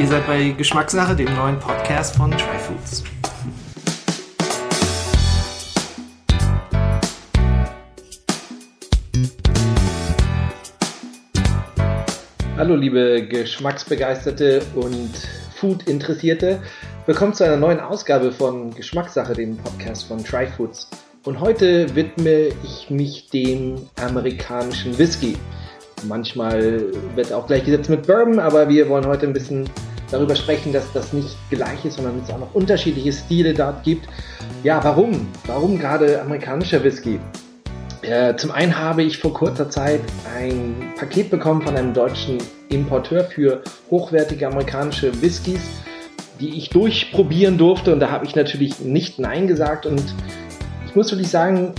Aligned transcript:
Ihr 0.00 0.08
seid 0.08 0.26
bei 0.26 0.54
Geschmackssache, 0.56 1.14
dem 1.14 1.28
neuen 1.36 1.58
Podcast 1.58 2.16
von 2.16 2.30
Tryfoods. 2.30 3.04
Hallo 12.56 12.76
liebe 12.76 13.26
Geschmacksbegeisterte 13.28 14.62
und 14.74 15.10
Food-Interessierte. 15.56 16.62
Willkommen 17.04 17.34
zu 17.34 17.44
einer 17.44 17.58
neuen 17.58 17.80
Ausgabe 17.80 18.32
von 18.32 18.74
Geschmackssache, 18.74 19.34
dem 19.34 19.58
Podcast 19.58 20.08
von 20.08 20.24
Tryfoods. 20.24 20.88
Und 21.24 21.40
heute 21.40 21.94
widme 21.94 22.48
ich 22.64 22.88
mich 22.88 23.28
dem 23.28 23.74
amerikanischen 24.02 24.96
Whisky. 24.98 25.36
Manchmal 26.08 26.84
wird 27.14 27.34
auch 27.34 27.46
gleich 27.46 27.66
gesetzt 27.66 27.90
mit 27.90 28.06
Bourbon, 28.06 28.38
aber 28.38 28.70
wir 28.70 28.88
wollen 28.88 29.06
heute 29.06 29.26
ein 29.26 29.34
bisschen 29.34 29.68
darüber 30.10 30.36
sprechen, 30.36 30.72
dass 30.72 30.92
das 30.92 31.12
nicht 31.12 31.36
gleich 31.50 31.84
ist, 31.84 31.96
sondern 31.96 32.20
es 32.22 32.30
auch 32.30 32.38
noch 32.38 32.54
unterschiedliche 32.54 33.12
Stile 33.12 33.54
dort 33.54 33.82
gibt. 33.84 34.08
Ja, 34.62 34.82
warum? 34.82 35.28
Warum 35.46 35.78
gerade 35.78 36.20
amerikanischer 36.20 36.82
Whisky? 36.82 37.20
Äh, 38.02 38.36
zum 38.36 38.50
einen 38.50 38.78
habe 38.78 39.02
ich 39.02 39.18
vor 39.18 39.34
kurzer 39.34 39.68
Zeit 39.68 40.00
ein 40.36 40.92
Paket 40.96 41.30
bekommen 41.30 41.62
von 41.62 41.76
einem 41.76 41.92
deutschen 41.92 42.38
Importeur 42.70 43.24
für 43.24 43.62
hochwertige 43.90 44.46
amerikanische 44.46 45.20
Whiskys, 45.20 45.60
die 46.40 46.56
ich 46.56 46.70
durchprobieren 46.70 47.58
durfte 47.58 47.92
und 47.92 48.00
da 48.00 48.10
habe 48.10 48.24
ich 48.24 48.34
natürlich 48.34 48.80
nicht 48.80 49.18
Nein 49.18 49.46
gesagt 49.46 49.84
und 49.84 50.02
ich 50.86 50.94
muss 50.94 51.10
wirklich 51.10 51.28
sagen, 51.28 51.74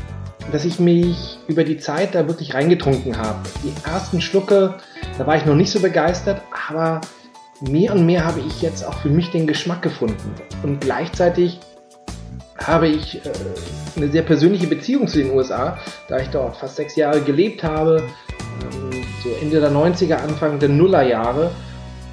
dass 0.51 0.63
ich 0.63 0.79
mich 0.79 1.39
über 1.47 1.63
die 1.63 1.77
Zeit 1.77 2.13
da 2.13 2.27
wirklich 2.27 2.53
reingetrunken 2.53 3.17
habe. 3.17 3.39
Die 3.63 3.73
ersten 3.89 4.21
Schlucke, 4.21 4.75
da 5.17 5.25
war 5.25 5.35
ich 5.37 5.45
noch 5.45 5.55
nicht 5.55 5.71
so 5.71 5.79
begeistert, 5.79 6.41
aber 6.69 7.01
mehr 7.61 7.93
und 7.93 8.05
mehr 8.05 8.25
habe 8.25 8.39
ich 8.39 8.61
jetzt 8.61 8.85
auch 8.85 8.99
für 9.01 9.09
mich 9.09 9.31
den 9.31 9.47
Geschmack 9.47 9.81
gefunden. 9.81 10.33
Und 10.63 10.81
gleichzeitig 10.81 11.59
habe 12.57 12.87
ich 12.87 13.17
äh, 13.17 13.31
eine 13.95 14.11
sehr 14.11 14.23
persönliche 14.23 14.67
Beziehung 14.67 15.07
zu 15.07 15.19
den 15.19 15.31
USA, 15.31 15.77
da 16.07 16.19
ich 16.19 16.29
dort 16.29 16.57
fast 16.57 16.75
sechs 16.75 16.95
Jahre 16.95 17.21
gelebt 17.21 17.63
habe, 17.63 18.03
ähm, 18.63 19.03
so 19.23 19.29
Ende 19.41 19.59
der 19.59 19.71
90er, 19.71 20.15
Anfang 20.15 20.59
der 20.59 20.69
Nullerjahre. 20.69 21.51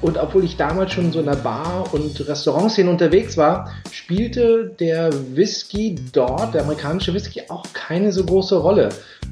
Und 0.01 0.17
obwohl 0.17 0.45
ich 0.45 0.55
damals 0.55 0.93
schon 0.93 1.11
so 1.11 1.19
in 1.19 1.25
der 1.25 1.35
Bar- 1.35 1.93
und 1.93 2.25
Restaurantszene 2.25 2.89
unterwegs 2.89 3.35
war, 3.35 3.69
spielte 3.91 4.71
der 4.79 5.09
Whisky 5.35 5.95
dort, 6.13 6.53
der 6.53 6.61
amerikanische 6.61 7.13
Whisky, 7.13 7.43
auch 7.49 7.65
keine 7.73 8.13
so 8.13 8.23
große 8.23 8.57
Rolle. 8.57 8.89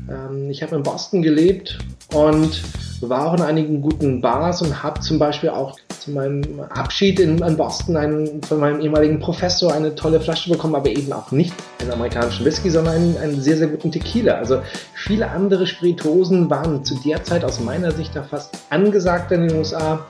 Ähm, 0.10 0.50
ich 0.50 0.62
habe 0.64 0.76
in 0.76 0.84
Boston 0.84 1.22
gelebt 1.22 1.78
und 2.14 2.62
war 3.02 3.28
auch 3.28 3.34
in 3.36 3.42
einigen 3.42 3.82
guten 3.82 4.22
Bars 4.22 4.62
und 4.62 4.84
habe 4.84 5.00
zum 5.00 5.20
Beispiel 5.20 5.50
auch 5.50 5.78
zu 6.08 6.14
meinem 6.14 6.62
Abschied 6.70 7.20
in, 7.20 7.38
in 7.40 7.58
Boston 7.58 7.98
einen, 7.98 8.42
von 8.42 8.62
meinem 8.62 8.80
ehemaligen 8.80 9.20
Professor 9.20 9.74
eine 9.74 9.94
tolle 9.94 10.22
Flasche 10.22 10.50
bekommen, 10.50 10.76
aber 10.76 10.90
eben 10.90 11.12
auch 11.12 11.32
nicht 11.32 11.54
einen 11.82 11.92
amerikanischen 11.92 12.46
Whisky, 12.46 12.70
sondern 12.70 12.96
einen, 12.96 13.18
einen 13.18 13.42
sehr, 13.42 13.58
sehr 13.58 13.68
guten 13.68 13.92
Tequila. 13.92 14.36
Also 14.36 14.62
viele 14.94 15.30
andere 15.30 15.68
Spiritosen 15.68 16.50
waren 16.50 16.86
zu 16.86 16.96
der 17.06 17.24
Zeit 17.26 17.44
aus 17.44 17.60
meiner 17.60 17.92
Sicht 17.92 18.16
da 18.16 18.24
fast 18.24 18.58
angesagt 18.70 19.34
in 19.34 19.50
den 19.50 19.58
USA. 19.58 20.06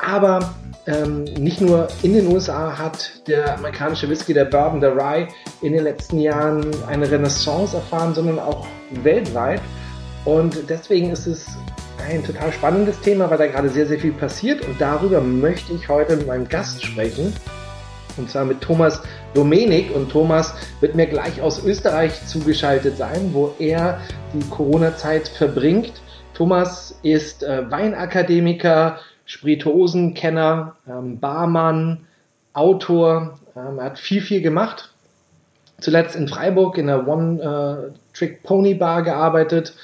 Aber 0.00 0.54
ähm, 0.86 1.24
nicht 1.24 1.60
nur 1.60 1.88
in 2.02 2.14
den 2.14 2.32
USA 2.32 2.78
hat 2.78 3.26
der 3.26 3.58
amerikanische 3.58 4.08
Whisky, 4.08 4.32
der 4.32 4.44
Bourbon, 4.44 4.80
der 4.80 4.94
Rye 4.94 5.26
in 5.60 5.72
den 5.72 5.82
letzten 5.82 6.20
Jahren 6.20 6.64
eine 6.86 7.10
Renaissance 7.10 7.76
erfahren, 7.76 8.14
sondern 8.14 8.38
auch 8.38 8.64
weltweit. 9.02 9.60
Und 10.24 10.56
deswegen 10.68 11.10
ist 11.10 11.26
es 11.26 11.46
ein 12.02 12.24
total 12.24 12.52
spannendes 12.52 13.00
Thema, 13.00 13.30
weil 13.30 13.38
da 13.38 13.46
gerade 13.46 13.68
sehr, 13.68 13.86
sehr 13.86 13.98
viel 13.98 14.12
passiert. 14.12 14.66
Und 14.66 14.80
darüber 14.80 15.20
möchte 15.20 15.72
ich 15.72 15.88
heute 15.88 16.16
mit 16.16 16.26
meinem 16.26 16.48
Gast 16.48 16.84
sprechen. 16.84 17.32
Und 18.16 18.30
zwar 18.30 18.44
mit 18.44 18.60
Thomas 18.60 19.02
Domenik. 19.34 19.94
Und 19.94 20.10
Thomas 20.10 20.54
wird 20.80 20.94
mir 20.94 21.06
gleich 21.06 21.40
aus 21.40 21.64
Österreich 21.64 22.26
zugeschaltet 22.26 22.96
sein, 22.96 23.30
wo 23.32 23.54
er 23.58 24.00
die 24.34 24.48
Corona-Zeit 24.50 25.28
verbringt. 25.28 25.92
Thomas 26.34 26.98
ist 27.02 27.42
äh, 27.42 27.70
Weinakademiker, 27.70 28.98
Spirituosenkenner, 29.24 30.76
ähm, 30.88 31.18
Barmann, 31.18 32.06
Autor. 32.52 33.38
Ähm, 33.56 33.78
er 33.78 33.84
hat 33.84 33.98
viel, 33.98 34.20
viel 34.20 34.42
gemacht. 34.42 34.90
Zuletzt 35.80 36.16
in 36.16 36.28
Freiburg 36.28 36.78
in 36.78 36.86
der 36.86 37.08
One-Trick-Pony-Bar 37.08 39.00
äh, 39.00 39.02
gearbeitet, 39.02 39.74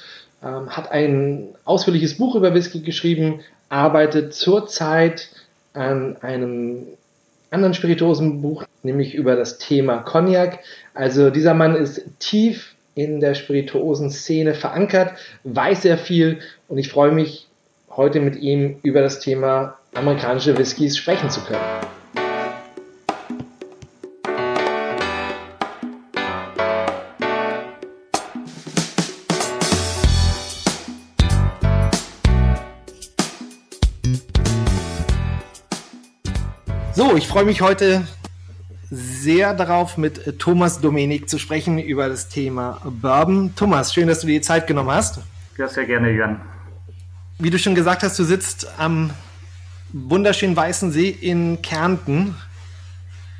ähm, 0.43 0.69
hat 0.69 0.91
ein 0.91 1.49
ausführliches 1.65 2.17
Buch 2.17 2.35
über 2.35 2.53
Whisky 2.53 2.81
geschrieben, 2.81 3.41
arbeitet 3.69 4.33
zurzeit 4.33 5.29
an 5.73 6.17
einem 6.21 6.87
anderen 7.51 7.73
Spirituosenbuch, 7.73 8.63
nämlich 8.83 9.15
über 9.15 9.35
das 9.35 9.57
Thema 9.57 9.99
Cognac. 9.99 10.59
Also 10.93 11.29
dieser 11.29 11.53
Mann 11.53 11.75
ist 11.75 12.01
tief 12.19 12.75
in 12.95 13.19
der 13.19 13.33
Spirituosen-Szene 13.33 14.53
verankert, 14.53 15.13
weiß 15.43 15.83
sehr 15.83 15.97
viel 15.97 16.39
und 16.67 16.77
ich 16.77 16.89
freue 16.89 17.11
mich 17.11 17.47
heute 17.89 18.19
mit 18.19 18.35
ihm 18.35 18.79
über 18.83 19.01
das 19.01 19.19
Thema 19.19 19.77
amerikanische 19.93 20.57
Whiskys 20.57 20.97
sprechen 20.97 21.29
zu 21.29 21.41
können. 21.41 21.98
Ich 37.19 37.27
freue 37.27 37.45
mich 37.45 37.61
heute 37.61 38.07
sehr 38.89 39.53
darauf, 39.53 39.97
mit 39.97 40.39
Thomas 40.39 40.81
Domenik 40.81 41.29
zu 41.29 41.37
sprechen 41.37 41.77
über 41.77 42.09
das 42.09 42.27
Thema 42.27 42.81
Bourbon. 42.83 43.53
Thomas, 43.55 43.93
schön, 43.93 44.07
dass 44.07 44.21
du 44.21 44.27
dir 44.27 44.39
die 44.39 44.41
Zeit 44.41 44.65
genommen 44.65 44.89
hast. 44.89 45.21
Ja, 45.57 45.67
sehr 45.67 45.85
gerne, 45.85 46.09
Jörn 46.11 46.41
wie 47.39 47.49
du 47.49 47.57
schon 47.57 47.73
gesagt 47.73 48.03
hast, 48.03 48.19
du 48.19 48.23
sitzt 48.23 48.67
am 48.77 49.11
wunderschönen 49.93 50.55
Weißen 50.55 50.91
See 50.91 51.09
in 51.09 51.61
Kärnten. 51.61 52.35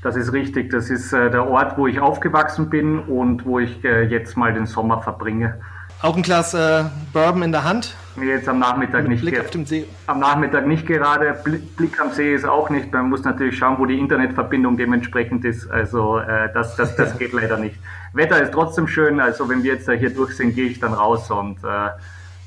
Das 0.01 0.15
ist 0.15 0.31
richtig. 0.31 0.71
Das 0.71 0.89
ist 0.89 1.11
äh, 1.11 1.29
der 1.29 1.45
Ort, 1.45 1.77
wo 1.77 1.85
ich 1.85 1.99
aufgewachsen 1.99 2.69
bin 2.69 2.99
und 2.99 3.45
wo 3.45 3.59
ich 3.59 3.83
äh, 3.83 4.03
jetzt 4.03 4.37
mal 4.37 4.53
den 4.53 4.65
Sommer 4.65 5.01
verbringe. 5.01 5.59
Auch 6.01 6.15
ein 6.15 6.21
Glas 6.21 6.53
äh, 6.53 6.85
Bourbon 7.11 7.43
in 7.43 7.51
der 7.51 7.65
Hand? 7.65 7.93
Nee, 8.19 8.27
jetzt 8.27 8.49
am 8.49 8.59
Nachmittag 8.59 9.03
Mit 9.03 9.11
nicht. 9.11 9.21
Blick 9.21 9.39
auf 9.39 9.49
dem 9.49 9.65
See. 9.65 9.85
Am 10.07 10.19
Nachmittag 10.19 10.67
nicht 10.67 10.85
gerade. 10.85 11.37
Blick 11.77 11.99
am 11.99 12.11
See 12.11 12.33
ist 12.33 12.45
auch 12.45 12.69
nicht. 12.69 12.91
Man 12.91 13.09
muss 13.09 13.23
natürlich 13.23 13.57
schauen, 13.57 13.77
wo 13.79 13.85
die 13.85 13.97
Internetverbindung 13.97 14.77
dementsprechend 14.77 15.45
ist. 15.45 15.69
Also 15.69 16.19
äh, 16.19 16.51
das, 16.53 16.75
das, 16.75 16.95
das 16.95 17.17
geht 17.19 17.33
leider 17.33 17.57
nicht. 17.57 17.75
Wetter 18.13 18.41
ist 18.41 18.51
trotzdem 18.51 18.87
schön. 18.87 19.19
Also 19.19 19.47
wenn 19.49 19.63
wir 19.63 19.73
jetzt 19.73 19.89
hier 19.89 20.09
durch 20.09 20.35
sind, 20.35 20.55
gehe 20.55 20.67
ich 20.67 20.79
dann 20.79 20.93
raus 20.93 21.31
und 21.31 21.63
äh, 21.63 21.89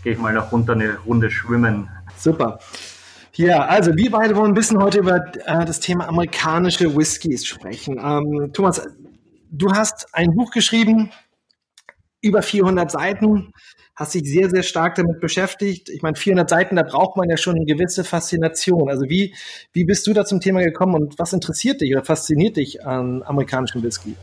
gehe 0.02 0.12
ich 0.12 0.18
mal 0.18 0.32
noch 0.32 0.52
runter 0.52 0.74
eine 0.74 0.98
Runde 1.06 1.30
schwimmen. 1.30 1.88
Super. 2.16 2.58
Ja, 3.34 3.64
also 3.64 3.96
wir 3.96 4.10
beide 4.10 4.36
wollen 4.36 4.50
ein 4.50 4.54
bisschen 4.54 4.82
heute 4.82 4.98
über 4.98 5.24
äh, 5.46 5.64
das 5.64 5.80
Thema 5.80 6.06
amerikanische 6.06 6.94
Whiskys 6.94 7.46
sprechen. 7.46 7.98
Ähm, 7.98 8.52
Thomas, 8.52 8.86
du 9.50 9.72
hast 9.72 10.06
ein 10.12 10.34
Buch 10.34 10.50
geschrieben, 10.50 11.10
über 12.20 12.42
400 12.42 12.90
Seiten, 12.90 13.52
hast 14.02 14.14
dich 14.14 14.30
sehr, 14.30 14.50
sehr 14.50 14.62
stark 14.62 14.96
damit 14.96 15.20
beschäftigt. 15.20 15.88
Ich 15.88 16.02
meine, 16.02 16.16
400 16.16 16.48
Seiten, 16.48 16.76
da 16.76 16.82
braucht 16.82 17.16
man 17.16 17.28
ja 17.30 17.36
schon 17.36 17.56
eine 17.56 17.64
gewisse 17.64 18.04
Faszination. 18.04 18.90
Also 18.90 19.08
wie, 19.08 19.34
wie 19.72 19.84
bist 19.84 20.06
du 20.06 20.12
da 20.12 20.24
zum 20.24 20.40
Thema 20.40 20.62
gekommen 20.62 20.94
und 20.94 21.18
was 21.18 21.32
interessiert 21.32 21.80
dich 21.80 21.94
oder 21.94 22.04
fasziniert 22.04 22.56
dich 22.56 22.84
an 22.84 23.22
amerikanischem 23.22 23.82
Whisky? 23.82 24.16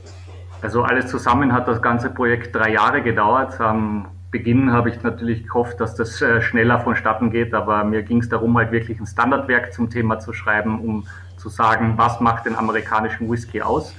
Also 0.62 0.84
alles 0.84 1.08
zusammen 1.08 1.54
hat 1.54 1.68
das 1.68 1.82
ganze 1.82 2.10
Projekt 2.10 2.54
drei 2.54 2.74
Jahre 2.74 3.02
gedauert. 3.02 3.58
Ähm, 3.62 4.06
Beginn 4.32 4.72
habe 4.72 4.90
ich 4.90 5.02
natürlich 5.02 5.48
gehofft, 5.48 5.80
dass 5.80 5.96
das 5.96 6.22
äh, 6.22 6.42
schneller 6.42 6.80
vonstatten 6.82 7.32
geht, 7.32 7.54
aber 7.54 7.84
mir 7.84 8.04
ging 8.04 8.20
es 8.20 8.30
darum, 8.30 8.58
halt 8.58 8.72
wirklich 8.72 9.00
ein 9.00 9.08
Standardwerk 9.08 9.74
zum 9.74 9.90
Thema 9.90 10.20
zu 10.20 10.34
schreiben, 10.34 10.82
um 10.82 11.08
zu 11.38 11.50
sagen, 11.50 11.94
was 11.96 12.20
macht 12.20 12.46
den 12.46 12.56
amerikanischen 12.56 13.32
Whisky 13.32 13.62
aus. 13.62 13.96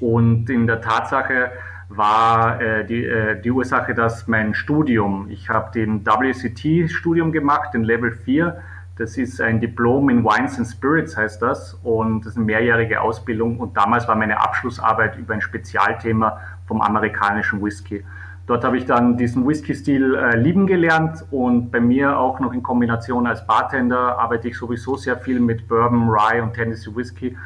Und 0.00 0.48
in 0.48 0.66
der 0.66 0.80
Tatsache 0.80 1.52
war 1.88 2.60
äh, 2.60 2.84
die, 2.84 3.04
äh, 3.04 3.40
die 3.40 3.50
Ursache, 3.50 3.94
dass 3.94 4.26
mein 4.26 4.54
Studium, 4.54 5.26
ich 5.30 5.48
habe 5.48 5.72
den 5.72 6.04
WCT-Studium 6.04 7.32
gemacht, 7.32 7.74
den 7.74 7.82
Level 7.82 8.12
4, 8.12 8.60
das 8.96 9.16
ist 9.16 9.40
ein 9.40 9.60
Diplom 9.60 10.10
in 10.10 10.24
Wines 10.24 10.58
and 10.58 10.66
Spirits, 10.66 11.16
heißt 11.16 11.40
das, 11.40 11.74
und 11.84 12.22
das 12.22 12.32
ist 12.32 12.36
eine 12.36 12.46
mehrjährige 12.46 13.00
Ausbildung. 13.00 13.60
Und 13.60 13.76
damals 13.76 14.08
war 14.08 14.16
meine 14.16 14.40
Abschlussarbeit 14.40 15.16
über 15.16 15.34
ein 15.34 15.40
Spezialthema 15.40 16.40
vom 16.66 16.80
amerikanischen 16.80 17.62
Whisky. 17.62 18.04
Dort 18.48 18.64
habe 18.64 18.78
ich 18.78 18.86
dann 18.86 19.16
diesen 19.16 19.46
Whisky-Stil 19.46 20.14
äh, 20.14 20.36
lieben 20.36 20.66
gelernt 20.66 21.24
und 21.30 21.70
bei 21.70 21.80
mir 21.80 22.18
auch 22.18 22.40
noch 22.40 22.54
in 22.54 22.62
Kombination 22.62 23.26
als 23.26 23.46
Bartender 23.46 24.18
arbeite 24.18 24.48
ich 24.48 24.56
sowieso 24.56 24.96
sehr 24.96 25.18
viel 25.18 25.38
mit 25.38 25.68
Bourbon, 25.68 26.08
Rye 26.08 26.42
und 26.42 26.54
Tennessee 26.54 26.90
Whisky 26.94 27.36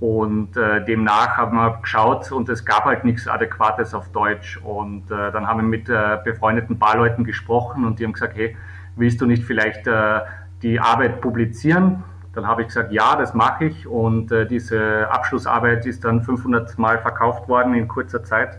und 0.00 0.56
äh, 0.56 0.82
demnach 0.82 1.36
haben 1.36 1.56
wir 1.56 1.78
geschaut 1.82 2.32
und 2.32 2.48
es 2.48 2.64
gab 2.64 2.84
halt 2.86 3.04
nichts 3.04 3.28
Adäquates 3.28 3.92
auf 3.92 4.10
Deutsch 4.12 4.56
und 4.56 5.10
äh, 5.10 5.30
dann 5.30 5.46
haben 5.46 5.58
wir 5.58 5.68
mit 5.68 5.90
äh, 5.90 6.18
befreundeten 6.24 6.78
Barleuten 6.78 7.24
gesprochen 7.24 7.84
und 7.84 7.98
die 7.98 8.04
haben 8.04 8.14
gesagt, 8.14 8.34
hey, 8.34 8.56
willst 8.96 9.20
du 9.20 9.26
nicht 9.26 9.44
vielleicht 9.44 9.86
äh, 9.86 10.20
die 10.62 10.80
Arbeit 10.80 11.20
publizieren? 11.20 12.02
Dann 12.32 12.46
habe 12.46 12.62
ich 12.62 12.68
gesagt, 12.68 12.92
ja, 12.92 13.14
das 13.16 13.34
mache 13.34 13.66
ich 13.66 13.86
und 13.86 14.32
äh, 14.32 14.46
diese 14.46 15.10
Abschlussarbeit 15.10 15.84
ist 15.84 16.02
dann 16.04 16.22
500 16.22 16.78
Mal 16.78 16.98
verkauft 16.98 17.46
worden 17.48 17.74
in 17.74 17.86
kurzer 17.86 18.24
Zeit. 18.24 18.58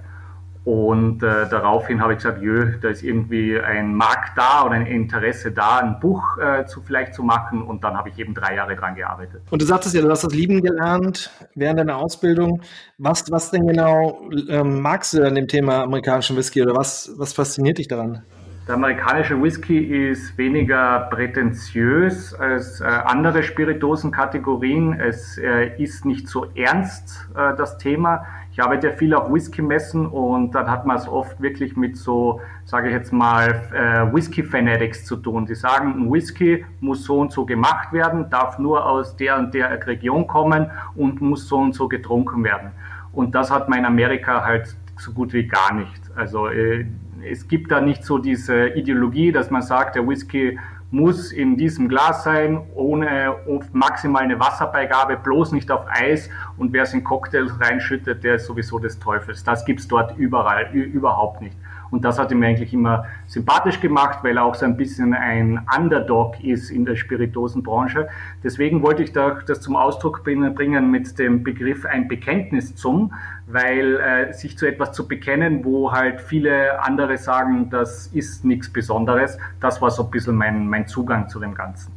Und 0.63 1.24
äh, 1.24 1.50
daraufhin 1.50 2.02
habe 2.02 2.13
ich 2.13 2.19
gesagt, 2.19 2.40
jö, 2.42 2.78
da 2.80 2.90
ist 2.90 3.02
irgendwie 3.02 3.60
ein 3.60 3.96
Markt 3.96 4.38
da 4.38 4.63
oder 4.63 4.75
ein 4.75 4.86
Interesse 4.86 5.52
da, 5.52 5.80
ein 5.80 6.00
Buch 6.00 6.38
äh, 6.38 6.66
zu 6.66 6.81
vielleicht 6.81 7.16
zu 7.16 7.24
machen. 7.24 7.63
Und 7.63 7.84
dann 7.84 7.98
habe 7.98 8.10
ich 8.10 8.19
eben 8.19 8.36
drei 8.36 8.56
Jahre 8.56 8.75
dran 8.75 8.94
gearbeitet. 8.94 9.42
Und 9.50 9.62
du 9.62 9.66
sagtest 9.66 9.96
ja, 9.96 10.02
du 10.02 10.10
hast 10.10 10.24
das 10.24 10.34
Lieben 10.34 10.62
gelernt 10.62 11.31
während 11.56 11.80
deiner 11.80 11.98
Ausbildung. 11.98 12.62
Was, 13.00 13.31
was 13.31 13.50
denn 13.50 13.66
genau 13.66 14.22
ähm, 14.50 14.81
magst 14.81 15.13
du 15.13 15.25
an 15.25 15.34
dem 15.34 15.48
Thema 15.48 15.81
amerikanischen 15.81 16.38
Whisky 16.38 16.62
oder 16.62 16.75
was, 16.75 17.12
was 17.18 17.34
fasziniert 17.34 17.80
dich 17.80 17.88
daran? 17.88 18.22
Der 18.68 18.75
amerikanische 18.75 19.42
Whisky 19.42 19.80
ist 20.12 20.38
weniger 20.38 21.08
prätentiös 21.10 22.36
als 22.36 22.80
äh, 22.80 22.86
andere 22.86 23.42
Spirituosenkategorien. 23.42 24.94
Es 25.00 25.40
äh, 25.40 25.75
ist 25.81 26.06
nicht 26.06 26.28
so 26.28 26.46
ernst, 26.54 27.28
äh, 27.36 27.56
das 27.58 27.80
Thema. 27.80 28.24
Ich 28.51 28.62
arbeite 28.62 28.88
ja 28.88 28.94
viel 28.94 29.13
auf 29.13 29.31
Whisky-Messen 29.31 30.06
und 30.07 30.53
dann 30.53 30.69
hat 30.69 30.86
man 30.86 30.98
es 30.98 31.07
oft 31.07 31.42
wirklich 31.42 31.77
mit 31.77 31.95
so, 31.95 32.42
sage 32.65 32.89
ich 32.89 32.94
jetzt 32.94 33.13
mal, 33.13 33.62
äh, 33.74 34.13
Whisky-Fanatics 34.13 35.06
zu 35.06 35.15
tun. 35.15 35.45
Die 35.45 35.56
sagen, 35.56 35.94
ein 35.94 36.12
Whisky 36.12 36.65
muss 36.81 37.06
so 37.06 37.19
und 37.19 37.31
so 37.31 37.45
gemacht 37.45 37.94
werden, 37.94 38.30
darf 38.30 38.59
nur 38.59 38.86
aus 38.86 39.15
der 39.15 39.38
und 39.38 39.53
der 39.53 39.88
Region 39.88 40.27
kommen 40.27 40.69
und 40.95 41.21
muss 41.21 41.48
so 41.48 41.59
und 41.59 41.74
so 41.74 41.88
getrunken 41.88 42.44
werden. 42.44 42.71
Und 43.13 43.36
das 43.36 43.50
hat 43.50 43.69
man 43.69 43.80
in 43.80 43.86
Amerika 43.86 44.44
halt 44.44 44.75
so 44.98 45.13
gut 45.13 45.31
wie 45.31 45.48
gar 45.48 45.74
nicht. 45.74 46.01
Also 46.15 46.48
äh, 46.48 46.86
es 47.30 47.48
gibt 47.48 47.71
da 47.71 47.80
nicht 47.80 48.03
so 48.03 48.18
diese 48.18 48.68
Ideologie, 48.69 49.31
dass 49.31 49.50
man 49.50 49.62
sagt, 49.62 49.95
der 49.95 50.06
Whisky 50.06 50.59
muss 50.91 51.31
in 51.31 51.55
diesem 51.55 51.88
Glas 51.88 52.23
sein, 52.23 52.61
ohne 52.75 53.35
maximal 53.71 54.23
eine 54.23 54.39
Wasserbeigabe, 54.39 55.17
bloß 55.17 55.53
nicht 55.53 55.71
auf 55.71 55.85
Eis. 55.88 56.29
Und 56.57 56.73
wer 56.73 56.83
es 56.83 56.93
in 56.93 57.03
Cocktails 57.03 57.59
reinschüttet, 57.59 58.23
der 58.23 58.35
ist 58.35 58.45
sowieso 58.45 58.77
des 58.77 58.99
Teufels. 58.99 59.43
Das 59.43 59.65
gibt's 59.65 59.88
dort 59.88 60.17
überall, 60.17 60.69
überhaupt 60.73 61.41
nicht. 61.41 61.55
Und 61.91 62.05
das 62.05 62.17
hat 62.17 62.31
ihm 62.31 62.41
eigentlich 62.41 62.73
immer 62.73 63.05
sympathisch 63.27 63.79
gemacht, 63.81 64.19
weil 64.23 64.38
er 64.38 64.45
auch 64.45 64.55
so 64.55 64.65
ein 64.65 64.77
bisschen 64.77 65.13
ein 65.13 65.65
Underdog 65.77 66.41
ist 66.43 66.71
in 66.71 66.85
der 66.85 66.95
Spirituosenbranche. 66.95 68.07
Deswegen 68.43 68.81
wollte 68.81 69.03
ich 69.03 69.11
da 69.11 69.41
das 69.45 69.61
zum 69.61 69.75
Ausdruck 69.75 70.23
bringen 70.23 70.89
mit 70.89 71.19
dem 71.19 71.43
Begriff 71.43 71.85
ein 71.85 72.07
Bekenntnis 72.07 72.75
zum, 72.75 73.13
weil 73.47 73.97
äh, 73.97 74.33
sich 74.33 74.57
zu 74.57 74.65
etwas 74.65 74.93
zu 74.93 75.07
bekennen, 75.07 75.65
wo 75.65 75.91
halt 75.91 76.21
viele 76.21 76.81
andere 76.81 77.17
sagen, 77.17 77.69
das 77.69 78.07
ist 78.07 78.45
nichts 78.45 78.71
Besonderes, 78.71 79.38
das 79.59 79.81
war 79.81 79.91
so 79.91 80.03
ein 80.03 80.11
bisschen 80.11 80.35
mein, 80.35 80.67
mein 80.67 80.88
Zugang 80.88 81.27
zu 81.27 81.39
dem 81.39 81.53
Ganzen. 81.53 81.91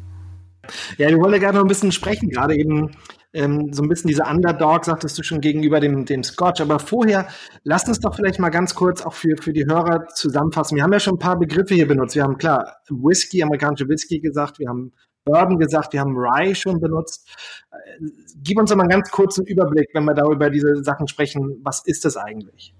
Ja, 0.96 1.14
wollen 1.19 1.32
ja 1.35 1.38
gerne 1.38 1.58
noch 1.58 1.64
ein 1.64 1.69
bisschen 1.69 1.93
sprechen, 1.93 2.31
gerade 2.31 2.56
eben 2.56 2.91
ähm, 3.35 3.73
so 3.73 3.83
ein 3.83 3.89
bisschen 3.89 4.09
diese 4.09 4.23
Underdog, 4.25 4.85
sagtest 4.85 5.19
du 5.19 5.23
schon, 5.23 5.41
gegenüber 5.41 5.81
dem, 5.81 6.05
dem 6.05 6.23
Scotch. 6.23 6.61
Aber 6.61 6.79
vorher, 6.79 7.27
lass 7.65 7.87
uns 7.87 8.01
doch 8.01 8.15
vielleicht 8.15 8.39
mal 8.39 8.51
ganz 8.51 8.75
kurz 8.75 9.03
auch 9.03 9.13
für, 9.13 9.37
für 9.37 9.53
die 9.53 9.67
Hörer 9.67 10.07
zusammenfassen. 10.15 10.77
Wir 10.77 10.85
haben 10.85 10.93
ja 10.93 11.01
schon 11.01 11.15
ein 11.15 11.19
paar 11.19 11.39
Begriffe 11.39 11.75
hier 11.75 11.89
benutzt. 11.89 12.15
Wir 12.15 12.23
haben 12.23 12.39
klar 12.39 12.77
Whisky, 12.89 13.43
amerikanische 13.43 13.89
Whisky 13.89 14.21
gesagt, 14.21 14.59
wir 14.59 14.69
haben 14.69 14.93
Bourbon 15.25 15.59
gesagt, 15.59 15.93
wir 15.93 16.01
haben 16.01 16.15
Rye 16.17 16.55
schon 16.55 16.81
benutzt. 16.81 17.29
Äh, 17.73 18.07
gib 18.43 18.59
uns 18.59 18.71
doch 18.71 18.77
mal 18.77 18.85
einen 18.85 18.91
ganz 18.91 19.11
kurzen 19.11 19.45
Überblick, 19.47 19.89
wenn 19.95 20.05
wir 20.05 20.15
da 20.15 20.25
über 20.31 20.51
diese 20.51 20.83
Sachen 20.85 21.09
sprechen. 21.09 21.61
Was 21.63 21.85
ist 21.87 22.05
das 22.05 22.17
eigentlich? 22.17 22.75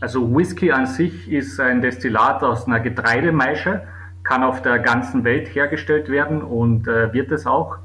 Also 0.00 0.34
Whisky 0.34 0.70
an 0.70 0.86
sich 0.86 1.28
ist 1.30 1.58
ein 1.58 1.82
Destillat 1.82 2.42
aus 2.42 2.66
einer 2.66 2.78
Getreidemeische, 2.78 3.82
kann 4.22 4.44
auf 4.44 4.62
der 4.62 4.78
ganzen 4.78 5.24
Welt 5.24 5.54
hergestellt 5.54 6.08
werden 6.08 6.40
und 6.40 6.86
äh, 6.86 7.12
wird 7.12 7.32
es 7.32 7.46
auch. 7.46 7.78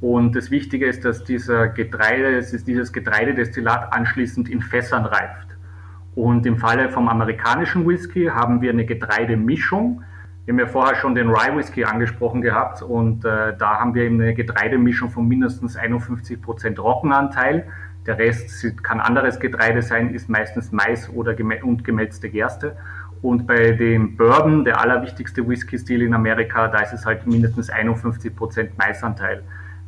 Und 0.00 0.36
das 0.36 0.50
Wichtige 0.50 0.86
ist, 0.86 1.04
dass 1.04 1.24
dieser 1.24 1.68
Getreide, 1.68 2.36
es 2.36 2.52
ist 2.52 2.68
dieses 2.68 2.92
Getreidedestillat 2.92 3.92
anschließend 3.92 4.48
in 4.48 4.60
Fässern 4.60 5.06
reift. 5.06 5.56
Und 6.14 6.44
im 6.46 6.58
Falle 6.58 6.90
vom 6.90 7.08
amerikanischen 7.08 7.86
Whisky 7.86 8.26
haben 8.26 8.60
wir 8.60 8.70
eine 8.70 8.84
Getreidemischung. 8.84 10.02
Wir 10.44 10.52
haben 10.52 10.60
ja 10.60 10.66
vorher 10.66 10.96
schon 10.96 11.14
den 11.14 11.28
Rye 11.28 11.56
Whisky 11.56 11.84
angesprochen 11.84 12.40
gehabt 12.40 12.82
und 12.82 13.24
äh, 13.24 13.56
da 13.58 13.80
haben 13.80 13.94
wir 13.94 14.04
eben 14.04 14.20
eine 14.20 14.32
Getreidemischung 14.32 15.10
von 15.10 15.26
mindestens 15.26 15.76
51 15.76 16.40
Prozent 16.40 16.76
Trockenanteil. 16.76 17.66
Der 18.06 18.18
Rest 18.18 18.82
kann 18.84 19.00
anderes 19.00 19.40
Getreide 19.40 19.82
sein, 19.82 20.14
ist 20.14 20.28
meistens 20.28 20.70
Mais 20.70 21.10
oder 21.10 21.34
gemä 21.34 21.62
und 21.62 21.84
gemälzte 21.84 22.30
Gerste. 22.30 22.76
Und 23.22 23.46
bei 23.46 23.72
dem 23.72 24.16
Bourbon, 24.16 24.64
der 24.64 24.80
allerwichtigste 24.80 25.46
Whisky-Stil 25.48 26.02
in 26.02 26.14
Amerika, 26.14 26.68
da 26.68 26.78
ist 26.80 26.92
es 26.92 27.04
halt 27.04 27.26
mindestens 27.26 27.70
51 27.70 28.36
Prozent 28.36 28.78
Maisanteil 28.78 29.42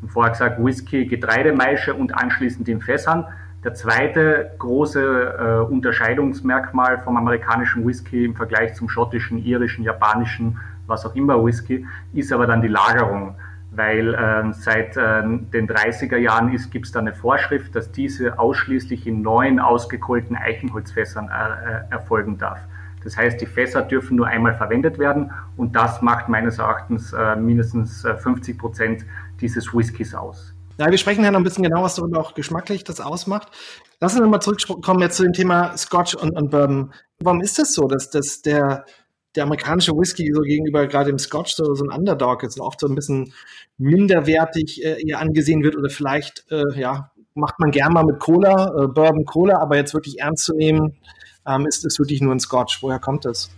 vorher 0.06 0.32
gesagt, 0.32 0.64
Whisky, 0.64 1.06
Getreidemeische 1.06 1.94
und 1.94 2.14
anschließend 2.14 2.68
in 2.68 2.80
Fässern. 2.80 3.26
Der 3.64 3.74
zweite 3.74 4.52
große 4.58 5.66
äh, 5.68 5.72
Unterscheidungsmerkmal 5.72 6.98
vom 7.02 7.16
amerikanischen 7.16 7.84
Whisky 7.86 8.24
im 8.24 8.36
Vergleich 8.36 8.74
zum 8.74 8.88
schottischen, 8.88 9.38
irischen, 9.38 9.82
japanischen, 9.82 10.58
was 10.86 11.04
auch 11.04 11.14
immer 11.16 11.44
Whisky, 11.44 11.84
ist 12.12 12.32
aber 12.32 12.46
dann 12.46 12.62
die 12.62 12.68
Lagerung. 12.68 13.34
Weil 13.70 14.14
äh, 14.14 14.52
seit 14.52 14.96
äh, 14.96 15.22
den 15.22 15.68
30er 15.68 16.16
Jahren 16.16 16.56
gibt 16.70 16.86
es 16.86 16.92
da 16.92 17.00
eine 17.00 17.12
Vorschrift, 17.12 17.74
dass 17.74 17.90
diese 17.90 18.38
ausschließlich 18.38 19.06
in 19.06 19.22
neuen 19.22 19.58
ausgekohlten 19.58 20.36
Eichenholzfässern 20.36 21.28
äh, 21.28 21.30
äh, 21.30 21.80
erfolgen 21.90 22.38
darf. 22.38 22.60
Das 23.04 23.16
heißt, 23.16 23.40
die 23.40 23.46
Fässer 23.46 23.82
dürfen 23.82 24.16
nur 24.16 24.26
einmal 24.26 24.54
verwendet 24.54 24.98
werden 24.98 25.30
und 25.56 25.76
das 25.76 26.02
macht 26.02 26.28
meines 26.28 26.58
Erachtens 26.58 27.12
äh, 27.12 27.36
mindestens 27.36 28.02
50 28.02 28.54
äh, 28.54 28.58
Prozent 28.58 29.06
dieses 29.40 29.74
Whiskys 29.74 30.14
aus. 30.14 30.54
Ja, 30.78 30.90
wir 30.90 30.98
sprechen 30.98 31.24
ja 31.24 31.32
noch 31.32 31.40
ein 31.40 31.44
bisschen 31.44 31.64
genau, 31.64 31.82
was 31.82 31.96
darüber 31.96 32.20
auch 32.20 32.34
geschmacklich 32.34 32.84
das 32.84 33.00
ausmacht. 33.00 33.48
Lass 34.00 34.12
uns 34.12 34.22
nochmal 34.22 34.40
zurückkommen 34.40 35.00
jetzt 35.00 35.16
zu 35.16 35.24
dem 35.24 35.32
Thema 35.32 35.76
Scotch 35.76 36.14
und, 36.14 36.36
und 36.36 36.50
Bourbon. 36.50 36.92
Warum 37.18 37.40
ist 37.40 37.58
das 37.58 37.74
so, 37.74 37.88
dass, 37.88 38.10
dass 38.10 38.42
der, 38.42 38.84
der 39.34 39.42
amerikanische 39.42 39.92
Whisky 39.92 40.32
so 40.32 40.42
gegenüber 40.42 40.86
gerade 40.86 41.10
dem 41.10 41.18
Scotch 41.18 41.56
so, 41.56 41.74
so 41.74 41.84
ein 41.84 41.90
Underdog 41.90 42.44
ist 42.44 42.60
und 42.60 42.64
oft 42.64 42.78
so 42.78 42.86
ein 42.86 42.94
bisschen 42.94 43.32
minderwertig 43.76 44.84
äh, 44.84 45.02
eher 45.04 45.18
angesehen 45.18 45.64
wird 45.64 45.76
oder 45.76 45.90
vielleicht, 45.90 46.44
äh, 46.52 46.62
ja, 46.78 47.10
macht 47.34 47.58
man 47.58 47.72
gern 47.72 47.92
mal 47.92 48.04
mit 48.04 48.20
Cola, 48.20 48.84
äh, 48.84 48.86
Bourbon 48.86 49.24
Cola, 49.24 49.58
aber 49.58 49.76
jetzt 49.76 49.94
wirklich 49.94 50.20
ernst 50.20 50.44
zu 50.44 50.54
nehmen, 50.54 50.96
ähm, 51.44 51.66
ist 51.66 51.84
es 51.84 51.98
wirklich 51.98 52.20
nur 52.20 52.32
ein 52.32 52.40
Scotch. 52.40 52.82
Woher 52.82 53.00
kommt 53.00 53.24
das? 53.24 53.50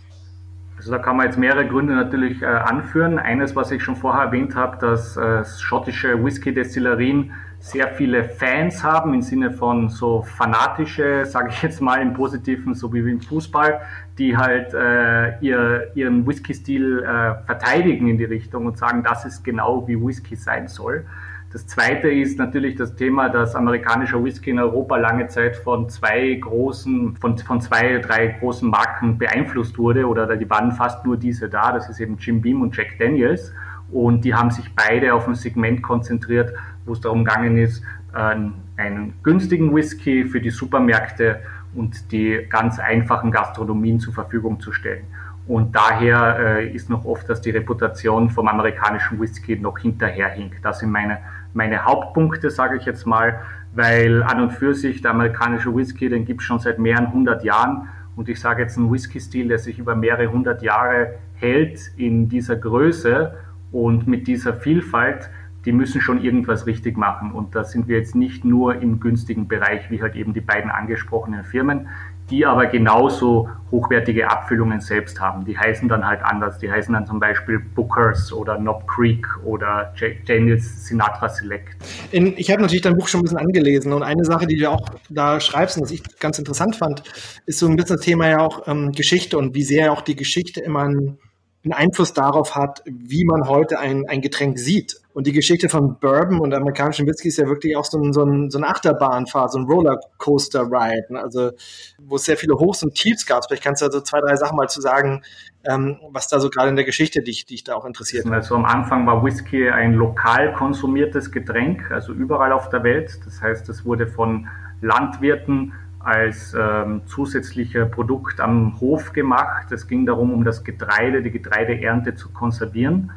Also 0.81 0.93
da 0.93 0.97
kann 0.97 1.15
man 1.15 1.27
jetzt 1.27 1.37
mehrere 1.37 1.67
Gründe 1.67 1.93
natürlich 1.93 2.41
äh, 2.41 2.45
anführen. 2.47 3.19
Eines, 3.19 3.55
was 3.55 3.69
ich 3.69 3.83
schon 3.83 3.95
vorher 3.95 4.23
erwähnt 4.23 4.55
habe, 4.55 4.77
dass 4.77 5.15
äh, 5.15 5.45
schottische 5.45 6.25
Whisky-Destillerien 6.25 7.33
sehr 7.59 7.89
viele 7.89 8.23
Fans 8.23 8.83
haben 8.83 9.13
im 9.13 9.21
Sinne 9.21 9.51
von 9.51 9.89
so 9.89 10.23
fanatische, 10.23 11.23
sage 11.27 11.49
ich 11.49 11.61
jetzt 11.61 11.81
mal 11.81 12.01
im 12.01 12.13
Positiven, 12.13 12.73
so 12.73 12.91
wie 12.91 13.07
im 13.07 13.21
Fußball, 13.21 13.81
die 14.17 14.35
halt 14.35 14.73
äh, 14.73 15.37
ihr, 15.41 15.91
ihren 15.93 16.25
Whisky-Stil 16.25 17.03
äh, 17.03 17.45
verteidigen 17.45 18.07
in 18.07 18.17
die 18.17 18.25
Richtung 18.25 18.65
und 18.65 18.79
sagen, 18.79 19.03
das 19.03 19.23
ist 19.23 19.43
genau 19.43 19.87
wie 19.87 20.03
Whisky 20.03 20.35
sein 20.35 20.67
soll. 20.67 21.05
Das 21.53 21.67
zweite 21.67 22.09
ist 22.09 22.39
natürlich 22.39 22.75
das 22.75 22.95
Thema, 22.95 23.27
dass 23.27 23.55
amerikanischer 23.55 24.23
Whisky 24.23 24.51
in 24.51 24.59
Europa 24.59 24.95
lange 24.95 25.27
Zeit 25.27 25.57
von 25.57 25.89
zwei 25.89 26.35
großen, 26.35 27.17
von, 27.17 27.37
von 27.37 27.59
zwei, 27.59 27.97
drei 27.97 28.27
großen 28.27 28.69
Marken 28.69 29.17
beeinflusst 29.17 29.77
wurde 29.77 30.07
oder 30.07 30.37
die 30.37 30.49
waren 30.49 30.71
fast 30.71 31.05
nur 31.05 31.17
diese 31.17 31.49
da. 31.49 31.73
Das 31.73 31.89
ist 31.89 31.99
eben 31.99 32.15
Jim 32.17 32.41
Beam 32.41 32.61
und 32.61 32.75
Jack 32.75 32.97
Daniels. 32.99 33.53
Und 33.91 34.23
die 34.23 34.33
haben 34.33 34.49
sich 34.49 34.73
beide 34.73 35.13
auf 35.13 35.27
ein 35.27 35.35
Segment 35.35 35.83
konzentriert, 35.83 36.53
wo 36.85 36.93
es 36.93 37.01
darum 37.01 37.25
gegangen 37.25 37.57
ist, 37.57 37.83
einen 38.13 39.13
günstigen 39.21 39.75
Whisky 39.75 40.23
für 40.23 40.39
die 40.39 40.51
Supermärkte 40.51 41.41
und 41.75 42.13
die 42.13 42.47
ganz 42.49 42.79
einfachen 42.79 43.29
Gastronomien 43.31 43.99
zur 43.99 44.13
Verfügung 44.13 44.61
zu 44.61 44.71
stellen. 44.71 45.03
Und 45.47 45.75
daher 45.75 46.37
äh, 46.39 46.69
ist 46.69 46.89
noch 46.89 47.03
oft, 47.03 47.27
dass 47.27 47.41
die 47.41 47.49
Reputation 47.49 48.29
vom 48.29 48.47
amerikanischen 48.47 49.19
Whisky 49.19 49.57
noch 49.57 49.79
hinterherhinkt. 49.79 50.63
Das 50.63 50.79
sind 50.79 50.91
meine 50.91 51.17
meine 51.53 51.85
Hauptpunkte, 51.85 52.49
sage 52.49 52.77
ich 52.77 52.85
jetzt 52.85 53.05
mal, 53.05 53.41
weil 53.73 54.23
an 54.23 54.41
und 54.41 54.51
für 54.51 54.73
sich 54.73 55.01
der 55.01 55.11
amerikanische 55.11 55.73
Whisky, 55.75 56.09
den 56.09 56.25
gibt 56.25 56.41
es 56.41 56.47
schon 56.47 56.59
seit 56.59 56.79
mehreren 56.79 57.11
hundert 57.11 57.43
Jahren. 57.43 57.89
Und 58.15 58.27
ich 58.27 58.39
sage 58.39 58.61
jetzt 58.61 58.77
einen 58.77 58.91
Whisky-Stil, 58.91 59.47
der 59.47 59.57
sich 59.57 59.79
über 59.79 59.95
mehrere 59.95 60.27
hundert 60.31 60.61
Jahre 60.61 61.15
hält 61.35 61.79
in 61.95 62.27
dieser 62.27 62.57
Größe 62.57 63.33
und 63.71 64.07
mit 64.07 64.27
dieser 64.27 64.53
Vielfalt, 64.53 65.29
die 65.65 65.71
müssen 65.71 66.01
schon 66.01 66.21
irgendwas 66.21 66.65
richtig 66.65 66.97
machen. 66.97 67.31
Und 67.31 67.55
da 67.55 67.63
sind 67.63 67.87
wir 67.87 67.97
jetzt 67.97 68.15
nicht 68.15 68.43
nur 68.43 68.81
im 68.81 68.99
günstigen 68.99 69.47
Bereich, 69.47 69.89
wie 69.89 70.01
halt 70.01 70.15
eben 70.15 70.33
die 70.33 70.41
beiden 70.41 70.71
angesprochenen 70.71 71.43
Firmen 71.43 71.87
die 72.31 72.45
aber 72.45 72.65
genauso 72.67 73.49
hochwertige 73.71 74.29
Abfüllungen 74.29 74.81
selbst 74.81 75.19
haben. 75.19 75.45
Die 75.45 75.57
heißen 75.57 75.87
dann 75.87 76.05
halt 76.05 76.21
anders. 76.23 76.57
Die 76.59 76.71
heißen 76.71 76.93
dann 76.93 77.05
zum 77.05 77.19
Beispiel 77.19 77.59
Bookers 77.59 78.33
oder 78.33 78.57
Knob 78.57 78.87
Creek 78.87 79.25
oder 79.43 79.93
Daniels 80.25 80.87
Sinatra 80.87 81.29
Select. 81.29 81.75
In, 82.11 82.33
ich 82.37 82.49
habe 82.51 82.61
natürlich 82.61 82.81
dein 82.81 82.95
Buch 82.95 83.07
schon 83.07 83.19
ein 83.19 83.23
bisschen 83.23 83.37
angelesen 83.37 83.93
und 83.93 84.03
eine 84.03 84.25
Sache, 84.25 84.47
die 84.47 84.57
du 84.57 84.69
auch 84.69 84.89
da 85.09 85.39
schreibst 85.39 85.77
und 85.77 85.83
was 85.83 85.91
ich 85.91 86.03
ganz 86.19 86.39
interessant 86.39 86.75
fand, 86.75 87.03
ist 87.45 87.59
so 87.59 87.67
ein 87.67 87.75
bisschen 87.75 87.97
das 87.97 88.05
Thema 88.05 88.27
ja 88.27 88.39
auch 88.39 88.67
ähm, 88.67 88.91
Geschichte 88.91 89.37
und 89.37 89.55
wie 89.55 89.63
sehr 89.63 89.91
auch 89.91 90.01
die 90.01 90.15
Geschichte 90.15 90.61
immer 90.61 90.83
ein 90.83 91.17
einen 91.63 91.73
Einfluss 91.73 92.13
darauf 92.13 92.55
hat, 92.55 92.81
wie 92.85 93.23
man 93.23 93.47
heute 93.47 93.79
ein, 93.79 94.07
ein 94.07 94.21
Getränk 94.21 94.57
sieht. 94.57 94.99
Und 95.13 95.27
die 95.27 95.31
Geschichte 95.31 95.67
von 95.69 95.99
Bourbon 95.99 96.39
und 96.39 96.53
amerikanischen 96.53 97.05
Whisky 97.05 97.27
ist 97.27 97.37
ja 97.37 97.45
wirklich 97.45 97.75
auch 97.75 97.85
so, 97.85 97.99
ein, 97.99 98.13
so, 98.13 98.23
ein, 98.23 98.49
so 98.49 98.57
eine 98.57 98.67
Achterbahnfahrt, 98.67 99.51
so 99.51 99.59
ein 99.59 99.65
Rollercoaster-Ride, 99.65 101.13
ne? 101.13 101.21
also 101.21 101.51
wo 101.99 102.15
es 102.15 102.23
sehr 102.23 102.37
viele 102.37 102.55
Hochs 102.55 102.81
und 102.81 102.95
Tiefs 102.95 103.25
gab. 103.25 103.45
Vielleicht 103.45 103.63
kannst 103.63 103.81
du 103.81 103.85
also 103.85 104.01
zwei, 104.01 104.21
drei 104.21 104.35
Sachen 104.37 104.55
mal 104.55 104.69
zu 104.69 104.79
sagen, 104.79 105.21
ähm, 105.65 105.97
was 106.09 106.29
da 106.29 106.39
so 106.39 106.49
gerade 106.49 106.69
in 106.69 106.77
der 106.77 106.85
Geschichte 106.85 107.21
dich, 107.21 107.45
dich 107.45 107.63
da 107.63 107.75
auch 107.75 107.85
interessiert. 107.85 108.25
Also 108.27 108.55
am 108.55 108.65
Anfang 108.65 109.05
war 109.05 109.23
Whisky 109.23 109.69
ein 109.69 109.93
lokal 109.93 110.53
konsumiertes 110.53 111.31
Getränk, 111.31 111.91
also 111.91 112.13
überall 112.13 112.53
auf 112.53 112.69
der 112.69 112.83
Welt. 112.83 113.19
Das 113.25 113.41
heißt, 113.41 113.67
es 113.69 113.85
wurde 113.85 114.07
von 114.07 114.47
Landwirten 114.81 115.73
als 116.03 116.53
ähm, 116.53 117.01
zusätzliche 117.05 117.85
Produkt 117.85 118.39
am 118.39 118.79
Hof 118.79 119.13
gemacht. 119.13 119.71
Es 119.71 119.87
ging 119.87 120.05
darum, 120.05 120.33
um 120.33 120.43
das 120.43 120.63
Getreide, 120.63 121.21
die 121.21 121.31
Getreideernte 121.31 122.15
zu 122.15 122.29
konservieren. 122.29 123.11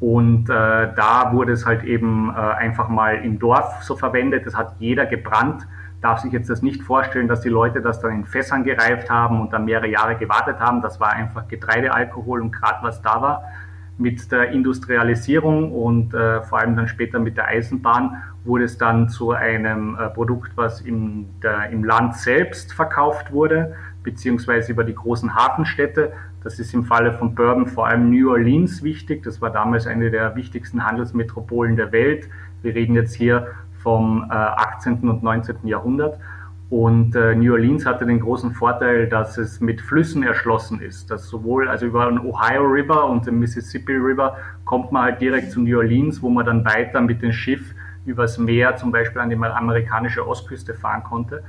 Und 0.00 0.50
äh, 0.50 0.52
da 0.94 1.30
wurde 1.32 1.52
es 1.52 1.64
halt 1.64 1.84
eben 1.84 2.30
äh, 2.30 2.32
einfach 2.32 2.88
mal 2.88 3.24
im 3.24 3.38
Dorf 3.38 3.82
so 3.82 3.96
verwendet. 3.96 4.46
Das 4.46 4.54
hat 4.54 4.76
jeder 4.78 5.06
gebrannt. 5.06 5.66
Darf 6.00 6.20
sich 6.20 6.32
jetzt 6.32 6.50
das 6.50 6.60
nicht 6.60 6.82
vorstellen, 6.82 7.28
dass 7.28 7.40
die 7.40 7.48
Leute 7.48 7.80
das 7.80 8.00
dann 8.00 8.12
in 8.12 8.24
Fässern 8.26 8.64
gereift 8.64 9.08
haben 9.08 9.40
und 9.40 9.52
dann 9.52 9.64
mehrere 9.64 9.88
Jahre 9.88 10.16
gewartet 10.16 10.60
haben. 10.60 10.82
Das 10.82 11.00
war 11.00 11.12
einfach 11.12 11.48
Getreidealkohol 11.48 12.42
und 12.42 12.50
gerade 12.50 12.82
was 12.82 13.00
da 13.00 13.22
war. 13.22 13.44
Mit 13.96 14.32
der 14.32 14.50
Industrialisierung 14.50 15.72
und 15.72 16.14
äh, 16.14 16.42
vor 16.42 16.58
allem 16.58 16.76
dann 16.76 16.88
später 16.88 17.20
mit 17.20 17.36
der 17.36 17.46
Eisenbahn 17.46 18.22
wurde 18.44 18.64
es 18.64 18.76
dann 18.76 19.08
zu 19.08 19.30
einem 19.32 19.96
äh, 19.96 20.08
Produkt, 20.10 20.52
was 20.56 20.80
im, 20.80 21.26
der, 21.42 21.70
im 21.70 21.84
Land 21.84 22.16
selbst 22.16 22.72
verkauft 22.72 23.32
wurde, 23.32 23.74
beziehungsweise 24.02 24.72
über 24.72 24.84
die 24.84 24.94
großen 24.94 25.34
Hafenstädte. 25.34 26.12
Das 26.42 26.58
ist 26.58 26.74
im 26.74 26.84
Falle 26.84 27.12
von 27.12 27.34
Bourbon 27.34 27.66
vor 27.66 27.86
allem 27.86 28.10
New 28.10 28.30
Orleans 28.30 28.82
wichtig. 28.82 29.22
Das 29.22 29.40
war 29.40 29.50
damals 29.50 29.86
eine 29.86 30.10
der 30.10 30.36
wichtigsten 30.36 30.84
Handelsmetropolen 30.84 31.76
der 31.76 31.90
Welt. 31.92 32.28
Wir 32.62 32.74
reden 32.74 32.94
jetzt 32.94 33.14
hier 33.14 33.48
vom 33.82 34.26
äh, 34.30 34.34
18. 34.34 35.08
und 35.08 35.22
19. 35.22 35.56
Jahrhundert. 35.64 36.18
Und 36.74 37.14
äh, 37.14 37.36
New 37.36 37.52
Orleans 37.52 37.86
hatte 37.86 38.04
den 38.04 38.18
großen 38.18 38.50
Vorteil, 38.50 39.08
dass 39.08 39.38
es 39.38 39.60
mit 39.60 39.80
Flüssen 39.80 40.24
erschlossen 40.24 40.80
ist. 40.80 41.08
Dass 41.08 41.28
sowohl 41.28 41.68
also 41.68 41.86
über 41.86 42.06
den 42.06 42.18
Ohio 42.18 42.62
River 42.62 43.08
und 43.08 43.28
den 43.28 43.38
Mississippi 43.38 43.92
River 43.92 44.36
kommt 44.64 44.90
man 44.90 45.04
halt 45.04 45.20
direkt 45.20 45.52
zu 45.52 45.60
New 45.60 45.78
Orleans, 45.78 46.20
wo 46.20 46.30
man 46.30 46.44
dann 46.44 46.64
weiter 46.64 47.00
mit 47.00 47.22
dem 47.22 47.30
Schiff 47.30 47.76
übers 48.06 48.38
Meer 48.38 48.74
zum 48.74 48.90
Beispiel 48.90 49.20
an 49.20 49.30
die 49.30 49.36
amerikanische 49.36 50.26
Ostküste 50.26 50.74
fahren 50.74 51.04
konnte. 51.04 51.44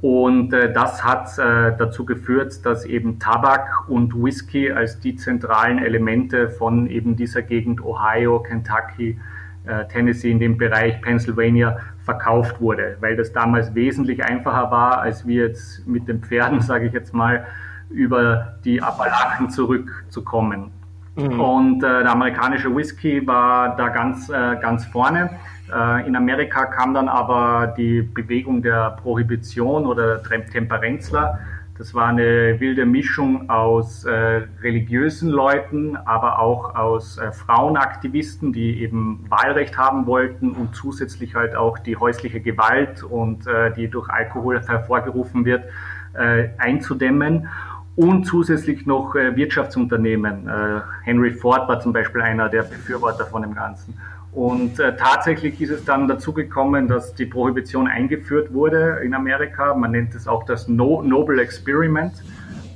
Und 0.00 0.54
äh, 0.54 0.72
das 0.72 1.04
hat 1.04 1.28
äh, 1.36 1.76
dazu 1.76 2.06
geführt, 2.06 2.64
dass 2.64 2.86
eben 2.86 3.18
Tabak 3.18 3.86
und 3.86 4.14
Whisky 4.14 4.72
als 4.72 4.98
die 4.98 5.14
zentralen 5.14 5.78
Elemente 5.78 6.48
von 6.48 6.86
eben 6.86 7.16
dieser 7.16 7.42
Gegend 7.42 7.84
Ohio, 7.84 8.40
Kentucky, 8.40 9.20
äh, 9.66 9.86
Tennessee 9.88 10.30
in 10.30 10.40
dem 10.40 10.56
Bereich 10.56 11.02
Pennsylvania 11.02 11.76
verkauft 12.10 12.60
wurde, 12.60 12.96
weil 13.00 13.16
das 13.16 13.32
damals 13.32 13.74
wesentlich 13.74 14.24
einfacher 14.24 14.70
war, 14.70 14.98
als 14.98 15.26
wir 15.26 15.46
jetzt 15.46 15.86
mit 15.86 16.08
den 16.08 16.20
Pferden, 16.20 16.60
sage 16.70 16.86
ich 16.86 16.92
jetzt 16.92 17.14
mal, 17.14 17.46
über 17.88 18.54
die 18.64 18.82
Appalachen 18.82 19.50
zurückzukommen. 19.50 20.72
Mhm. 21.16 21.40
Und 21.40 21.84
äh, 21.84 22.02
der 22.02 22.10
amerikanische 22.10 22.74
Whisky 22.74 23.26
war 23.26 23.76
da 23.76 23.88
ganz, 23.88 24.28
äh, 24.28 24.56
ganz 24.60 24.84
vorne. 24.86 25.30
Äh, 25.72 26.06
in 26.06 26.16
Amerika 26.16 26.66
kam 26.66 26.94
dann 26.94 27.08
aber 27.08 27.74
die 27.76 28.02
Bewegung 28.02 28.62
der 28.62 28.96
Prohibition 29.02 29.86
oder 29.86 30.22
Temperenzler. 30.22 31.38
Das 31.80 31.94
war 31.94 32.08
eine 32.08 32.60
wilde 32.60 32.84
Mischung 32.84 33.48
aus 33.48 34.04
äh, 34.04 34.42
religiösen 34.60 35.30
Leuten, 35.30 35.96
aber 35.96 36.38
auch 36.38 36.74
aus 36.74 37.16
äh, 37.16 37.32
Frauenaktivisten, 37.32 38.52
die 38.52 38.82
eben 38.82 39.24
Wahlrecht 39.30 39.78
haben 39.78 40.04
wollten 40.06 40.50
und 40.50 40.76
zusätzlich 40.76 41.34
halt 41.34 41.56
auch 41.56 41.78
die 41.78 41.96
häusliche 41.96 42.42
Gewalt 42.42 43.02
und 43.02 43.46
äh, 43.46 43.72
die 43.72 43.88
durch 43.88 44.10
Alkohol 44.10 44.60
hervorgerufen 44.60 45.46
wird, 45.46 45.64
äh, 46.12 46.50
einzudämmen 46.58 47.48
und 47.96 48.24
zusätzlich 48.26 48.84
noch 48.84 49.14
äh, 49.14 49.34
Wirtschaftsunternehmen. 49.34 50.48
Äh, 50.48 50.80
Henry 51.04 51.30
Ford 51.30 51.66
war 51.66 51.80
zum 51.80 51.94
Beispiel 51.94 52.20
einer 52.20 52.50
der 52.50 52.64
Befürworter 52.64 53.24
von 53.24 53.40
dem 53.40 53.54
Ganzen. 53.54 53.94
Und 54.32 54.78
äh, 54.78 54.96
tatsächlich 54.96 55.60
ist 55.60 55.70
es 55.70 55.84
dann 55.84 56.06
dazu 56.06 56.32
gekommen, 56.32 56.86
dass 56.86 57.14
die 57.14 57.26
Prohibition 57.26 57.88
eingeführt 57.88 58.52
wurde 58.52 59.00
in 59.02 59.12
Amerika. 59.12 59.74
Man 59.74 59.90
nennt 59.90 60.14
es 60.14 60.28
auch 60.28 60.44
das 60.44 60.68
no 60.68 61.02
Noble 61.02 61.42
Experiment, 61.42 62.12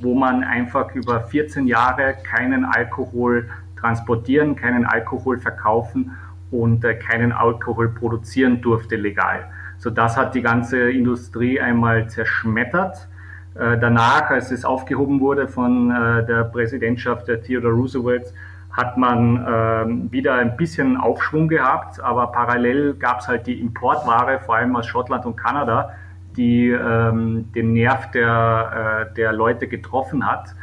wo 0.00 0.14
man 0.14 0.42
einfach 0.42 0.94
über 0.94 1.20
14 1.20 1.66
Jahre 1.66 2.16
keinen 2.25 2.64
Alkohol 2.64 3.49
transportieren, 3.78 4.56
keinen 4.56 4.84
Alkohol 4.84 5.38
verkaufen 5.38 6.16
und 6.50 6.84
äh, 6.84 6.94
keinen 6.94 7.30
Alkohol 7.32 7.88
produzieren 7.88 8.61
durfte 8.61 8.96
legal. 8.96 9.46
So 9.78 9.90
das 9.90 10.16
hat 10.16 10.34
die 10.34 10.42
ganze 10.42 10.90
Industrie 10.90 11.61
einmal 11.61 12.08
zerschmettert. 12.08 13.08
Äh, 13.54 13.78
danach, 13.78 14.30
als 14.30 14.50
es 14.50 14.64
aufgehoben 14.64 15.20
wurde 15.20 15.46
von 15.46 15.90
äh, 15.90 16.26
der 16.26 16.44
Präsidentschaft 16.44 17.28
der 17.28 17.42
Theodore 17.42 17.75
Roosevelt, 17.75 18.32
hat 18.75 18.97
man 18.97 19.47
ähm, 19.49 20.12
wieder 20.12 20.35
ein 20.35 20.57
bisschen 20.57 20.97
Aufschwung 20.97 21.47
gehabt, 21.47 22.00
aber 22.00 22.33
parallel 22.33 22.95
gab 22.95 23.21
es 23.21 23.28
halt 23.28 23.47
die 23.47 23.61
Importware, 23.61 24.40
vor 24.40 24.57
allem 24.57 24.75
aus 24.75 24.87
Schottland 24.87 25.25
und 25.26 25.37
Kanada, 25.37 25.95
die 26.37 26.71
ähm, 26.71 27.52
den 27.54 27.73
Nerv 27.73 28.11
der, 28.11 29.07
äh, 29.11 29.14
der 29.14 29.33
Leute 29.33 29.69
getroffen 29.69 30.26
hat. 30.26 30.54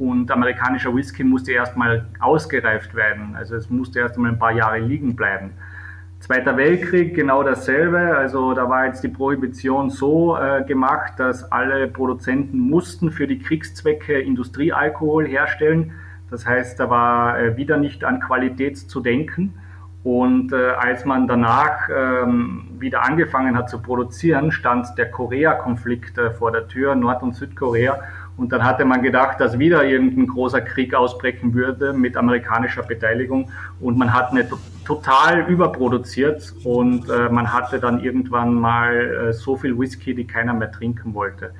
Und 0.00 0.30
amerikanischer 0.32 0.92
Whisky 0.94 1.22
musste 1.22 1.52
erstmal 1.52 2.06
ausgereift 2.18 2.94
werden. 2.96 3.36
Also 3.36 3.54
es 3.54 3.70
musste 3.70 4.00
erst 4.00 4.16
einmal 4.16 4.32
ein 4.32 4.38
paar 4.38 4.52
Jahre 4.52 4.78
liegen 4.78 5.14
bleiben. 5.14 5.52
Zweiter 6.18 6.56
Weltkrieg, 6.56 7.14
genau 7.14 7.44
dasselbe. 7.44 8.16
Also 8.16 8.52
da 8.52 8.68
war 8.68 8.86
jetzt 8.86 9.04
die 9.04 9.08
Prohibition 9.08 9.90
so 9.90 10.36
äh, 10.36 10.64
gemacht, 10.64 11.12
dass 11.18 11.50
alle 11.52 11.86
Produzenten 11.86 12.58
mussten 12.58 13.12
für 13.12 13.28
die 13.28 13.38
Kriegszwecke 13.38 14.18
Industriealkohol 14.18 15.28
herstellen 15.28 15.92
das 16.30 16.46
heißt, 16.46 16.78
da 16.78 16.90
war 16.90 17.38
äh, 17.38 17.56
wieder 17.56 17.76
nicht 17.76 18.04
an 18.04 18.20
Qualität 18.20 18.78
zu 18.78 19.00
denken. 19.00 19.54
Und 20.02 20.52
äh, 20.52 20.70
als 20.70 21.04
man 21.04 21.28
danach 21.28 21.88
ähm, 21.94 22.68
wieder 22.78 23.04
angefangen 23.04 23.56
hat 23.56 23.68
zu 23.68 23.82
produzieren, 23.82 24.50
stand 24.50 24.86
der 24.96 25.10
Korea-Konflikt 25.10 26.16
äh, 26.16 26.30
vor 26.30 26.52
der 26.52 26.68
Tür, 26.68 26.94
Nord- 26.94 27.22
und 27.22 27.34
Südkorea. 27.34 28.00
Und 28.38 28.52
dann 28.52 28.64
hatte 28.64 28.86
man 28.86 29.02
gedacht, 29.02 29.38
dass 29.38 29.58
wieder 29.58 29.84
irgendein 29.84 30.26
großer 30.26 30.62
Krieg 30.62 30.94
ausbrechen 30.94 31.52
würde 31.52 31.92
mit 31.92 32.16
amerikanischer 32.16 32.82
Beteiligung. 32.82 33.50
Und 33.78 33.98
man 33.98 34.14
hat 34.14 34.30
eine 34.30 34.48
total 34.86 35.46
überproduziert 35.50 36.54
und 36.64 37.10
äh, 37.10 37.28
man 37.28 37.52
hatte 37.52 37.78
dann 37.78 38.00
irgendwann 38.00 38.54
mal 38.54 39.28
äh, 39.28 39.32
so 39.34 39.56
viel 39.56 39.78
Whisky, 39.78 40.14
die 40.14 40.26
keiner 40.26 40.54
mehr 40.54 40.72
trinken 40.72 41.12
wollte. 41.12 41.52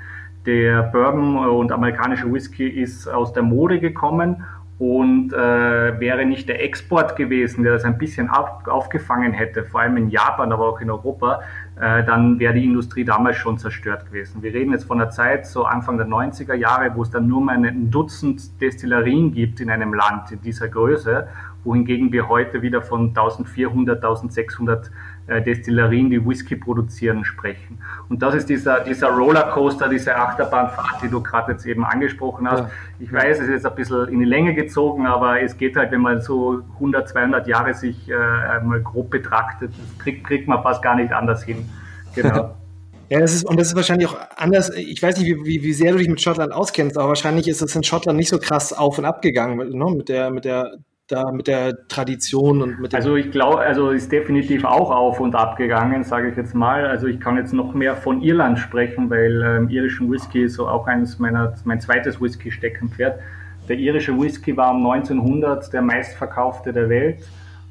Der 0.47 0.85
Bourbon 0.85 1.37
und 1.37 1.71
amerikanische 1.71 2.33
Whisky 2.33 2.67
ist 2.67 3.07
aus 3.07 3.35
der 3.35 3.43
Mode 3.43 3.79
gekommen 3.79 4.47
und 4.81 5.35
äh, 5.35 6.01
wäre 6.01 6.25
nicht 6.25 6.49
der 6.49 6.65
Export 6.65 7.15
gewesen, 7.15 7.65
der 7.65 7.75
das 7.75 7.85
ein 7.85 7.99
bisschen 7.99 8.31
auf, 8.31 8.67
aufgefangen 8.67 9.35
hätte, 9.35 9.63
vor 9.63 9.83
allem 9.83 9.99
in 9.99 10.09
Japan, 10.09 10.53
aber 10.53 10.67
auch 10.67 10.81
in 10.81 10.91
Europa, 10.91 11.43
äh, 11.79 12.03
dann 12.03 12.39
wäre 12.39 12.55
die 12.55 12.65
Industrie 12.65 13.05
damals 13.05 13.37
schon 13.37 13.59
zerstört 13.59 14.07
gewesen. 14.07 14.43
Wir 14.43 14.55
reden 14.55 14.73
jetzt 14.73 14.85
von 14.85 14.97
der 14.97 15.11
Zeit, 15.11 15.47
so 15.47 15.65
Anfang 15.65 15.99
der 15.99 16.07
90er 16.07 16.55
Jahre, 16.55 16.93
wo 16.95 17.03
es 17.03 17.11
dann 17.11 17.29
nur 17.29 17.43
mal 17.43 17.57
ein 17.57 17.91
Dutzend 17.91 18.59
Destillerien 18.63 19.35
gibt 19.35 19.61
in 19.61 19.69
einem 19.69 19.93
Land 19.93 20.33
in 20.33 20.41
dieser 20.41 20.69
Größe, 20.69 21.29
wohingegen 21.63 22.11
wir 22.11 22.31
heute 22.31 22.63
wieder 22.63 22.81
von 22.81 23.09
1400, 23.09 24.03
1600 24.03 24.87
äh, 24.87 24.91
Destillerien, 25.39 26.11
die 26.11 26.25
Whisky 26.27 26.57
produzieren, 26.57 27.25
sprechen. 27.25 27.79
Und 28.09 28.21
das 28.23 28.35
ist 28.35 28.49
dieser, 28.49 28.81
dieser 28.81 29.09
Rollercoaster, 29.11 29.89
diese 29.89 30.17
Achterbahnfahrt, 30.17 31.03
die 31.03 31.09
du 31.09 31.23
gerade 31.23 31.53
jetzt 31.53 31.67
eben 31.67 31.85
angesprochen 31.85 32.51
hast. 32.51 32.61
Ja. 32.61 32.71
Ich 32.99 33.13
weiß, 33.13 33.39
es 33.39 33.45
ist 33.45 33.51
jetzt 33.51 33.67
ein 33.67 33.75
bisschen 33.75 34.09
in 34.09 34.19
die 34.19 34.25
Länge 34.25 34.55
gezogen, 34.55 35.07
aber 35.07 35.41
es 35.41 35.57
geht 35.57 35.77
halt, 35.77 35.93
wenn 35.93 36.01
man 36.01 36.21
so 36.21 36.63
100, 36.75 37.09
200 37.09 37.47
Jahre 37.47 37.75
sich 37.75 38.09
äh, 38.09 38.15
einmal 38.15 38.81
grob 38.81 39.11
betrachtet, 39.11 39.73
kriegt, 39.99 40.27
kriegt 40.27 40.49
man 40.49 40.63
fast 40.63 40.83
gar 40.83 40.97
nicht 40.97 41.13
anders 41.13 41.45
hin. 41.45 41.69
Genau. 42.15 42.57
Ja, 43.11 43.19
das 43.19 43.35
ist, 43.35 43.45
und 43.45 43.59
das 43.59 43.67
ist 43.67 43.75
wahrscheinlich 43.75 44.09
auch 44.09 44.17
anders. 44.37 44.71
Ich 44.71 45.03
weiß 45.03 45.19
nicht, 45.19 45.27
wie, 45.27 45.45
wie, 45.45 45.63
wie 45.65 45.73
sehr 45.73 45.91
du 45.91 45.99
dich 45.99 46.09
mit 46.09 46.21
Schottland 46.21 46.53
auskennst, 46.53 46.97
aber 46.97 47.09
wahrscheinlich 47.09 47.49
ist 47.49 47.61
es 47.61 47.75
in 47.75 47.83
Schottland 47.83 48.17
nicht 48.17 48.29
so 48.29 48.39
krass 48.39 48.73
auf 48.73 48.99
und 48.99 49.05
ab 49.05 49.21
gegangen 49.21 49.57
ne, 49.59 49.85
mit, 49.97 50.09
der, 50.09 50.31
mit 50.31 50.45
der 50.45 50.77
da 51.11 51.31
mit 51.33 51.47
der 51.47 51.87
Tradition 51.89 52.63
und 52.63 52.81
mit 52.81 52.95
Also 52.95 53.17
ich 53.17 53.31
glaube, 53.31 53.61
also 53.61 53.91
ist 53.91 54.11
definitiv 54.13 54.65
auch 54.65 54.91
auf 54.91 55.21
und 55.21 55.35
ab 55.35 55.57
gegangen, 55.57 56.05
sage 56.05 56.31
ich 56.31 56.37
jetzt 56.37 56.55
mal. 56.55 56.87
Also 56.87 57.07
ich 57.07 57.21
kann 57.21 57.37
jetzt 57.37 57.53
noch 57.53 57.75
mehr 57.75 57.97
von 57.97 58.23
Irland 58.23 58.59
sprechen, 58.59 59.11
weil 59.11 59.43
ähm, 59.43 59.69
irischen 59.69 60.11
Whisky 60.11 60.45
ist 60.45 60.55
so 60.55 60.69
auch 60.69 60.87
eines 60.87 61.19
meiner, 61.19 61.55
mein 61.65 61.81
zweites 61.81 62.21
Whisky-Steckenpferd. 62.21 63.21
Der 63.69 63.77
irische 63.77 64.19
Whisky 64.19 64.57
war 64.57 64.73
um 64.73 64.85
1900 64.85 65.73
der 65.73 65.83
meistverkaufte 65.83 66.73
der 66.73 66.89
Welt. 66.89 67.19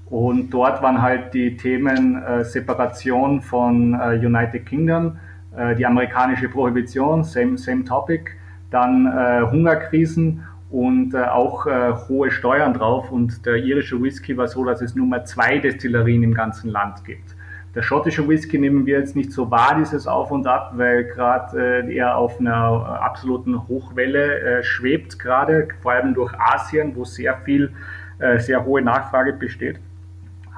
Und 0.10 0.50
dort 0.50 0.82
waren 0.82 1.02
halt 1.02 1.34
die 1.34 1.56
Themen 1.56 2.22
äh, 2.24 2.44
Separation 2.44 3.42
von 3.42 3.94
äh, 3.94 4.16
United 4.16 4.66
Kingdom, 4.66 5.18
äh, 5.56 5.76
die 5.76 5.86
amerikanische 5.86 6.50
Prohibition, 6.50 7.24
same, 7.24 7.58
same 7.58 7.84
topic, 7.84 8.32
dann 8.72 9.06
äh, 9.06 9.42
Hungerkrisen 9.52 10.44
und 10.70 11.14
äh, 11.14 11.24
auch 11.24 11.66
äh, 11.66 11.94
hohe 12.08 12.32
Steuern 12.32 12.74
drauf. 12.74 13.12
Und 13.12 13.46
der 13.46 13.56
irische 13.56 14.02
Whisky 14.02 14.38
war 14.38 14.48
so, 14.48 14.64
dass 14.66 14.82
es 14.82 14.96
Nummer 14.96 15.26
zwei 15.26 15.58
Destillerien 15.58 16.24
im 16.24 16.34
ganzen 16.34 16.70
Land 16.70 17.04
gibt. 17.06 17.36
Der 17.76 17.84
schottische 17.84 18.28
Whisky 18.28 18.58
nehmen 18.58 18.86
wir 18.86 19.00
jetzt 19.00 19.16
nicht 19.16 19.32
so 19.32 19.52
wahr, 19.52 19.76
dieses 19.78 20.08
Auf 20.08 20.32
und 20.32 20.48
Ab, 20.48 20.74
weil 20.76 21.06
gerade 21.06 21.86
äh, 21.86 21.96
er 21.96 22.18
auf 22.18 22.40
einer 22.40 23.00
absoluten 23.02 23.68
Hochwelle 23.68 24.40
äh, 24.40 24.64
schwebt, 24.64 25.20
gerade 25.20 25.68
vor 25.82 25.92
allem 25.92 26.14
durch 26.16 26.34
Asien, 26.40 26.96
wo 26.96 27.06
sehr 27.06 27.38
viel, 27.46 27.72
äh, 28.18 28.40
sehr 28.40 28.66
hohe 28.66 28.82
Nachfrage 28.82 29.34
besteht. 29.34 29.80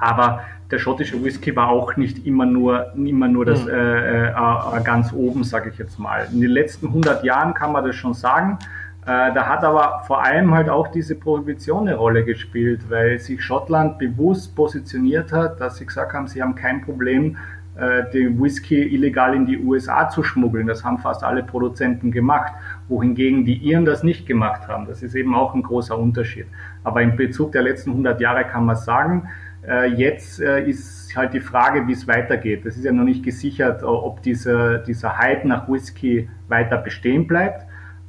Aber 0.00 0.42
der 0.70 0.78
schottische 0.78 1.22
Whisky 1.22 1.54
war 1.54 1.68
auch 1.68 1.96
nicht 1.96 2.26
immer 2.26 2.46
nur, 2.46 2.94
immer 2.94 3.28
nur 3.28 3.44
das 3.44 3.62
mhm. 3.62 3.70
äh, 3.70 4.82
ganz 4.82 5.12
oben, 5.12 5.44
sage 5.44 5.68
ich 5.68 5.76
jetzt 5.76 5.98
mal. 5.98 6.26
In 6.32 6.40
den 6.40 6.50
letzten 6.50 6.86
100 6.86 7.22
Jahren 7.24 7.52
kann 7.52 7.72
man 7.72 7.84
das 7.84 7.94
schon 7.94 8.14
sagen. 8.14 8.58
Äh, 9.04 9.34
da 9.34 9.48
hat 9.48 9.64
aber 9.64 10.04
vor 10.06 10.24
allem 10.24 10.54
halt 10.54 10.68
auch 10.68 10.86
diese 10.86 11.16
Prohibition 11.16 11.88
eine 11.88 11.96
Rolle 11.96 12.24
gespielt, 12.24 12.88
weil 12.88 13.18
sich 13.18 13.42
Schottland 13.42 13.98
bewusst 13.98 14.54
positioniert 14.54 15.32
hat, 15.32 15.60
dass 15.60 15.78
sie 15.78 15.86
gesagt 15.86 16.12
haben, 16.12 16.28
sie 16.28 16.40
haben 16.40 16.54
kein 16.54 16.82
Problem, 16.82 17.36
äh, 17.74 18.08
den 18.12 18.40
Whisky 18.40 18.80
illegal 18.94 19.34
in 19.34 19.44
die 19.44 19.58
USA 19.58 20.08
zu 20.08 20.22
schmuggeln. 20.22 20.68
Das 20.68 20.84
haben 20.84 20.98
fast 20.98 21.24
alle 21.24 21.42
Produzenten 21.42 22.12
gemacht, 22.12 22.52
wohingegen 22.86 23.44
die 23.44 23.56
Iren 23.56 23.84
das 23.84 24.04
nicht 24.04 24.24
gemacht 24.24 24.68
haben. 24.68 24.86
Das 24.86 25.02
ist 25.02 25.16
eben 25.16 25.34
auch 25.34 25.52
ein 25.52 25.64
großer 25.64 25.98
Unterschied. 25.98 26.46
Aber 26.84 27.02
im 27.02 27.16
Bezug 27.16 27.50
der 27.50 27.62
letzten 27.62 27.90
100 27.90 28.20
Jahre 28.20 28.44
kann 28.44 28.66
man 28.66 28.76
sagen, 28.76 29.28
äh, 29.66 29.88
jetzt 29.94 30.38
ist 30.38 31.16
halt 31.16 31.34
die 31.34 31.40
Frage, 31.40 31.88
wie 31.88 31.92
es 31.92 32.06
weitergeht. 32.06 32.64
Das 32.64 32.76
ist 32.76 32.84
ja 32.84 32.92
noch 32.92 33.04
nicht 33.04 33.24
gesichert, 33.24 33.82
ob 33.82 34.22
dieser, 34.22 34.78
dieser 34.78 35.18
Hype 35.18 35.44
nach 35.44 35.68
Whisky 35.68 36.28
weiter 36.46 36.78
bestehen 36.78 37.26
bleibt 37.26 37.66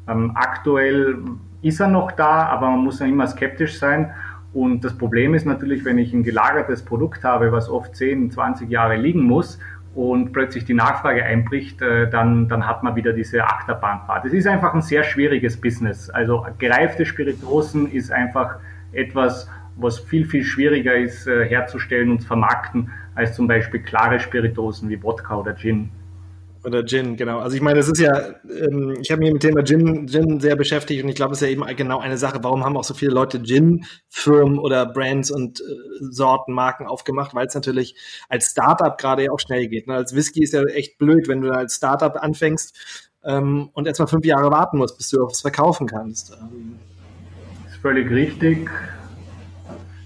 ähm, 0.07 0.31
aktuell 0.35 1.17
ist 1.61 1.79
er 1.79 1.87
noch 1.87 2.11
da, 2.11 2.47
aber 2.47 2.69
man 2.69 2.83
muss 2.83 2.99
ja 2.99 3.05
immer 3.05 3.27
skeptisch 3.27 3.79
sein. 3.79 4.11
Und 4.53 4.83
das 4.83 4.95
Problem 4.97 5.33
ist 5.33 5.45
natürlich, 5.45 5.83
wenn 5.83 5.97
ich 5.97 6.13
ein 6.13 6.23
gelagertes 6.23 6.83
Produkt 6.83 7.23
habe, 7.23 7.51
was 7.51 7.69
oft 7.69 7.95
10, 7.95 8.31
20 8.31 8.69
Jahre 8.69 8.97
liegen 8.97 9.23
muss 9.23 9.57
und 9.95 10.31
plötzlich 10.31 10.65
die 10.65 10.73
Nachfrage 10.73 11.23
einbricht, 11.23 11.81
äh, 11.81 12.09
dann, 12.09 12.47
dann 12.47 12.67
hat 12.67 12.83
man 12.83 12.95
wieder 12.95 13.13
diese 13.13 13.43
Achterbahnfahrt. 13.45 14.25
Es 14.25 14.33
ist 14.33 14.47
einfach 14.47 14.73
ein 14.73 14.81
sehr 14.81 15.03
schwieriges 15.03 15.59
Business. 15.59 16.09
Also 16.09 16.45
gereifte 16.59 17.05
Spirituosen 17.05 17.89
ist 17.91 18.11
einfach 18.11 18.57
etwas, 18.91 19.49
was 19.75 19.97
viel, 19.99 20.25
viel 20.25 20.43
schwieriger 20.43 20.95
ist 20.95 21.27
äh, 21.27 21.45
herzustellen 21.47 22.11
und 22.11 22.21
zu 22.21 22.27
vermarkten, 22.27 22.91
als 23.15 23.35
zum 23.35 23.47
Beispiel 23.47 23.79
klare 23.81 24.19
Spirituosen 24.19 24.89
wie 24.89 25.01
Wodka 25.01 25.35
oder 25.37 25.55
Gin. 25.55 25.89
Oder 26.65 26.85
Gin, 26.85 27.17
genau. 27.17 27.39
Also 27.39 27.57
ich 27.57 27.61
meine, 27.61 27.77
das 27.77 27.89
ist 27.89 27.99
ja, 27.99 28.35
ähm, 28.49 28.95
ich 29.01 29.11
habe 29.11 29.19
mich 29.19 29.33
mit 29.33 29.43
dem 29.43 29.49
Thema 29.49 29.63
Gin, 29.65 30.07
Gin 30.07 30.39
sehr 30.39 30.55
beschäftigt 30.55 31.03
und 31.03 31.09
ich 31.09 31.15
glaube, 31.15 31.31
das 31.31 31.41
ist 31.41 31.47
ja 31.47 31.51
eben 31.51 31.63
genau 31.75 31.99
eine 31.99 32.17
Sache. 32.17 32.39
Warum 32.41 32.63
haben 32.63 32.77
auch 32.77 32.85
so 32.85 32.93
viele 32.93 33.11
Leute 33.11 33.41
Gin-Firmen 33.41 34.59
oder 34.59 34.85
Brands 34.85 35.29
und 35.29 35.59
äh, 35.59 35.63
Sorten, 35.99 36.53
Marken 36.53 36.87
aufgemacht? 36.87 37.35
Weil 37.35 37.47
es 37.47 37.55
natürlich 37.55 37.95
als 38.29 38.51
Startup 38.51 38.97
gerade 38.97 39.25
ja 39.25 39.31
auch 39.31 39.39
schnell 39.39 39.67
geht. 39.67 39.87
Ne? 39.87 39.95
Als 39.95 40.15
Whisky 40.15 40.41
ist 40.41 40.53
ja 40.53 40.63
echt 40.63 40.97
blöd, 40.97 41.27
wenn 41.27 41.41
du 41.41 41.51
als 41.51 41.75
Startup 41.75 42.15
anfängst 42.15 43.09
ähm, 43.25 43.69
und 43.73 43.85
erstmal 43.85 44.07
fünf 44.07 44.25
Jahre 44.25 44.49
warten 44.49 44.77
musst, 44.77 44.97
bis 44.97 45.09
du 45.09 45.21
was 45.21 45.41
verkaufen 45.41 45.87
kannst. 45.87 46.31
Ähm. 46.31 46.79
Ist 47.67 47.81
völlig 47.81 48.09
richtig. 48.09 48.69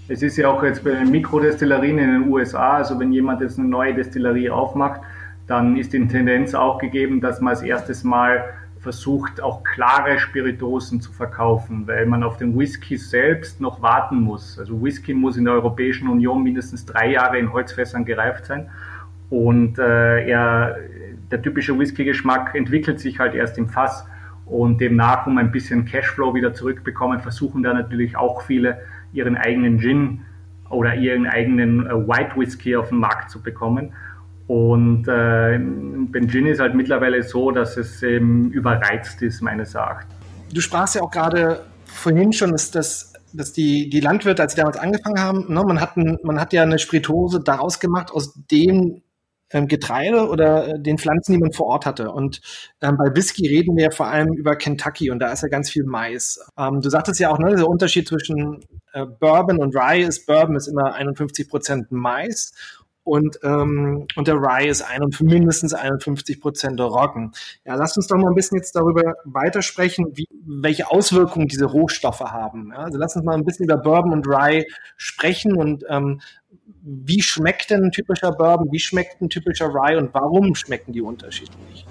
Es 0.08 0.22
ist 0.22 0.36
ja 0.38 0.48
auch 0.48 0.62
jetzt 0.62 0.82
bei 0.82 0.90
den 0.90 1.10
Mikrodestillerien 1.10 1.98
in 1.98 2.10
den 2.10 2.32
USA, 2.32 2.78
also 2.78 2.98
wenn 2.98 3.12
jemand 3.12 3.42
jetzt 3.42 3.58
eine 3.58 3.68
neue 3.68 3.94
Destillerie 3.94 4.50
aufmacht, 4.50 5.02
dann 5.48 5.76
ist 5.76 5.92
die 5.92 6.06
Tendenz 6.06 6.54
auch 6.54 6.78
gegeben, 6.78 7.20
dass 7.20 7.40
man 7.40 7.50
als 7.50 7.62
erstes 7.62 8.04
Mal 8.04 8.44
versucht, 8.80 9.40
auch 9.40 9.64
klare 9.64 10.18
Spiritosen 10.18 11.00
zu 11.00 11.12
verkaufen, 11.12 11.86
weil 11.86 12.06
man 12.06 12.22
auf 12.22 12.36
den 12.36 12.56
Whisky 12.56 12.96
selbst 12.96 13.60
noch 13.60 13.82
warten 13.82 14.20
muss. 14.20 14.58
Also 14.58 14.80
Whisky 14.82 15.14
muss 15.14 15.36
in 15.36 15.46
der 15.46 15.54
Europäischen 15.54 16.08
Union 16.08 16.42
mindestens 16.42 16.84
drei 16.84 17.12
Jahre 17.12 17.38
in 17.38 17.52
Holzfässern 17.52 18.04
gereift 18.04 18.46
sein. 18.46 18.68
Und 19.30 19.78
äh, 19.78 20.28
er, 20.28 20.76
der 21.30 21.42
typische 21.42 21.78
Whisky-Geschmack 21.78 22.54
entwickelt 22.54 23.00
sich 23.00 23.18
halt 23.18 23.34
erst 23.34 23.58
im 23.58 23.68
Fass. 23.68 24.06
Und 24.46 24.80
demnach, 24.80 25.26
um 25.26 25.36
ein 25.36 25.50
bisschen 25.50 25.84
Cashflow 25.84 26.34
wieder 26.34 26.54
zurückbekommen, 26.54 27.20
versuchen 27.20 27.62
da 27.62 27.74
natürlich 27.74 28.16
auch 28.16 28.42
viele 28.42 28.80
ihren 29.12 29.36
eigenen 29.36 29.78
Gin 29.78 30.22
oder 30.70 30.94
ihren 30.94 31.26
eigenen 31.26 31.86
äh, 31.86 31.90
White 31.90 32.36
Whisky 32.36 32.76
auf 32.76 32.90
den 32.90 32.98
Markt 32.98 33.30
zu 33.30 33.42
bekommen. 33.42 33.92
Und 34.48 35.06
äh, 35.08 35.58
Benzin 35.58 36.46
ist 36.46 36.58
halt 36.58 36.74
mittlerweile 36.74 37.22
so, 37.22 37.50
dass 37.50 37.76
es 37.76 38.02
eben 38.02 38.50
überreizt 38.50 39.20
ist, 39.22 39.42
meines 39.42 39.74
Erachtens. 39.74 40.14
Du 40.52 40.62
sprachst 40.62 40.94
ja 40.94 41.02
auch 41.02 41.10
gerade 41.10 41.66
vorhin 41.84 42.32
schon, 42.32 42.52
dass, 42.52 42.70
dass, 42.70 43.12
dass 43.34 43.52
die, 43.52 43.90
die 43.90 44.00
Landwirte, 44.00 44.40
als 44.42 44.52
sie 44.52 44.58
damals 44.58 44.78
angefangen 44.78 45.20
haben, 45.20 45.52
ne, 45.52 45.62
man, 45.62 45.80
hat 45.80 45.98
ein, 45.98 46.18
man 46.22 46.40
hat 46.40 46.54
ja 46.54 46.62
eine 46.62 46.78
Spirituose 46.78 47.40
daraus 47.40 47.78
gemacht, 47.78 48.10
aus 48.10 48.32
dem 48.50 49.02
ähm, 49.50 49.66
Getreide 49.66 50.28
oder 50.28 50.68
äh, 50.68 50.80
den 50.80 50.98
Pflanzen, 50.98 51.32
die 51.32 51.38
man 51.38 51.52
vor 51.52 51.66
Ort 51.66 51.86
hatte. 51.86 52.10
Und 52.10 52.40
ähm, 52.82 52.96
bei 52.96 53.14
Whisky 53.14 53.48
reden 53.48 53.76
wir 53.76 53.84
ja 53.84 53.90
vor 53.90 54.06
allem 54.06 54.32
über 54.34 54.56
Kentucky 54.56 55.10
und 55.10 55.18
da 55.20 55.32
ist 55.32 55.42
ja 55.42 55.48
ganz 55.48 55.70
viel 55.70 55.84
Mais. 55.84 56.40
Ähm, 56.56 56.80
du 56.80 56.90
sagtest 56.90 57.20
ja 57.20 57.30
auch, 57.30 57.38
ne, 57.38 57.54
der 57.54 57.68
Unterschied 57.68 58.08
zwischen 58.08 58.64
äh, 58.92 59.06
Bourbon 59.06 59.58
und 59.58 59.74
Rye 59.74 60.02
ist, 60.02 60.26
Bourbon 60.26 60.56
ist 60.56 60.68
immer 60.68 60.94
51 60.94 61.48
Prozent 61.48 61.86
Mais 61.90 62.52
und, 63.08 63.38
ähm, 63.42 64.06
und 64.16 64.28
der 64.28 64.36
Rye 64.36 64.68
ist 64.68 64.82
ein, 64.82 65.00
mindestens 65.20 65.74
51 65.74 66.40
Prozent 66.40 66.80
Roggen. 66.80 67.32
Ja, 67.64 67.74
lass 67.74 67.96
uns 67.96 68.06
doch 68.06 68.16
mal 68.16 68.28
ein 68.28 68.34
bisschen 68.34 68.58
jetzt 68.58 68.76
darüber 68.76 69.14
weitersprechen, 69.24 70.06
wie, 70.14 70.28
welche 70.44 70.90
Auswirkungen 70.90 71.48
diese 71.48 71.64
Rohstoffe 71.64 72.20
haben. 72.20 72.70
Ja, 72.72 72.84
also 72.84 72.98
lass 72.98 73.16
uns 73.16 73.24
mal 73.24 73.34
ein 73.34 73.44
bisschen 73.44 73.64
über 73.64 73.78
Bourbon 73.78 74.12
und 74.12 74.26
Rye 74.26 74.64
sprechen 74.96 75.56
und 75.56 75.84
ähm, 75.88 76.20
wie 76.82 77.22
schmeckt 77.22 77.70
denn 77.70 77.84
ein 77.84 77.92
typischer 77.92 78.32
Bourbon, 78.32 78.68
wie 78.70 78.78
schmeckt 78.78 79.20
ein 79.20 79.30
typischer 79.30 79.68
Rye 79.68 79.96
und 79.96 80.12
warum 80.12 80.54
schmecken 80.54 80.92
die 80.92 81.02
unterschiedlich? 81.02 81.86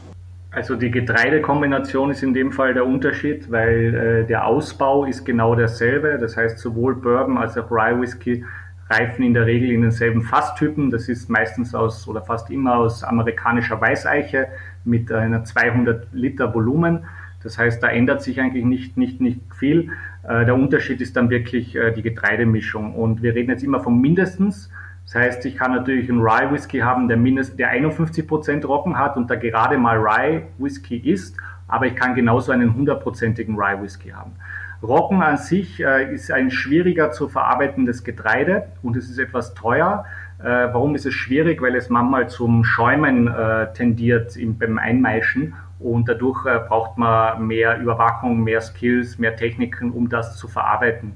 Also 0.51 0.75
die 0.75 0.89
Getreidekombination 0.89 2.09
ist 2.09 2.23
in 2.23 2.33
dem 2.33 2.51
Fall 2.51 2.73
der 2.73 2.85
Unterschied, 2.85 3.51
weil 3.51 3.95
äh, 4.23 4.27
der 4.27 4.45
Ausbau 4.45 5.05
ist 5.05 5.25
genau 5.25 5.55
derselbe. 5.55 6.17
Das 6.19 6.37
heißt, 6.37 6.57
sowohl 6.57 6.95
Bourbon 6.95 7.37
als 7.37 7.57
auch 7.57 7.69
Rye 7.69 7.99
Whisky 7.99 8.43
reifen 8.89 9.23
in 9.23 9.33
der 9.33 9.45
Regel 9.45 9.71
in 9.71 9.81
denselben 9.81 10.21
Fasstypen. 10.21 10.91
Das 10.91 11.09
ist 11.09 11.29
meistens 11.29 11.75
aus 11.75 12.07
oder 12.07 12.21
fast 12.21 12.49
immer 12.49 12.77
aus 12.77 13.03
amerikanischer 13.03 13.79
Weißeiche 13.79 14.47
mit 14.85 15.11
einer 15.11 15.43
200 15.43 16.07
Liter 16.13 16.53
Volumen. 16.53 17.05
Das 17.43 17.57
heißt, 17.57 17.81
da 17.83 17.89
ändert 17.89 18.21
sich 18.23 18.39
eigentlich 18.41 18.65
nicht, 18.65 18.97
nicht, 18.97 19.21
nicht 19.21 19.41
viel. 19.53 19.91
Äh, 20.23 20.45
der 20.45 20.55
Unterschied 20.55 21.01
ist 21.01 21.15
dann 21.15 21.29
wirklich 21.29 21.75
äh, 21.75 21.91
die 21.91 22.01
Getreidemischung. 22.01 22.95
Und 22.95 23.21
wir 23.21 23.35
reden 23.35 23.51
jetzt 23.51 23.63
immer 23.63 23.79
von 23.79 23.99
mindestens. 23.99 24.69
Das 25.05 25.15
heißt, 25.15 25.45
ich 25.45 25.55
kann 25.55 25.71
natürlich 25.71 26.09
einen 26.09 26.19
Rye 26.19 26.51
Whisky 26.51 26.79
haben, 26.79 27.07
der, 27.07 27.15
mindest, 27.15 27.57
der 27.57 27.71
51% 27.73 28.65
Roggen 28.65 28.97
hat 28.97 29.15
und 29.15 29.29
der 29.29 29.37
gerade 29.37 29.77
mal 29.77 29.97
Rye 29.97 30.43
Whisky 30.57 30.97
ist, 30.97 31.37
aber 31.69 31.85
ich 31.85 31.95
kann 31.95 32.13
genauso 32.13 32.51
einen 32.51 32.73
hundertprozentigen 32.75 33.55
Rye 33.55 33.81
Whisky 33.81 34.09
haben. 34.09 34.33
Roggen 34.83 35.23
an 35.23 35.37
sich 35.37 35.83
äh, 35.83 36.13
ist 36.13 36.31
ein 36.31 36.51
schwieriger 36.51 37.11
zu 37.11 37.27
verarbeitendes 37.29 38.03
Getreide 38.03 38.67
und 38.83 38.95
es 38.95 39.09
ist 39.09 39.17
etwas 39.17 39.55
teuer. 39.55 40.05
Äh, 40.39 40.43
warum 40.43 40.93
ist 40.93 41.05
es 41.07 41.15
schwierig? 41.15 41.61
Weil 41.61 41.75
es 41.75 41.89
manchmal 41.89 42.29
zum 42.29 42.63
Schäumen 42.63 43.27
äh, 43.27 43.73
tendiert 43.73 44.37
im, 44.37 44.57
beim 44.57 44.77
Einmeischen 44.77 45.55
und 45.79 46.07
dadurch 46.07 46.45
äh, 46.45 46.59
braucht 46.67 46.97
man 46.97 47.47
mehr 47.47 47.79
Überwachung, 47.79 48.43
mehr 48.43 48.61
Skills, 48.61 49.17
mehr 49.17 49.35
Techniken, 49.35 49.91
um 49.91 50.09
das 50.09 50.37
zu 50.37 50.47
verarbeiten. 50.47 51.13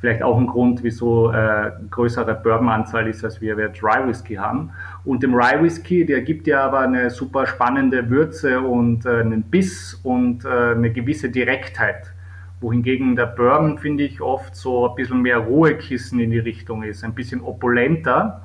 Vielleicht 0.00 0.22
auch 0.22 0.38
ein 0.38 0.46
Grund, 0.46 0.84
wieso 0.84 1.32
äh, 1.32 1.72
größere 1.90 2.34
Bourbon-Anzahl 2.34 3.08
ist, 3.08 3.24
als 3.24 3.40
wir, 3.40 3.56
wir 3.56 3.70
Dry 3.70 4.06
Whisky 4.06 4.34
haben. 4.34 4.70
Und 5.04 5.22
dem 5.22 5.34
Rye 5.34 5.60
Whisky, 5.62 6.06
der 6.06 6.20
gibt 6.20 6.46
ja 6.46 6.62
aber 6.64 6.80
eine 6.80 7.10
super 7.10 7.46
spannende 7.46 8.08
Würze 8.08 8.60
und 8.60 9.06
äh, 9.06 9.20
einen 9.20 9.42
Biss 9.42 9.94
und 10.04 10.44
äh, 10.44 10.48
eine 10.48 10.92
gewisse 10.92 11.30
Direktheit 11.30 12.12
wohingegen 12.60 13.16
der 13.16 13.26
Bourbon, 13.26 13.78
finde 13.78 14.04
ich, 14.04 14.20
oft 14.20 14.56
so 14.56 14.88
ein 14.88 14.94
bisschen 14.94 15.22
mehr 15.22 15.38
Ruhekissen 15.38 16.18
in 16.18 16.30
die 16.30 16.38
Richtung 16.38 16.82
ist, 16.82 17.04
ein 17.04 17.14
bisschen 17.14 17.40
opulenter. 17.40 18.42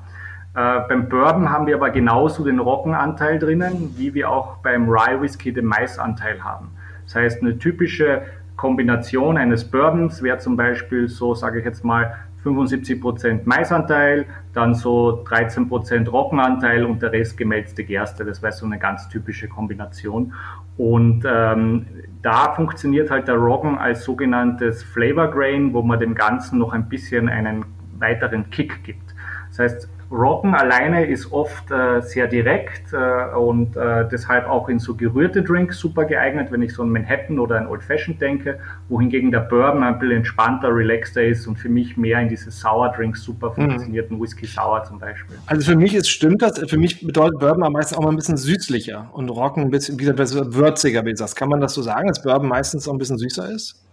Äh, 0.54 0.80
beim 0.88 1.08
Bourbon 1.08 1.50
haben 1.50 1.66
wir 1.66 1.74
aber 1.74 1.90
genauso 1.90 2.44
den 2.44 2.60
Roggenanteil 2.60 3.38
drinnen, 3.38 3.94
wie 3.96 4.14
wir 4.14 4.30
auch 4.30 4.58
beim 4.58 4.88
Rye 4.88 5.20
Whisky 5.20 5.52
den 5.52 5.64
Maisanteil 5.64 6.42
haben. 6.44 6.70
Das 7.04 7.16
heißt, 7.16 7.42
eine 7.42 7.58
typische 7.58 8.22
Kombination 8.56 9.36
eines 9.36 9.68
Bourbons 9.68 10.22
wäre 10.22 10.38
zum 10.38 10.56
Beispiel 10.56 11.08
so, 11.08 11.34
sage 11.34 11.58
ich 11.58 11.64
jetzt 11.64 11.84
mal, 11.84 12.14
75% 12.44 13.40
Maisanteil, 13.44 14.26
dann 14.52 14.74
so 14.74 15.24
13% 15.24 16.08
Roggenanteil 16.08 16.84
und 16.84 17.02
der 17.02 17.12
Rest 17.12 17.36
gemälzte 17.36 17.84
Gerste. 17.84 18.24
Das 18.24 18.42
wäre 18.42 18.52
so 18.52 18.66
eine 18.66 18.78
ganz 18.78 19.08
typische 19.08 19.48
Kombination. 19.48 20.34
Und 20.76 21.24
ähm, 21.26 21.86
da 22.22 22.52
funktioniert 22.54 23.10
halt 23.10 23.28
der 23.28 23.36
Roggen 23.36 23.78
als 23.78 24.04
sogenanntes 24.04 24.82
Flavor 24.82 25.30
Grain, 25.30 25.72
wo 25.72 25.82
man 25.82 25.98
dem 25.98 26.14
Ganzen 26.14 26.58
noch 26.58 26.72
ein 26.72 26.88
bisschen 26.88 27.28
einen 27.28 27.64
weiteren 27.98 28.50
Kick 28.50 28.82
gibt. 28.84 29.14
Das 29.48 29.58
heißt, 29.60 29.88
Roggen 30.14 30.54
alleine 30.54 31.06
ist 31.06 31.32
oft 31.32 31.70
äh, 31.70 32.00
sehr 32.00 32.28
direkt 32.28 32.92
äh, 32.92 33.36
und 33.36 33.76
äh, 33.76 34.08
deshalb 34.08 34.48
auch 34.48 34.68
in 34.68 34.78
so 34.78 34.94
gerührte 34.94 35.42
Drinks 35.42 35.78
super 35.78 36.04
geeignet, 36.04 36.52
wenn 36.52 36.62
ich 36.62 36.72
so 36.72 36.84
ein 36.84 36.90
Manhattan 36.90 37.38
oder 37.38 37.56
ein 37.56 37.66
Old 37.66 37.82
Fashioned 37.82 38.20
denke, 38.20 38.60
wohingegen 38.88 39.32
der 39.32 39.40
Bourbon 39.40 39.82
ein 39.82 39.98
bisschen 39.98 40.18
entspannter, 40.18 40.68
relaxter 40.68 41.24
ist 41.24 41.46
und 41.48 41.58
für 41.58 41.68
mich 41.68 41.96
mehr 41.96 42.20
in 42.20 42.28
diese 42.28 42.52
Sour 42.52 42.92
Drinks 42.96 43.22
super 43.22 43.50
mhm. 43.50 43.54
funktionierten, 43.54 44.16
mhm. 44.16 44.22
Whisky 44.22 44.46
Sour 44.46 44.84
zum 44.84 45.00
Beispiel. 45.00 45.36
Also 45.46 45.72
für 45.72 45.76
mich 45.76 45.94
ist, 45.94 46.08
stimmt 46.08 46.42
das, 46.42 46.58
für 46.58 46.78
mich 46.78 47.04
bedeutet 47.04 47.40
Bourbon 47.40 47.64
am 47.64 47.72
meisten 47.72 47.96
auch 47.96 48.02
mal 48.02 48.10
ein 48.10 48.16
bisschen 48.16 48.36
süßlicher 48.36 49.10
und 49.12 49.28
Roggen 49.30 49.64
ein 49.64 49.70
bisschen, 49.70 49.98
wie 49.98 50.04
gesagt, 50.04 50.54
würziger, 50.54 51.04
wie 51.04 51.10
du 51.10 51.16
sagst. 51.16 51.34
Kann 51.34 51.48
man 51.48 51.60
das 51.60 51.74
so 51.74 51.82
sagen, 51.82 52.06
dass 52.06 52.22
Bourbon 52.22 52.48
meistens 52.48 52.86
auch 52.86 52.92
ein 52.92 52.98
bisschen 52.98 53.18
süßer 53.18 53.50
ist? 53.50 53.83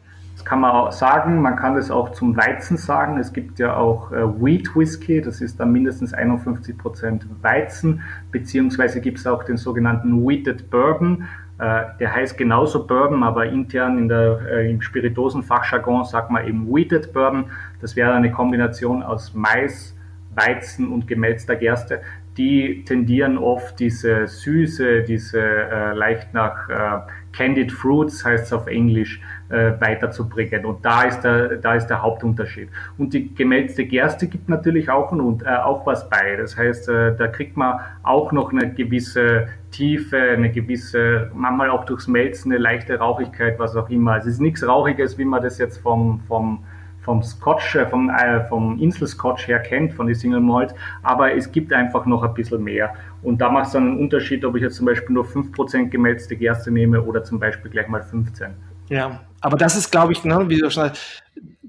Das 0.42 0.46
kann 0.48 0.62
man 0.62 0.72
auch 0.72 0.92
sagen, 0.92 1.40
man 1.40 1.56
kann 1.56 1.76
das 1.76 1.92
auch 1.92 2.14
zum 2.14 2.36
Weizen 2.36 2.76
sagen. 2.76 3.20
Es 3.20 3.32
gibt 3.32 3.60
ja 3.60 3.78
auch 3.78 4.12
äh, 4.12 4.24
Wheat 4.42 4.76
Whisky, 4.76 5.22
das 5.22 5.40
ist 5.40 5.60
dann 5.60 5.72
mindestens 5.72 6.16
51 6.16 6.80
Prozent 6.80 7.28
Weizen, 7.44 8.02
beziehungsweise 8.32 9.02
gibt 9.02 9.20
es 9.20 9.28
auch 9.28 9.44
den 9.44 9.58
sogenannten 9.58 10.28
Wheated 10.28 10.72
Bourbon. 10.72 11.28
Äh, 11.60 11.84
der 12.00 12.16
heißt 12.16 12.40
genauso 12.40 12.88
Bourbon, 12.88 13.22
aber 13.22 13.46
intern 13.46 14.00
in 14.00 14.08
der, 14.08 14.40
äh, 14.52 14.72
im 14.72 14.82
Spiritosenfachjargon 14.82 16.06
sagt 16.06 16.32
man 16.32 16.44
eben 16.48 16.66
Wheated 16.68 17.14
Bourbon. 17.14 17.46
Das 17.80 17.96
wäre 17.96 18.12
eine 18.12 18.32
Kombination 18.32 19.04
aus 19.04 19.36
Mais, 19.36 19.96
Weizen 20.34 20.92
und 20.92 21.08
gemälzter 21.08 21.56
Gerste 21.56 22.02
die 22.38 22.84
tendieren 22.86 23.38
oft 23.38 23.80
diese 23.80 24.28
Süße, 24.28 25.04
diese 25.04 25.42
äh, 25.42 25.94
leicht 25.94 26.34
nach 26.34 26.70
äh, 26.70 27.00
Candied 27.34 27.72
Fruits 27.72 28.24
heißt 28.24 28.46
es 28.46 28.54
auf 28.54 28.68
Englisch, 28.68 29.22
weiterzubringen. 29.52 30.66
Und 30.66 30.86
da 30.86 31.04
ist, 31.04 31.22
der, 31.22 31.58
da 31.58 31.76
ist 31.76 31.88
der 31.88 32.02
Hauptunterschied. 32.02 32.70
Und 32.98 33.14
die 33.14 33.34
gemälzte 33.34 33.86
Gerste 33.86 34.28
gibt 34.28 34.50
natürlich 34.50 34.90
auch, 34.90 35.12
ein, 35.12 35.42
äh, 35.46 35.58
auch 35.58 35.86
was 35.86 36.10
bei. 36.10 36.36
Das 36.38 36.58
heißt, 36.58 36.90
äh, 36.90 37.16
da 37.16 37.28
kriegt 37.28 37.58
man 37.58 37.80
auch 38.04 38.32
noch 38.32 38.52
eine 38.52 38.74
gewisse 38.74 39.48
Tiefe, 39.72 40.18
eine 40.18 40.52
gewisse, 40.52 41.32
manchmal 41.34 41.70
auch 41.70 41.86
durchs 41.86 42.08
Melzen, 42.08 42.52
eine 42.52 42.62
leichte 42.62 42.98
Rauchigkeit, 42.98 43.60
was 43.60 43.76
auch 43.76 43.90
immer. 43.90 44.18
Es 44.18 44.26
ist 44.26 44.40
nichts 44.40 44.66
Rauchiges, 44.68 45.18
wie 45.18 45.26
man 45.26 45.42
das 45.42 45.58
jetzt 45.58 45.78
vom, 45.78 46.22
vom 46.28 46.64
vom 47.02 47.24
Scotch, 47.24 47.76
äh, 47.76 47.86
vom, 47.86 48.10
äh, 48.10 48.46
vom 48.46 48.80
Insel-Scotch 48.80 49.48
her 49.48 49.60
kennt, 49.60 49.94
von 49.94 50.08
den 50.08 50.16
Single 50.16 50.40
Malt, 50.40 50.74
aber 51.04 51.36
es 51.36 51.52
gibt 51.52 51.74
einfach 51.74 52.06
noch 52.06 52.24
ein 52.24 52.34
bisschen 52.34 52.64
mehr. 52.64 52.94
Und 53.24 53.42
da 53.42 53.50
macht 53.50 53.68
es 53.68 53.74
dann 53.74 53.90
einen 53.90 54.00
Unterschied, 54.00 54.46
ob 54.46 54.56
ich 54.56 54.62
jetzt 54.62 54.76
zum 54.76 54.86
Beispiel 54.86 55.14
nur 55.14 55.26
5% 55.26 55.90
gemälzte 55.90 56.36
Gerste 56.36 56.72
nehme 56.72 57.02
oder 57.02 57.24
zum 57.24 57.40
Beispiel 57.40 57.72
gleich 57.72 57.88
mal 57.88 58.04
15. 58.04 58.52
Ja, 58.92 59.22
aber 59.40 59.56
das 59.56 59.78
ist, 59.78 59.90
glaube 59.90 60.12
ich, 60.12 60.26
ne, 60.26 60.50
wie 60.50 60.58
du 60.58 60.70
schon 60.70 60.84
sagst, 60.84 61.21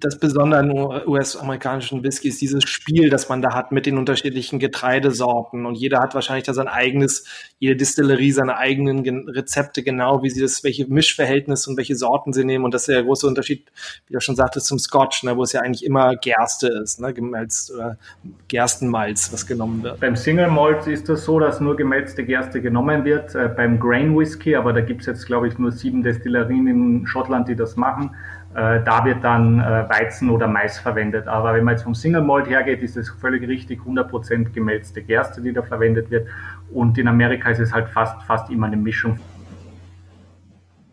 das 0.04 0.18
Besondere 0.18 0.60
an 0.60 0.70
US-amerikanischen 1.06 2.02
Whiskys, 2.02 2.38
dieses 2.38 2.64
Spiel, 2.64 3.08
das 3.08 3.28
man 3.28 3.40
da 3.40 3.54
hat 3.54 3.72
mit 3.72 3.86
den 3.86 3.98
unterschiedlichen 3.98 4.58
Getreidesorten. 4.58 5.66
Und 5.66 5.76
jeder 5.76 6.00
hat 6.00 6.14
wahrscheinlich 6.14 6.44
da 6.44 6.54
sein 6.54 6.68
eigenes, 6.68 7.24
jede 7.58 7.76
Distillerie 7.76 8.32
seine 8.32 8.56
eigenen 8.56 9.28
Rezepte, 9.28 9.82
genau 9.82 10.22
wie 10.22 10.30
sie 10.30 10.40
das, 10.40 10.64
welche 10.64 10.86
Mischverhältnisse 10.86 11.70
und 11.70 11.76
welche 11.76 11.94
Sorten 11.94 12.32
sie 12.32 12.44
nehmen. 12.44 12.64
Und 12.64 12.74
das 12.74 12.82
ist 12.82 12.88
der 12.88 13.02
große 13.02 13.26
Unterschied, 13.26 13.70
wie 14.06 14.14
du 14.14 14.20
schon 14.20 14.36
sagtest, 14.36 14.66
zum 14.66 14.78
Scotch, 14.78 15.22
ne, 15.22 15.36
wo 15.36 15.42
es 15.42 15.52
ja 15.52 15.60
eigentlich 15.60 15.84
immer 15.84 16.16
Gerste 16.16 16.68
ist, 16.82 17.00
ne, 17.00 17.14
Gemalz 17.14 17.72
oder 17.74 17.96
Gerstenmalz, 18.48 19.32
was 19.32 19.46
genommen 19.46 19.82
wird. 19.82 20.00
Beim 20.00 20.16
Single 20.16 20.48
Malt 20.48 20.86
ist 20.86 21.08
das 21.08 21.24
so, 21.24 21.38
dass 21.38 21.60
nur 21.60 21.76
gemälzte 21.76 22.24
Gerste 22.24 22.60
genommen 22.60 23.04
wird. 23.04 23.34
Äh, 23.34 23.48
beim 23.48 23.78
Grain 23.78 24.16
Whisky, 24.16 24.56
aber 24.56 24.72
da 24.72 24.80
gibt 24.80 25.02
es 25.02 25.06
jetzt, 25.06 25.26
glaube 25.26 25.48
ich, 25.48 25.58
nur 25.58 25.70
sieben 25.72 26.02
Destillerien 26.02 26.66
in 26.66 27.06
Schottland, 27.06 27.48
die 27.48 27.56
das 27.56 27.76
machen 27.76 28.10
da 28.54 29.04
wird 29.04 29.24
dann 29.24 29.60
äh, 29.60 29.88
Weizen 29.88 30.28
oder 30.30 30.46
Mais 30.46 30.78
verwendet. 30.78 31.26
Aber 31.26 31.54
wenn 31.54 31.64
man 31.64 31.74
jetzt 31.74 31.84
vom 31.84 31.94
Single 31.94 32.22
Malt 32.22 32.48
hergeht, 32.48 32.82
ist 32.82 32.96
es 32.96 33.08
völlig 33.08 33.46
richtig 33.48 33.80
100% 33.80 34.52
gemälzte 34.52 35.02
Gerste, 35.02 35.40
die 35.40 35.52
da 35.52 35.62
verwendet 35.62 36.10
wird. 36.10 36.28
Und 36.72 36.98
in 36.98 37.08
Amerika 37.08 37.50
ist 37.50 37.60
es 37.60 37.72
halt 37.72 37.88
fast, 37.88 38.22
fast 38.22 38.50
immer 38.50 38.66
eine 38.66 38.76
Mischung. 38.76 39.18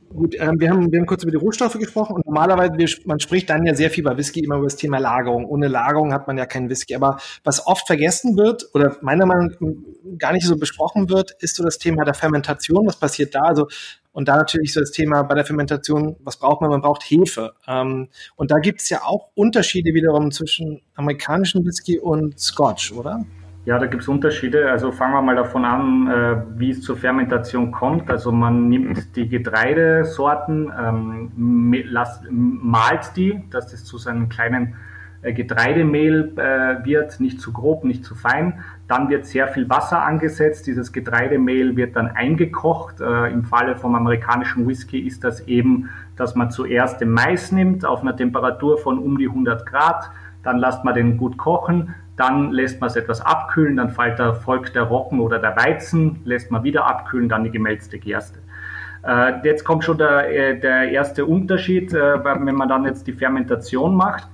Gut, 0.10 0.36
ähm, 0.40 0.60
wir, 0.60 0.72
haben, 0.72 0.92
wir 0.92 1.00
haben 1.00 1.06
kurz 1.06 1.22
über 1.22 1.32
die 1.32 1.38
Rohstoffe 1.38 1.78
gesprochen 1.78 2.16
und 2.16 2.26
normalerweise, 2.26 2.74
wir, 2.78 2.90
man 3.06 3.20
spricht 3.20 3.50
dann 3.50 3.64
ja 3.66 3.76
sehr 3.76 3.92
viel 3.92 4.04
bei 4.04 4.18
Whisky 4.18 4.40
immer 4.40 4.56
über 4.56 4.66
das 4.66 4.76
Thema 4.76 4.98
Lagerung. 4.98 5.46
Ohne 5.46 5.68
Lagerung 5.68 6.14
hat 6.14 6.26
man 6.26 6.36
ja 6.38 6.48
keinen 6.48 6.68
Whisky. 6.70 6.96
Aber 6.96 7.18
was 7.44 7.68
oft 7.68 7.86
vergessen 7.86 8.36
wird 8.36 8.68
oder 8.74 8.98
meiner 9.02 9.28
Meinung 9.28 9.52
nach 9.60 10.18
gar 10.18 10.34
nicht 10.34 10.48
so 10.48 10.58
besprochen 10.58 11.10
wird, 11.10 11.36
ist 11.42 11.56
so 11.56 11.64
das 11.64 11.78
Thema 11.78 12.06
der 12.06 12.16
Fermentation. 12.16 12.88
Was 12.88 13.00
passiert 13.00 13.36
da? 13.36 13.42
Also 13.42 13.68
und 14.12 14.28
da 14.28 14.38
natürlich 14.38 14.74
so 14.74 14.80
das 14.80 14.92
Thema 14.92 15.24
bei 15.24 15.36
der 15.36 15.46
Fermentation, 15.46 16.16
was 16.24 16.38
braucht 16.38 16.62
man? 16.62 16.70
Man 16.70 16.82
braucht 16.82 17.04
Hefe. 17.04 17.54
Ähm, 17.68 18.10
und 18.36 18.52
da 18.52 18.60
gibt 18.60 18.82
es 18.82 18.90
ja 18.90 19.04
auch 19.04 19.30
Unterschiede 19.36 19.94
wiederum 19.94 20.32
zwischen 20.32 20.82
amerikanischen 20.96 21.66
Whisky 21.66 22.00
und 22.00 22.40
Scotch, 22.40 22.92
oder? 22.92 23.24
Ja, 23.66 23.78
da 23.78 23.86
gibt 23.86 24.02
es 24.02 24.08
Unterschiede. 24.08 24.72
Also 24.72 24.92
fangen 24.92 25.14
wir 25.14 25.22
mal 25.22 25.36
davon 25.36 25.64
an, 25.64 26.08
äh, 26.08 26.60
wie 26.60 26.72
es 26.72 26.82
zur 26.82 26.98
Fermentation 26.98 27.72
kommt. 27.72 28.10
Also 28.10 28.32
man 28.32 28.68
nimmt 28.68 29.16
die 29.16 29.28
Getreidesorten, 29.28 30.72
ähm, 30.76 31.74
las, 31.86 32.22
malt 32.30 33.12
die, 33.16 33.44
dass 33.52 33.68
das 33.68 33.84
zu 33.84 33.98
seinen 33.98 34.28
kleinen 34.28 34.76
Getreidemehl 35.22 36.34
äh, 36.38 36.86
wird, 36.86 37.20
nicht 37.20 37.42
zu 37.42 37.52
grob, 37.52 37.84
nicht 37.84 38.06
zu 38.06 38.16
fein. 38.16 38.64
Dann 38.88 39.10
wird 39.10 39.26
sehr 39.26 39.50
viel 39.50 39.70
Wasser 39.70 40.02
angesetzt. 40.02 40.66
Dieses 40.66 40.94
Getreidemehl 40.94 41.76
wird 41.76 41.98
dann 41.98 42.08
eingekocht. 42.08 43.02
Äh, 43.02 43.32
Im 43.32 43.44
Falle 43.44 43.76
vom 43.76 43.96
amerikanischen 43.96 44.66
Whisky 44.68 45.00
ist 45.00 45.26
das 45.26 45.42
eben, 45.42 45.90
dass 46.16 46.36
man 46.36 46.52
zuerst 46.52 47.02
den 47.02 47.12
Mais 47.12 47.52
nimmt 47.52 47.86
auf 47.86 48.02
einer 48.02 48.16
Temperatur 48.16 48.78
von 48.78 48.98
um 48.98 49.18
die 49.18 49.28
100 49.28 49.66
Grad. 49.66 50.10
Dann 50.44 50.58
lässt 50.58 50.86
man 50.86 50.96
den 50.96 51.18
gut 51.18 51.38
kochen. 51.38 51.96
Dann 52.16 52.52
lässt 52.52 52.80
man 52.80 52.90
es 52.90 52.96
etwas 52.96 53.20
abkühlen. 53.20 53.76
Dann 53.76 53.90
folgt 53.90 54.76
der 54.76 54.84
Roggen 54.84 55.20
oder 55.20 55.40
der 55.40 55.58
Weizen. 55.58 56.22
Lässt 56.24 56.50
man 56.50 56.64
wieder 56.64 56.86
abkühlen. 56.86 57.28
Dann 57.28 57.44
die 57.44 57.52
gemälzte 57.52 58.00
Gerste. 58.00 58.40
Jetzt 59.44 59.64
kommt 59.64 59.86
schon 59.86 59.98
der, 59.98 60.56
der 60.56 60.92
erste 60.92 61.26
Unterschied, 61.26 61.94
wenn 61.94 62.56
man 62.56 62.68
dann 62.68 62.84
jetzt 62.84 63.08
die 63.08 63.14
Fermentation 63.14 63.96
macht 63.96 64.28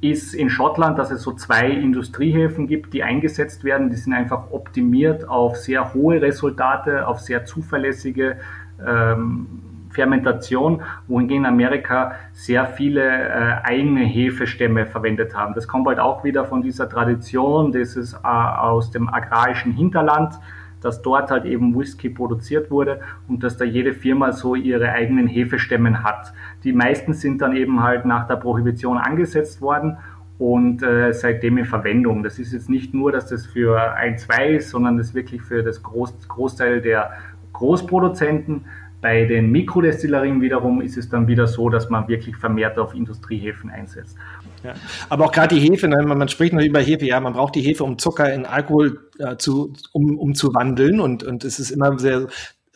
ist 0.00 0.34
in 0.34 0.48
Schottland, 0.48 0.98
dass 0.98 1.10
es 1.10 1.22
so 1.22 1.32
zwei 1.32 1.68
Industriehäfen 1.70 2.66
gibt, 2.66 2.94
die 2.94 3.02
eingesetzt 3.02 3.64
werden. 3.64 3.90
Die 3.90 3.96
sind 3.96 4.14
einfach 4.14 4.50
optimiert 4.50 5.28
auf 5.28 5.56
sehr 5.56 5.92
hohe 5.92 6.22
Resultate, 6.22 7.06
auf 7.06 7.20
sehr 7.20 7.44
zuverlässige 7.44 8.38
ähm, 8.86 9.46
Fermentation, 9.90 10.82
wohingegen 11.08 11.44
in 11.44 11.50
Amerika 11.50 12.14
sehr 12.32 12.66
viele 12.66 13.02
äh, 13.02 13.54
eigene 13.62 14.00
Hefestämme 14.00 14.86
verwendet 14.86 15.36
haben. 15.36 15.54
Das 15.54 15.68
kommt 15.68 15.86
halt 15.86 15.98
auch 15.98 16.24
wieder 16.24 16.44
von 16.44 16.62
dieser 16.62 16.88
Tradition, 16.88 17.72
das 17.72 17.96
ist 17.96 18.14
äh, 18.14 18.26
aus 18.26 18.90
dem 18.90 19.12
agrarischen 19.12 19.72
Hinterland 19.72 20.34
dass 20.80 21.02
dort 21.02 21.30
halt 21.30 21.44
eben 21.44 21.78
Whisky 21.78 22.08
produziert 22.08 22.70
wurde 22.70 23.00
und 23.28 23.42
dass 23.42 23.56
da 23.56 23.64
jede 23.64 23.92
Firma 23.92 24.32
so 24.32 24.54
ihre 24.54 24.90
eigenen 24.90 25.26
Hefestämmen 25.26 26.02
hat. 26.02 26.32
Die 26.64 26.72
meisten 26.72 27.14
sind 27.14 27.40
dann 27.40 27.56
eben 27.56 27.82
halt 27.82 28.04
nach 28.04 28.26
der 28.26 28.36
Prohibition 28.36 28.98
angesetzt 28.98 29.60
worden 29.60 29.96
und 30.38 30.82
äh, 30.82 31.12
seitdem 31.12 31.58
in 31.58 31.66
Verwendung. 31.66 32.22
Das 32.22 32.38
ist 32.38 32.52
jetzt 32.52 32.70
nicht 32.70 32.94
nur, 32.94 33.12
dass 33.12 33.26
das 33.26 33.46
für 33.46 33.92
ein, 33.92 34.16
zwei 34.16 34.52
ist, 34.52 34.70
sondern 34.70 34.96
das 34.96 35.14
wirklich 35.14 35.42
für 35.42 35.62
das 35.62 35.82
Groß, 35.82 36.28
Großteil 36.28 36.80
der 36.80 37.10
Großproduzenten. 37.52 38.64
Bei 39.02 39.24
den 39.24 39.50
Mikrodestillerien 39.52 40.40
wiederum 40.40 40.80
ist 40.80 40.96
es 40.96 41.08
dann 41.08 41.26
wieder 41.28 41.46
so, 41.46 41.68
dass 41.68 41.90
man 41.90 42.08
wirklich 42.08 42.36
vermehrt 42.36 42.78
auf 42.78 42.94
Industriehäfen 42.94 43.70
einsetzt. 43.70 44.16
Ja. 44.62 44.74
Aber 45.08 45.26
auch 45.26 45.32
gerade 45.32 45.54
die 45.54 45.60
Hefe, 45.60 45.88
ne? 45.88 46.02
man, 46.02 46.18
man, 46.18 46.28
spricht 46.28 46.52
noch 46.52 46.62
über 46.62 46.80
Hefe, 46.80 47.06
ja, 47.06 47.18
man 47.20 47.32
braucht 47.32 47.54
die 47.54 47.62
Hefe, 47.62 47.84
um 47.84 47.98
Zucker 47.98 48.32
in 48.32 48.46
Alkohol 48.46 49.08
äh, 49.18 49.36
zu, 49.36 49.72
um, 49.92 50.18
um 50.18 50.34
zu 50.34 50.54
wandeln 50.54 51.00
und, 51.00 51.22
und 51.22 51.44
es 51.44 51.58
ist 51.58 51.70
immer 51.70 51.98
sehr, 51.98 52.26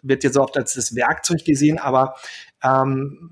wird 0.03 0.25
jetzt 0.25 0.37
oft 0.37 0.57
als 0.57 0.75
das 0.75 0.95
Werkzeug 0.95 1.45
gesehen, 1.45 1.79
aber 1.79 2.15
ähm, 2.63 3.31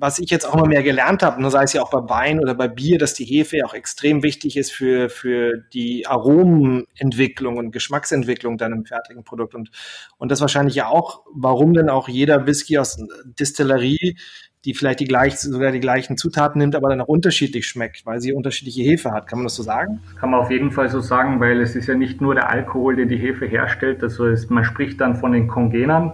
was 0.00 0.18
ich 0.18 0.30
jetzt 0.30 0.46
auch 0.46 0.54
immer 0.54 0.66
mehr 0.66 0.82
gelernt 0.82 1.22
habe, 1.22 1.42
ne, 1.42 1.50
sei 1.50 1.64
es 1.64 1.72
ja 1.72 1.82
auch 1.82 1.90
bei 1.90 2.08
Wein 2.08 2.40
oder 2.40 2.54
bei 2.54 2.68
Bier, 2.68 2.98
dass 2.98 3.14
die 3.14 3.24
Hefe 3.24 3.58
ja 3.58 3.66
auch 3.66 3.74
extrem 3.74 4.22
wichtig 4.22 4.56
ist 4.56 4.72
für, 4.72 5.08
für 5.08 5.58
die 5.72 6.06
Aromenentwicklung 6.06 7.56
und 7.56 7.72
Geschmacksentwicklung 7.72 8.58
dann 8.58 8.72
im 8.72 8.84
fertigen 8.84 9.24
Produkt. 9.24 9.54
Und, 9.54 9.70
und 10.16 10.30
das 10.30 10.40
wahrscheinlich 10.40 10.76
ja 10.76 10.86
auch, 10.86 11.24
warum 11.34 11.74
denn 11.74 11.90
auch 11.90 12.08
jeder 12.08 12.46
Whisky 12.46 12.78
aus 12.78 12.96
Distillerie 13.24 14.16
die 14.64 14.74
vielleicht 14.74 15.00
die 15.00 15.04
gleich, 15.04 15.38
sogar 15.38 15.72
die 15.72 15.80
gleichen 15.80 16.16
Zutaten 16.16 16.58
nimmt, 16.58 16.74
aber 16.74 16.88
dann 16.88 17.00
auch 17.00 17.08
unterschiedlich 17.08 17.66
schmeckt, 17.66 18.04
weil 18.06 18.20
sie 18.20 18.32
unterschiedliche 18.32 18.82
Hefe 18.82 19.12
hat. 19.12 19.26
Kann 19.26 19.38
man 19.38 19.46
das 19.46 19.54
so 19.54 19.62
sagen? 19.62 20.00
Kann 20.18 20.30
man 20.30 20.40
auf 20.40 20.50
jeden 20.50 20.72
Fall 20.72 20.88
so 20.88 21.00
sagen, 21.00 21.40
weil 21.40 21.60
es 21.60 21.76
ist 21.76 21.86
ja 21.86 21.94
nicht 21.94 22.20
nur 22.20 22.34
der 22.34 22.50
Alkohol, 22.50 22.96
den 22.96 23.08
die 23.08 23.16
Hefe 23.16 23.46
herstellt. 23.46 24.02
Also 24.02 24.26
ist, 24.26 24.50
man 24.50 24.64
spricht 24.64 25.00
dann 25.00 25.16
von 25.16 25.32
den 25.32 25.46
Kongenern 25.46 26.12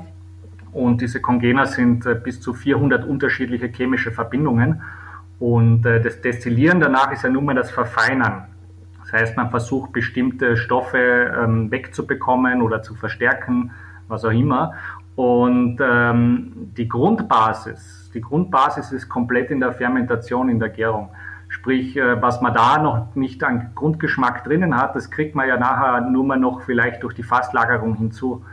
und 0.74 1.00
diese 1.00 1.20
Kongener 1.20 1.66
sind 1.66 2.04
äh, 2.04 2.14
bis 2.14 2.40
zu 2.40 2.52
400 2.52 3.07
unterschiedliche 3.07 3.68
chemische 3.68 4.11
Verbindungen. 4.11 4.83
Und 5.38 5.87
äh, 5.87 6.00
das 6.00 6.20
Destillieren 6.20 6.80
danach 6.80 7.12
ist 7.12 7.22
ja 7.22 7.30
nur 7.30 7.42
mal 7.42 7.54
das 7.54 7.70
Verfeinern. 7.70 8.48
Das 9.02 9.12
heißt, 9.12 9.37
man 9.37 9.50
versucht 9.50 9.92
bestimmte 9.92 10.57
Stoffe 10.57 10.98
ähm, 10.98 11.70
wegzubekommen 11.70 12.61
oder 12.61 12.83
zu 12.83 12.94
verstärken, 12.94 13.70
was 14.09 14.24
auch 14.24 14.30
immer. 14.30 14.72
Und 15.14 15.78
ähm, 15.80 16.70
die 16.76 16.88
Grundbasis, 16.88 18.03
die 18.14 18.20
Grundbasis 18.20 18.92
ist 18.92 19.09
komplett 19.09 19.50
in 19.50 19.61
der 19.61 19.72
Fermentation, 19.72 20.48
in 20.48 20.59
der 20.59 20.70
Gärung. 20.70 21.11
Sprich, 21.48 21.96
äh, 21.96 22.20
was 22.22 22.40
man 22.40 22.55
da 22.55 22.79
noch 22.79 23.14
nicht 23.14 23.44
an 23.44 23.72
Grundgeschmack 23.74 24.44
drinnen 24.44 24.77
hat, 24.77 24.96
das 24.96 25.11
kriegt 25.11 25.35
man 25.35 25.48
ja 25.48 25.57
nachher 25.57 26.00
nur 26.00 26.24
mal 26.24 26.38
noch 26.38 26.62
vielleicht 26.62 27.03
durch 27.03 27.14
die 27.14 27.22
Fasslagerung 27.22 27.96
hinzu. 27.96 28.44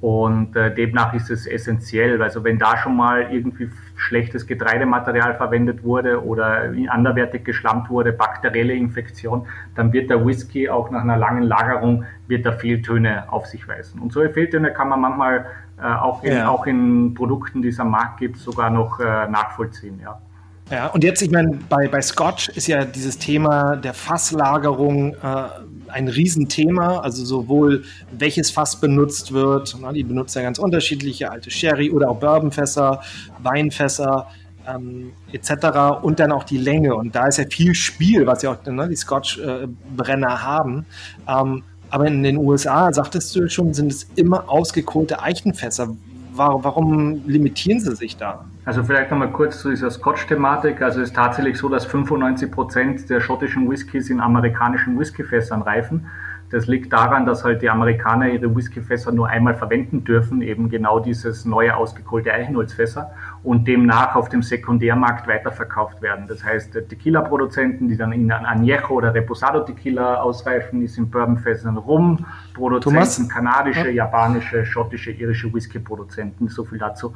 Und 0.00 0.54
äh, 0.56 0.74
demnach 0.74 1.14
ist 1.14 1.30
es 1.30 1.46
essentiell. 1.46 2.22
Also 2.22 2.44
wenn 2.44 2.58
da 2.58 2.76
schon 2.76 2.96
mal 2.96 3.32
irgendwie 3.32 3.70
schlechtes 3.96 4.46
Getreidematerial 4.46 5.34
verwendet 5.34 5.82
wurde 5.82 6.22
oder 6.22 6.70
anderwertig 6.88 7.44
geschlampt 7.44 7.88
wurde, 7.88 8.12
bakterielle 8.12 8.74
Infektion, 8.74 9.46
dann 9.74 9.92
wird 9.92 10.10
der 10.10 10.24
Whisky 10.24 10.68
auch 10.68 10.90
nach 10.90 11.00
einer 11.00 11.16
langen 11.16 11.42
Lagerung 11.42 12.04
wird 12.28 12.44
da 12.44 12.52
Fehltöne 12.52 13.32
auf 13.32 13.46
sich 13.46 13.66
weisen. 13.66 14.00
Und 14.00 14.12
solche 14.12 14.34
Fehltöne 14.34 14.72
kann 14.72 14.90
man 14.90 15.00
manchmal 15.00 15.46
äh, 15.80 15.84
auch, 15.84 16.22
in, 16.22 16.32
ja. 16.32 16.48
auch 16.48 16.66
in 16.66 17.14
Produkten, 17.14 17.62
die 17.62 17.68
es 17.68 17.78
am 17.78 17.90
Markt 17.90 18.18
gibt, 18.18 18.38
sogar 18.38 18.70
noch 18.70 18.98
äh, 19.00 19.28
nachvollziehen. 19.28 20.00
Ja. 20.02 20.20
Ja, 20.68 20.88
und 20.88 21.04
jetzt, 21.04 21.22
ich 21.22 21.30
meine, 21.30 21.60
bei, 21.68 21.86
bei 21.86 22.02
Scotch 22.02 22.48
ist 22.48 22.66
ja 22.66 22.84
dieses 22.84 23.18
Thema 23.18 23.76
der 23.76 23.94
Fasslagerung 23.94 25.14
äh, 25.14 25.48
ein 25.86 26.08
Riesenthema. 26.08 26.98
Also 26.98 27.24
sowohl 27.24 27.84
welches 28.10 28.50
Fass 28.50 28.80
benutzt 28.80 29.32
wird, 29.32 29.76
na, 29.80 29.92
die 29.92 30.02
benutzen 30.02 30.38
ja 30.38 30.44
ganz 30.44 30.58
unterschiedliche 30.58 31.30
alte 31.30 31.52
Sherry 31.52 31.92
oder 31.92 32.10
auch 32.10 32.18
Bourbonfässer, 32.18 33.00
Weinfässer 33.38 34.26
ähm, 34.66 35.12
etc. 35.32 36.02
Und 36.02 36.18
dann 36.18 36.32
auch 36.32 36.42
die 36.42 36.58
Länge. 36.58 36.96
Und 36.96 37.14
da 37.14 37.26
ist 37.28 37.38
ja 37.38 37.44
viel 37.48 37.74
Spiel, 37.74 38.26
was 38.26 38.42
ja 38.42 38.50
auch 38.50 38.66
ne, 38.66 38.88
die 38.88 38.96
Scotch-Brenner 38.96 40.26
äh, 40.26 40.38
haben. 40.38 40.86
Ähm, 41.28 41.62
aber 41.96 42.08
in 42.08 42.22
den 42.22 42.36
USA, 42.36 42.92
sagtest 42.92 43.34
du 43.34 43.48
schon, 43.48 43.72
sind 43.72 43.90
es 43.90 44.06
immer 44.16 44.50
ausgekohlte 44.50 45.22
Eichenfässer 45.22 45.96
warum, 46.36 47.22
limitieren 47.26 47.80
sie 47.80 47.94
sich 47.96 48.18
da? 48.18 48.44
Also 48.66 48.84
vielleicht 48.84 49.10
nochmal 49.10 49.30
kurz 49.30 49.60
zu 49.60 49.70
dieser 49.70 49.90
Scotch-Thematik. 49.90 50.82
Also 50.82 51.00
es 51.00 51.08
ist 51.08 51.16
tatsächlich 51.16 51.56
so, 51.56 51.70
dass 51.70 51.86
95 51.86 52.50
Prozent 52.50 53.08
der 53.08 53.22
schottischen 53.22 53.70
Whiskys 53.70 54.10
in 54.10 54.20
amerikanischen 54.20 54.98
Whiskyfässern 54.98 55.62
reifen. 55.62 56.06
Das 56.50 56.66
liegt 56.66 56.92
daran, 56.92 57.24
dass 57.24 57.42
halt 57.42 57.62
die 57.62 57.70
Amerikaner 57.70 58.28
ihre 58.28 58.54
Whiskyfässer 58.54 59.12
nur 59.12 59.28
einmal 59.28 59.54
verwenden 59.54 60.04
dürfen, 60.04 60.42
eben 60.42 60.68
genau 60.68 61.00
dieses 61.00 61.44
neue 61.44 61.74
ausgekohlte 61.74 62.32
Eichenholzfässer 62.32 63.10
und 63.46 63.68
demnach 63.68 64.16
auf 64.16 64.28
dem 64.28 64.42
Sekundärmarkt 64.42 65.28
weiterverkauft 65.28 66.02
werden. 66.02 66.26
Das 66.26 66.42
heißt, 66.42 66.72
Tequila-Produzenten, 66.88 67.86
die 67.86 67.96
dann 67.96 68.10
in 68.10 68.32
Añejo 68.32 68.90
oder 68.90 69.14
Reposado 69.14 69.60
Tequila 69.60 70.16
ausreifen, 70.16 70.82
ist 70.82 70.98
in 70.98 71.08
Bourbonfässern 71.08 71.76
Rum, 71.76 72.26
Produzenten, 72.54 73.28
kanadische, 73.28 73.86
ja. 73.86 74.04
japanische, 74.04 74.66
schottische, 74.66 75.12
irische 75.12 75.54
Whisky-Produzenten, 75.54 76.48
so 76.48 76.64
viel 76.64 76.78
dazu. 76.78 77.14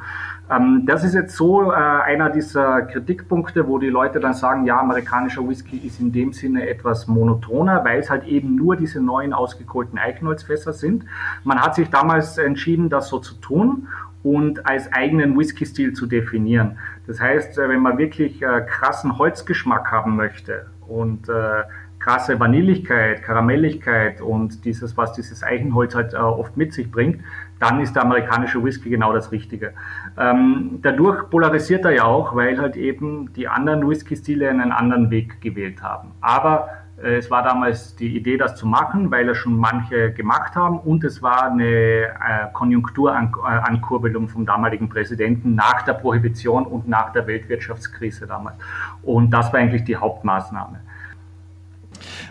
Ähm, 0.48 0.84
das 0.86 1.02
ist 1.02 1.14
jetzt 1.14 1.34
so 1.34 1.72
äh, 1.72 1.74
einer 1.74 2.30
dieser 2.30 2.82
Kritikpunkte, 2.82 3.66
wo 3.66 3.78
die 3.78 3.88
Leute 3.88 4.20
dann 4.20 4.34
sagen, 4.34 4.66
ja, 4.66 4.78
amerikanischer 4.78 5.46
Whisky 5.48 5.78
ist 5.78 5.98
in 5.98 6.12
dem 6.12 6.32
Sinne 6.32 6.68
etwas 6.68 7.08
monotoner, 7.08 7.84
weil 7.84 7.98
es 7.98 8.08
halt 8.08 8.24
eben 8.28 8.54
nur 8.54 8.76
diese 8.76 9.02
neuen 9.02 9.32
ausgekohlten 9.32 9.98
Eichenholzfässer 9.98 10.74
sind. 10.74 11.04
Man 11.42 11.60
hat 11.60 11.74
sich 11.74 11.90
damals 11.90 12.38
entschieden, 12.38 12.88
das 12.88 13.08
so 13.08 13.18
zu 13.18 13.34
tun 13.34 13.88
und 14.22 14.66
als 14.66 14.92
eigenen 14.92 15.38
Whisky-Stil 15.38 15.92
zu 15.92 16.06
definieren. 16.06 16.78
Das 17.06 17.20
heißt, 17.20 17.58
äh, 17.58 17.68
wenn 17.68 17.80
man 17.80 17.98
wirklich 17.98 18.42
äh, 18.42 18.62
krassen 18.62 19.18
Holzgeschmack 19.18 19.90
haben 19.90 20.16
möchte 20.16 20.66
und 20.86 21.28
äh, 21.28 21.62
krasse 22.00 22.40
Vanilligkeit, 22.40 23.22
Karamelligkeit 23.22 24.20
und 24.20 24.64
dieses, 24.64 24.96
was 24.96 25.12
dieses 25.12 25.42
Eichenholz 25.42 25.94
halt 25.94 26.14
äh, 26.14 26.16
oft 26.16 26.56
mit 26.56 26.72
sich 26.72 26.90
bringt, 26.90 27.22
dann 27.58 27.80
ist 27.80 27.94
der 27.94 28.04
amerikanische 28.04 28.64
Whisky 28.64 28.88
genau 28.88 29.12
das 29.12 29.32
Richtige. 29.32 29.74
Ähm, 30.18 30.78
dadurch 30.82 31.28
polarisiert 31.28 31.84
er 31.84 31.92
ja 31.92 32.04
auch, 32.04 32.34
weil 32.34 32.58
halt 32.58 32.76
eben 32.76 33.32
die 33.34 33.48
anderen 33.48 33.86
Whisky-Stile 33.86 34.48
einen 34.48 34.72
anderen 34.72 35.10
Weg 35.10 35.40
gewählt 35.42 35.82
haben. 35.82 36.12
Aber 36.22 36.70
es 37.02 37.30
war 37.30 37.42
damals 37.42 37.96
die 37.96 38.16
Idee, 38.16 38.36
das 38.36 38.56
zu 38.56 38.66
machen, 38.66 39.10
weil 39.10 39.28
es 39.28 39.38
schon 39.38 39.56
manche 39.56 40.12
gemacht 40.12 40.54
haben 40.54 40.78
und 40.80 41.02
es 41.04 41.22
war 41.22 41.50
eine 41.50 41.64
äh, 41.64 42.08
Konjunkturankurbelung 42.52 44.28
vom 44.28 44.44
damaligen 44.44 44.88
Präsidenten 44.88 45.54
nach 45.54 45.82
der 45.82 45.94
Prohibition 45.94 46.66
und 46.66 46.88
nach 46.88 47.12
der 47.12 47.26
Weltwirtschaftskrise 47.26 48.26
damals. 48.26 48.56
Und 49.02 49.30
das 49.30 49.52
war 49.52 49.60
eigentlich 49.60 49.84
die 49.84 49.96
Hauptmaßnahme. 49.96 50.80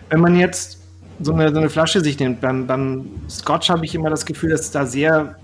Wenn 0.08 0.20
man 0.20 0.36
jetzt 0.36 0.80
so 1.20 1.32
eine, 1.32 1.50
so 1.50 1.58
eine 1.58 1.68
Flasche 1.68 2.00
sich 2.00 2.18
nimmt, 2.18 2.40
beim, 2.40 2.66
beim 2.66 3.06
Scotch 3.28 3.70
habe 3.70 3.84
ich 3.84 3.94
immer 3.94 4.10
das 4.10 4.24
Gefühl, 4.24 4.50
dass 4.50 4.70
da 4.70 4.86
sehr 4.86 5.36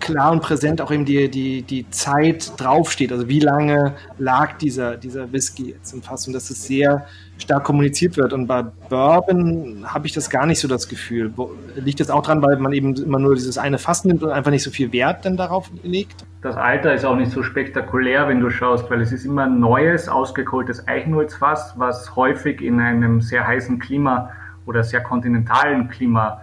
klar 0.00 0.32
und 0.32 0.42
präsent 0.42 0.80
auch 0.80 0.90
eben 0.90 1.04
die, 1.04 1.30
die, 1.30 1.62
die 1.62 1.88
Zeit 1.90 2.52
draufsteht. 2.56 3.12
Also 3.12 3.28
wie 3.28 3.40
lange 3.40 3.94
lag 4.18 4.56
dieser, 4.58 4.96
dieser 4.96 5.30
Whisky 5.32 5.70
jetzt 5.70 5.92
im 5.92 6.02
Fass 6.02 6.26
und 6.26 6.32
dass 6.32 6.50
es 6.50 6.64
sehr 6.64 7.06
stark 7.40 7.64
kommuniziert 7.64 8.16
wird. 8.16 8.32
Und 8.32 8.46
bei 8.46 8.62
Bourbon 8.62 9.84
habe 9.84 10.06
ich 10.06 10.12
das 10.12 10.30
gar 10.30 10.46
nicht 10.46 10.60
so 10.60 10.68
das 10.68 10.88
Gefühl. 10.88 11.32
Liegt 11.76 12.00
das 12.00 12.10
auch 12.10 12.22
dran, 12.22 12.42
weil 12.42 12.56
man 12.56 12.72
eben 12.72 12.94
immer 12.96 13.18
nur 13.18 13.34
dieses 13.34 13.58
eine 13.58 13.78
Fass 13.78 14.04
nimmt 14.04 14.22
und 14.22 14.30
einfach 14.30 14.50
nicht 14.50 14.62
so 14.62 14.70
viel 14.70 14.92
Wert 14.92 15.24
denn 15.24 15.36
darauf 15.36 15.70
legt? 15.82 16.24
Das 16.42 16.56
Alter 16.56 16.94
ist 16.94 17.04
auch 17.04 17.16
nicht 17.16 17.32
so 17.32 17.42
spektakulär, 17.42 18.28
wenn 18.28 18.40
du 18.40 18.50
schaust, 18.50 18.90
weil 18.90 19.00
es 19.00 19.12
ist 19.12 19.24
immer 19.24 19.44
ein 19.44 19.60
neues, 19.60 20.08
ausgekohltes 20.08 20.88
Eichenholzfass, 20.88 21.74
was 21.76 22.16
häufig 22.16 22.62
in 22.62 22.80
einem 22.80 23.20
sehr 23.20 23.46
heißen 23.46 23.78
Klima 23.78 24.30
oder 24.66 24.82
sehr 24.82 25.02
kontinentalen 25.02 25.88
Klima 25.88 26.40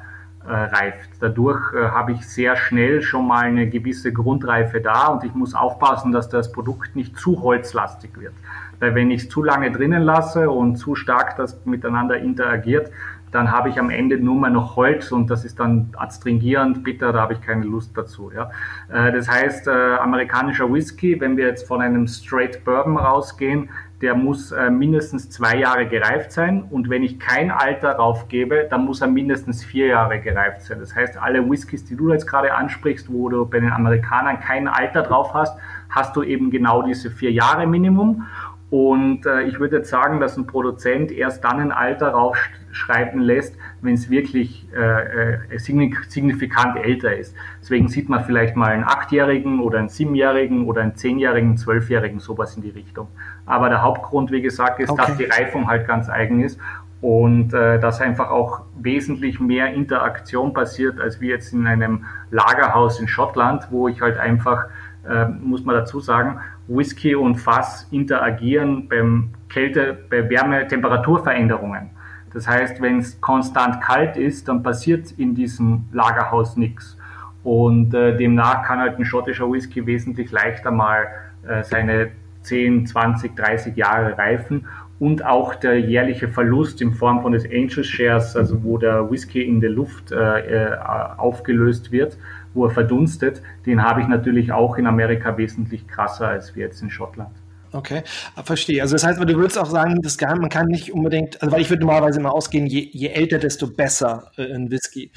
äh, 0.47 0.51
reift. 0.51 1.09
Dadurch 1.19 1.73
äh, 1.73 1.89
habe 1.89 2.13
ich 2.13 2.25
sehr 2.25 2.55
schnell 2.55 3.01
schon 3.01 3.27
mal 3.27 3.45
eine 3.45 3.67
gewisse 3.67 4.13
Grundreife 4.13 4.79
da 4.79 5.07
und 5.07 5.23
ich 5.23 5.33
muss 5.33 5.53
aufpassen, 5.53 6.11
dass 6.11 6.29
das 6.29 6.51
Produkt 6.51 6.95
nicht 6.95 7.17
zu 7.17 7.41
holzlastig 7.41 8.11
wird. 8.17 8.33
Weil 8.79 8.95
wenn 8.95 9.11
ich 9.11 9.23
es 9.23 9.29
zu 9.29 9.43
lange 9.43 9.71
drinnen 9.71 10.03
lasse 10.03 10.49
und 10.49 10.77
zu 10.77 10.95
stark 10.95 11.35
das 11.37 11.65
miteinander 11.65 12.17
interagiert, 12.17 12.91
dann 13.31 13.51
habe 13.51 13.69
ich 13.69 13.79
am 13.79 13.89
Ende 13.89 14.17
nur 14.17 14.35
mal 14.35 14.49
noch 14.49 14.75
Holz 14.75 15.11
und 15.11 15.29
das 15.29 15.43
ist 15.43 15.59
dann 15.59 15.89
adstringierend, 15.97 16.83
bitter, 16.83 17.11
da 17.11 17.21
habe 17.21 17.33
ich 17.33 17.41
keine 17.41 17.65
Lust 17.65 17.97
dazu. 17.97 18.31
Ja. 18.33 18.51
Äh, 18.89 19.11
das 19.11 19.27
heißt, 19.27 19.67
äh, 19.67 19.71
amerikanischer 19.95 20.71
Whisky, 20.71 21.19
wenn 21.19 21.35
wir 21.35 21.47
jetzt 21.47 21.67
von 21.67 21.81
einem 21.81 22.07
Straight 22.07 22.63
Bourbon 22.63 22.97
rausgehen, 22.97 23.69
der 24.01 24.13
muss 24.13 24.51
äh, 24.51 24.69
mindestens 24.69 25.29
zwei 25.29 25.57
Jahre 25.57 25.87
gereift 25.87 26.31
sein 26.31 26.63
und 26.69 26.89
wenn 26.89 27.03
ich 27.03 27.19
kein 27.19 27.49
Alter 27.49 27.93
raufgebe, 27.93 28.67
dann 28.69 28.85
muss 28.85 29.01
er 29.01 29.07
mindestens 29.07 29.63
vier 29.63 29.87
Jahre 29.87 30.19
gereift 30.19 30.61
sein. 30.61 30.79
Das 30.79 30.95
heißt, 30.95 31.21
alle 31.21 31.49
Whiskys, 31.49 31.83
die 31.83 31.95
du 31.95 32.11
jetzt 32.11 32.27
gerade 32.27 32.53
ansprichst, 32.53 33.11
wo 33.11 33.27
du 33.27 33.45
bei 33.45 33.59
den 33.59 33.71
Amerikanern 33.71 34.39
kein 34.39 34.67
Alter 34.67 35.01
drauf 35.01 35.33
hast, 35.33 35.57
hast 35.89 36.15
du 36.15 36.21
eben 36.21 36.51
genau 36.51 36.83
diese 36.83 37.09
vier 37.09 37.31
Jahre 37.31 37.65
Minimum 37.65 38.25
und 38.69 39.25
äh, 39.25 39.43
ich 39.43 39.59
würde 39.59 39.77
jetzt 39.77 39.89
sagen, 39.89 40.19
dass 40.19 40.35
ein 40.35 40.45
Produzent 40.45 41.11
erst 41.11 41.43
dann 41.45 41.59
ein 41.59 41.71
Alter 41.71 42.09
raufschreiben 42.09 43.21
lässt, 43.21 43.55
wenn 43.81 43.93
es 43.93 44.09
wirklich 44.09 44.67
äh, 44.75 45.45
äh 45.55 45.57
signifikant 45.57 46.75
älter 46.77 47.15
ist. 47.15 47.33
Deswegen 47.61 47.87
sieht 47.87 48.09
man 48.09 48.25
vielleicht 48.25 48.57
mal 48.57 48.71
einen 48.71 48.83
Achtjährigen 48.83 49.61
oder 49.61 49.79
einen 49.79 49.87
Siebenjährigen 49.87 50.65
oder 50.65 50.81
einen 50.81 50.95
Zehnjährigen, 50.95 51.55
Zwölfjährigen, 51.55 52.19
sowas 52.19 52.57
in 52.57 52.63
die 52.63 52.71
Richtung. 52.71 53.07
Aber 53.45 53.69
der 53.69 53.83
Hauptgrund, 53.83 54.31
wie 54.31 54.41
gesagt, 54.41 54.81
ist, 54.81 54.89
okay. 54.89 55.03
dass 55.07 55.17
die 55.17 55.25
Reifung 55.25 55.67
halt 55.67 55.87
ganz 55.87 56.09
eigen 56.09 56.43
ist 56.43 56.59
und 56.99 57.53
äh, 57.53 57.79
dass 57.79 58.01
einfach 58.01 58.31
auch 58.31 58.63
wesentlich 58.77 59.39
mehr 59.39 59.73
Interaktion 59.73 60.53
passiert, 60.53 60.99
als 60.99 61.21
wie 61.21 61.29
jetzt 61.29 61.53
in 61.53 61.67
einem 61.67 62.03
Lagerhaus 62.31 62.99
in 62.99 63.07
Schottland, 63.07 63.67
wo 63.71 63.87
ich 63.87 64.01
halt 64.01 64.17
einfach, 64.17 64.65
äh, 65.07 65.25
muss 65.25 65.63
man 65.63 65.75
dazu 65.75 66.01
sagen, 66.01 66.41
Whisky 66.67 67.15
und 67.15 67.35
Fass 67.35 67.87
interagieren 67.91 68.87
beim 68.87 69.29
Kälte, 69.49 69.97
bei 70.09 70.29
Wärme, 70.29 70.67
Temperaturveränderungen. 70.67 71.89
Das 72.33 72.47
heißt, 72.47 72.81
wenn 72.81 72.99
es 72.99 73.19
konstant 73.21 73.81
kalt 73.81 74.17
ist, 74.17 74.47
dann 74.47 74.61
passiert 74.61 75.11
in 75.17 75.33
diesem 75.33 75.85
Lagerhaus 75.91 76.57
nichts. 76.57 76.97
Und 77.43 77.93
äh, 77.93 78.17
demnach 78.17 78.63
kann 78.63 78.79
halt 78.79 78.99
ein 78.99 79.05
schottischer 79.05 79.49
Whisky 79.49 79.85
wesentlich 79.85 80.31
leichter 80.31 80.69
mal 80.69 81.07
äh, 81.47 81.63
seine 81.63 82.11
10, 82.41 82.87
20, 82.87 83.35
30 83.35 83.75
Jahre 83.75 84.17
reifen 84.17 84.65
und 84.99 85.23
auch 85.25 85.55
der 85.55 85.79
jährliche 85.79 86.27
Verlust 86.27 86.81
in 86.81 86.93
Form 86.93 87.21
von 87.21 87.31
des 87.31 87.45
Angel 87.45 87.83
Shares, 87.83 88.35
also 88.35 88.63
wo 88.63 88.77
der 88.77 89.09
Whisky 89.11 89.43
in 89.43 89.61
der 89.61 89.69
Luft 89.69 90.11
äh, 90.11 90.71
äh 90.73 90.77
aufgelöst 91.17 91.91
wird, 91.91 92.17
wo 92.57 92.65
er 92.65 92.71
verdunstet, 92.71 93.41
den 93.65 93.81
habe 93.83 94.01
ich 94.01 94.07
natürlich 94.07 94.51
auch 94.51 94.77
in 94.77 94.87
Amerika 94.87 95.37
wesentlich 95.37 95.87
krasser 95.87 96.27
als 96.27 96.55
wir 96.55 96.65
jetzt 96.65 96.81
in 96.81 96.89
Schottland. 96.89 97.35
Okay, 97.71 98.03
verstehe. 98.43 98.81
Also 98.81 98.95
das 98.95 99.05
heißt, 99.05 99.19
du 99.19 99.35
würdest 99.35 99.57
auch 99.57 99.69
sagen, 99.69 100.01
das 100.01 100.17
Geheim, 100.17 100.39
man 100.39 100.49
kann 100.49 100.67
nicht 100.67 100.91
unbedingt, 100.93 101.41
also 101.41 101.51
weil 101.51 101.61
ich 101.61 101.69
würde 101.69 101.81
normalerweise 101.81 102.19
immer 102.19 102.33
ausgehen, 102.33 102.65
je, 102.65 102.89
je 102.91 103.09
älter, 103.09 103.39
desto 103.39 103.67
besser 103.67 104.31
äh, 104.37 104.43
in 104.43 104.71
Whisky. 104.71 105.11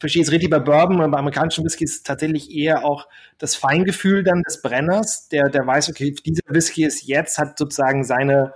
Verstehe 0.00 0.22
es 0.22 0.32
richtig 0.32 0.50
bei 0.50 0.58
Bourbon 0.58 1.00
und 1.00 1.10
bei 1.10 1.18
amerikanischen 1.18 1.64
Whisky 1.64 1.84
ist 1.84 2.06
tatsächlich 2.06 2.50
eher 2.50 2.84
auch 2.84 3.06
das 3.38 3.54
Feingefühl 3.54 4.24
dann 4.24 4.42
des 4.42 4.62
Brenners, 4.62 5.28
der, 5.28 5.50
der 5.50 5.66
weiß, 5.66 5.90
okay, 5.90 6.14
dieser 6.26 6.42
Whisky 6.48 6.84
ist 6.84 7.06
jetzt, 7.06 7.38
hat 7.38 7.58
sozusagen 7.58 8.02
seine 8.02 8.54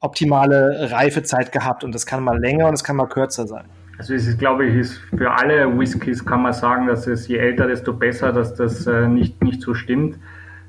optimale 0.00 0.90
Reifezeit 0.90 1.52
gehabt 1.52 1.84
und 1.84 1.94
das 1.94 2.06
kann 2.06 2.22
mal 2.22 2.38
länger 2.38 2.66
und 2.68 2.74
es 2.74 2.84
kann 2.84 2.96
mal 2.96 3.08
kürzer 3.08 3.46
sein. 3.46 3.68
Also 3.98 4.14
es 4.14 4.26
ist, 4.26 4.38
glaube 4.38 4.66
ich, 4.66 4.74
ist 4.74 4.98
für 5.16 5.30
alle 5.30 5.78
Whiskys 5.78 6.24
kann 6.24 6.42
man 6.42 6.52
sagen, 6.52 6.86
dass 6.86 7.06
es 7.06 7.28
je 7.28 7.36
älter, 7.36 7.68
desto 7.68 7.92
besser, 7.92 8.32
dass 8.32 8.54
das 8.54 8.86
äh, 8.86 9.06
nicht, 9.06 9.42
nicht 9.42 9.62
so 9.62 9.74
stimmt. 9.74 10.18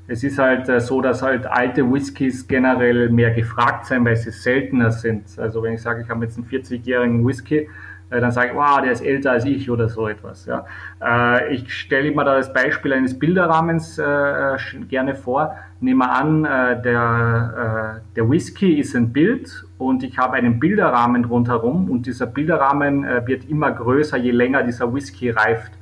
Es 0.06 0.22
ist 0.22 0.38
halt 0.38 0.68
äh, 0.68 0.80
so, 0.80 1.00
dass 1.00 1.22
halt 1.22 1.46
alte 1.46 1.90
Whiskys 1.92 2.46
generell 2.46 3.10
mehr 3.10 3.32
gefragt 3.32 3.86
sind, 3.86 4.04
weil 4.04 4.16
sie 4.16 4.30
seltener 4.30 4.92
sind. 4.92 5.24
Also 5.38 5.62
wenn 5.62 5.74
ich 5.74 5.82
sage, 5.82 6.02
ich 6.02 6.08
habe 6.08 6.24
jetzt 6.24 6.38
einen 6.38 6.46
40-jährigen 6.46 7.26
Whisky, 7.26 7.68
dann 8.10 8.30
sage 8.30 8.50
ich, 8.50 8.54
wow, 8.54 8.80
der 8.80 8.92
ist 8.92 9.00
älter 9.00 9.32
als 9.32 9.44
ich 9.44 9.68
oder 9.70 9.88
so 9.88 10.06
etwas. 10.06 10.46
Ja. 10.46 10.64
Äh, 11.02 11.54
ich 11.54 11.72
stelle 11.74 12.08
immer 12.08 12.24
da 12.24 12.36
das 12.36 12.52
Beispiel 12.52 12.92
eines 12.92 13.18
Bilderrahmens 13.18 13.98
äh, 13.98 14.56
gerne 14.88 15.14
vor. 15.14 15.56
Nehmen 15.80 15.98
wir 15.98 16.10
an, 16.10 16.42
der, 16.44 18.00
der 18.16 18.30
Whisky 18.30 18.80
ist 18.80 18.96
ein 18.96 19.12
Bild 19.12 19.66
und 19.76 20.02
ich 20.04 20.16
habe 20.16 20.32
einen 20.32 20.58
Bilderrahmen 20.58 21.26
rundherum 21.26 21.90
und 21.90 22.06
dieser 22.06 22.24
Bilderrahmen 22.24 23.04
wird 23.26 23.46
immer 23.50 23.72
größer, 23.72 24.16
je 24.16 24.30
länger 24.30 24.62
dieser 24.62 24.94
Whisky 24.94 25.28
reift. 25.28 25.72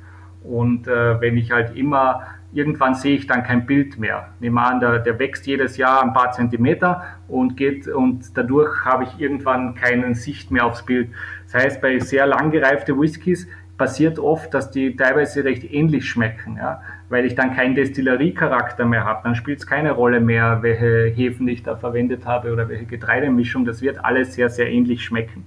Und 0.43 0.87
wenn 0.87 1.37
ich 1.37 1.49
halt 1.53 1.77
immer 1.77 2.23
irgendwann 2.55 2.95
sehe 2.95 3.17
ich 3.17 3.27
dann 3.27 3.43
kein 3.43 3.65
Bild 3.65 3.99
mehr. 3.99 4.29
Nehmen 4.39 4.55
wir 4.55 4.65
an, 4.65 4.79
der, 4.79 4.99
der 4.99 5.19
wächst 5.19 5.45
jedes 5.45 5.75
Jahr 5.75 6.01
ein 6.01 6.13
paar 6.13 6.31
Zentimeter 6.31 7.03
und 7.27 7.57
geht 7.57 7.87
und 7.87 8.35
dadurch 8.35 8.85
habe 8.85 9.03
ich 9.03 9.19
irgendwann 9.19 9.75
keinen 9.75 10.15
Sicht 10.15 10.51
mehr 10.51 10.65
aufs 10.65 10.85
Bild. 10.85 11.09
Das 11.55 11.63
heißt, 11.63 11.81
bei 11.81 11.99
sehr 11.99 12.27
lang 12.27 12.51
gereifte 12.51 12.99
Whiskys 12.99 13.47
passiert 13.77 14.19
oft, 14.19 14.53
dass 14.53 14.71
die 14.71 14.97
teilweise 14.97 15.45
recht 15.45 15.63
ähnlich 15.71 16.05
schmecken, 16.09 16.57
ja, 16.57 16.81
weil 17.07 17.23
ich 17.23 17.35
dann 17.35 17.55
keinen 17.55 17.75
Destilleriecharakter 17.75 18.83
mehr 18.83 19.05
habe. 19.05 19.21
Dann 19.23 19.35
spielt 19.35 19.59
es 19.59 19.65
keine 19.65 19.93
Rolle 19.93 20.19
mehr, 20.19 20.57
welche 20.63 21.05
Hefen 21.15 21.47
ich 21.47 21.63
da 21.63 21.77
verwendet 21.77 22.25
habe 22.25 22.51
oder 22.51 22.67
welche 22.67 22.85
Getreidemischung. 22.85 23.63
Das 23.63 23.81
wird 23.81 24.03
alles 24.03 24.33
sehr, 24.33 24.49
sehr 24.49 24.69
ähnlich 24.69 25.05
schmecken. 25.05 25.45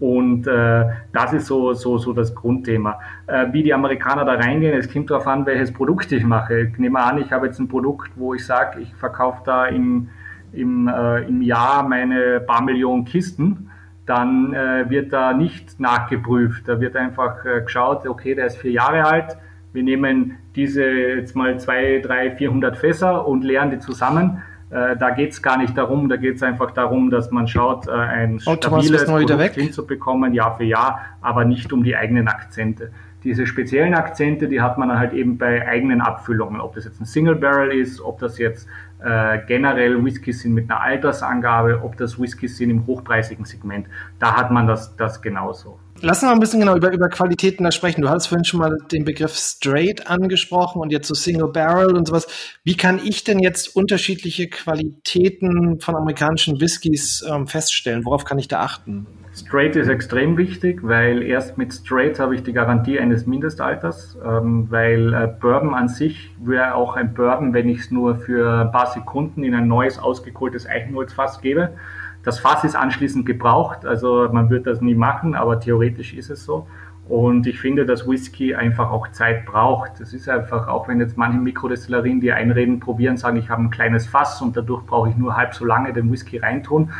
Und 0.00 0.48
äh, 0.48 0.86
das 1.12 1.32
ist 1.32 1.46
so, 1.46 1.72
so, 1.72 1.98
so 1.98 2.12
das 2.12 2.34
Grundthema. 2.34 2.98
Äh, 3.28 3.52
wie 3.52 3.62
die 3.62 3.72
Amerikaner 3.72 4.24
da 4.24 4.34
reingehen, 4.34 4.76
es 4.76 4.92
kommt 4.92 5.08
darauf 5.08 5.28
an, 5.28 5.46
welches 5.46 5.72
Produkt 5.72 6.10
ich 6.10 6.24
mache. 6.24 6.62
Ich 6.62 6.78
nehme 6.78 6.98
an, 6.98 7.18
ich 7.18 7.30
habe 7.30 7.46
jetzt 7.46 7.60
ein 7.60 7.68
Produkt, 7.68 8.10
wo 8.16 8.34
ich 8.34 8.44
sage, 8.44 8.80
ich 8.80 8.92
verkaufe 8.96 9.42
da 9.44 9.66
im, 9.66 10.08
im, 10.52 10.88
äh, 10.88 11.20
im 11.28 11.42
Jahr 11.42 11.88
meine 11.88 12.40
paar 12.40 12.62
Millionen 12.62 13.04
Kisten, 13.04 13.70
dann 14.06 14.52
äh, 14.52 14.88
wird 14.88 15.12
da 15.12 15.32
nicht 15.32 15.80
nachgeprüft. 15.80 16.68
Da 16.68 16.80
wird 16.80 16.96
einfach 16.96 17.44
äh, 17.44 17.62
geschaut, 17.62 18.06
okay, 18.06 18.34
der 18.34 18.46
ist 18.46 18.58
vier 18.58 18.72
Jahre 18.72 19.04
alt, 19.04 19.36
wir 19.72 19.82
nehmen 19.82 20.36
diese 20.54 20.84
jetzt 20.84 21.34
mal 21.34 21.58
zwei, 21.58 22.00
drei, 22.00 22.30
vierhundert 22.30 22.76
Fässer 22.76 23.26
und 23.26 23.42
leeren 23.42 23.70
die 23.70 23.80
zusammen 23.80 24.42
äh, 24.74 24.96
da 24.96 25.10
geht 25.10 25.30
es 25.30 25.40
gar 25.40 25.56
nicht 25.56 25.78
darum, 25.78 26.08
da 26.08 26.16
geht 26.16 26.36
es 26.36 26.42
einfach 26.42 26.72
darum, 26.72 27.08
dass 27.08 27.30
man 27.30 27.46
schaut, 27.46 27.86
äh, 27.86 27.92
ein 27.92 28.40
stabiles 28.40 29.04
Produkt 29.04 29.54
hinzubekommen, 29.54 30.34
Jahr 30.34 30.56
für 30.56 30.64
Jahr, 30.64 31.00
aber 31.20 31.44
nicht 31.44 31.72
um 31.72 31.84
die 31.84 31.94
eigenen 31.96 32.26
Akzente. 32.26 32.90
Diese 33.24 33.46
speziellen 33.46 33.94
Akzente, 33.94 34.48
die 34.48 34.60
hat 34.60 34.76
man 34.76 34.96
halt 34.98 35.14
eben 35.14 35.38
bei 35.38 35.66
eigenen 35.66 36.02
Abfüllungen, 36.02 36.60
ob 36.60 36.74
das 36.74 36.84
jetzt 36.84 37.00
ein 37.00 37.06
Single 37.06 37.36
Barrel 37.36 37.72
ist, 37.72 38.00
ob 38.00 38.18
das 38.18 38.36
jetzt 38.36 38.68
äh, 39.02 39.38
generell 39.46 40.04
Whiskys 40.04 40.40
sind 40.40 40.52
mit 40.52 40.70
einer 40.70 40.80
Altersangabe, 40.80 41.80
ob 41.82 41.96
das 41.96 42.20
Whiskys 42.20 42.58
sind 42.58 42.70
im 42.70 42.86
hochpreisigen 42.86 43.46
Segment. 43.46 43.86
Da 44.18 44.36
hat 44.36 44.50
man 44.50 44.66
das, 44.66 44.94
das 44.96 45.22
genauso. 45.22 45.78
Lass 46.00 46.18
uns 46.18 46.28
mal 46.28 46.32
ein 46.32 46.40
bisschen 46.40 46.60
genau 46.60 46.76
über, 46.76 46.92
über 46.92 47.08
Qualitäten 47.08 47.64
da 47.64 47.70
sprechen. 47.70 48.02
Du 48.02 48.10
hast 48.10 48.26
vorhin 48.26 48.44
schon 48.44 48.60
mal 48.60 48.76
den 48.92 49.04
Begriff 49.04 49.34
Straight 49.34 50.06
angesprochen 50.08 50.80
und 50.80 50.90
jetzt 50.90 51.08
so 51.08 51.14
Single 51.14 51.48
Barrel 51.48 51.96
und 51.96 52.08
sowas. 52.08 52.26
Wie 52.62 52.76
kann 52.76 53.00
ich 53.02 53.24
denn 53.24 53.38
jetzt 53.38 53.74
unterschiedliche 53.74 54.48
Qualitäten 54.48 55.80
von 55.80 55.96
amerikanischen 55.96 56.60
Whiskys 56.60 57.24
ähm, 57.30 57.46
feststellen? 57.46 58.04
Worauf 58.04 58.24
kann 58.24 58.38
ich 58.38 58.48
da 58.48 58.60
achten? 58.60 59.06
Straight 59.36 59.74
ist 59.74 59.88
extrem 59.88 60.36
wichtig, 60.36 60.80
weil 60.82 61.22
erst 61.22 61.58
mit 61.58 61.72
Straight 61.72 62.20
habe 62.20 62.36
ich 62.36 62.44
die 62.44 62.52
Garantie 62.52 63.00
eines 63.00 63.26
Mindestalters, 63.26 64.16
ähm, 64.24 64.66
weil 64.70 65.12
äh, 65.12 65.26
Bourbon 65.26 65.74
an 65.74 65.88
sich 65.88 66.30
wäre 66.40 66.74
auch 66.74 66.94
ein 66.94 67.14
Bourbon, 67.14 67.52
wenn 67.52 67.68
ich 67.68 67.80
es 67.80 67.90
nur 67.90 68.16
für 68.16 68.60
ein 68.60 68.70
paar 68.70 68.86
Sekunden 68.86 69.42
in 69.42 69.54
ein 69.54 69.66
neues 69.66 69.98
ausgekohltes 69.98 70.66
Eichenholzfass 70.66 71.40
gebe. 71.40 71.70
Das 72.24 72.40
Fass 72.40 72.64
ist 72.64 72.74
anschließend 72.74 73.26
gebraucht, 73.26 73.84
also 73.84 74.28
man 74.32 74.50
wird 74.50 74.66
das 74.66 74.80
nie 74.80 74.94
machen, 74.94 75.34
aber 75.34 75.60
theoretisch 75.60 76.14
ist 76.14 76.30
es 76.30 76.44
so. 76.44 76.66
Und 77.06 77.46
ich 77.46 77.60
finde, 77.60 77.84
dass 77.84 78.08
Whisky 78.08 78.54
einfach 78.54 78.90
auch 78.90 79.08
Zeit 79.08 79.44
braucht. 79.44 80.00
Das 80.00 80.14
ist 80.14 80.26
einfach, 80.26 80.68
auch 80.68 80.88
wenn 80.88 81.00
jetzt 81.00 81.18
manche 81.18 81.38
Mikrodestillerien, 81.38 82.20
die 82.20 82.32
einreden, 82.32 82.80
probieren, 82.80 83.18
sagen, 83.18 83.36
ich 83.36 83.50
habe 83.50 83.62
ein 83.62 83.70
kleines 83.70 84.06
Fass 84.06 84.40
und 84.40 84.56
dadurch 84.56 84.86
brauche 84.86 85.10
ich 85.10 85.16
nur 85.16 85.36
halb 85.36 85.54
so 85.54 85.66
lange 85.66 85.92
den 85.92 86.10
Whisky 86.10 86.38
reintun. 86.38 86.92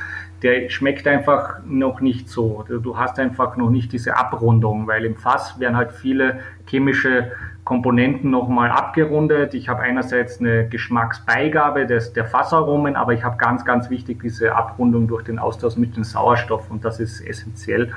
Der 0.43 0.69
schmeckt 0.69 1.09
einfach 1.09 1.61
noch 1.65 2.03
nicht 2.03 2.29
so. 2.29 2.67
Du 2.69 2.99
hast 2.99 3.19
einfach 3.19 3.57
noch 3.57 3.71
nicht 3.71 3.93
diese 3.93 4.19
Abrundung, 4.19 4.87
weil 4.87 5.07
im 5.07 5.17
Fass 5.17 5.59
werden 5.59 5.75
halt 5.75 5.93
viele 5.93 6.41
chemische 6.67 7.33
Komponenten 7.65 8.31
nochmal 8.31 8.71
abgerundet. 8.71 9.55
Ich 9.55 9.69
habe 9.69 9.81
einerseits 9.83 10.39
eine 10.39 10.69
Geschmacksbeigabe 10.69 11.87
des, 11.87 12.13
der 12.13 12.27
Fassaromen, 12.27 12.95
aber 12.95 13.15
ich 13.15 13.25
habe 13.25 13.37
ganz, 13.39 13.65
ganz 13.65 13.91
wichtig 13.91 14.21
diese 14.23 14.55
Abrundung 14.55 15.09
durch 15.09 15.25
den 15.25 15.39
Austausch 15.39 15.77
mit 15.77 15.97
dem 15.97 16.05
Sauerstoff 16.05 16.71
und 16.71 16.85
das 16.85 17.01
ist 17.01 17.21
essentiell. 17.21 17.93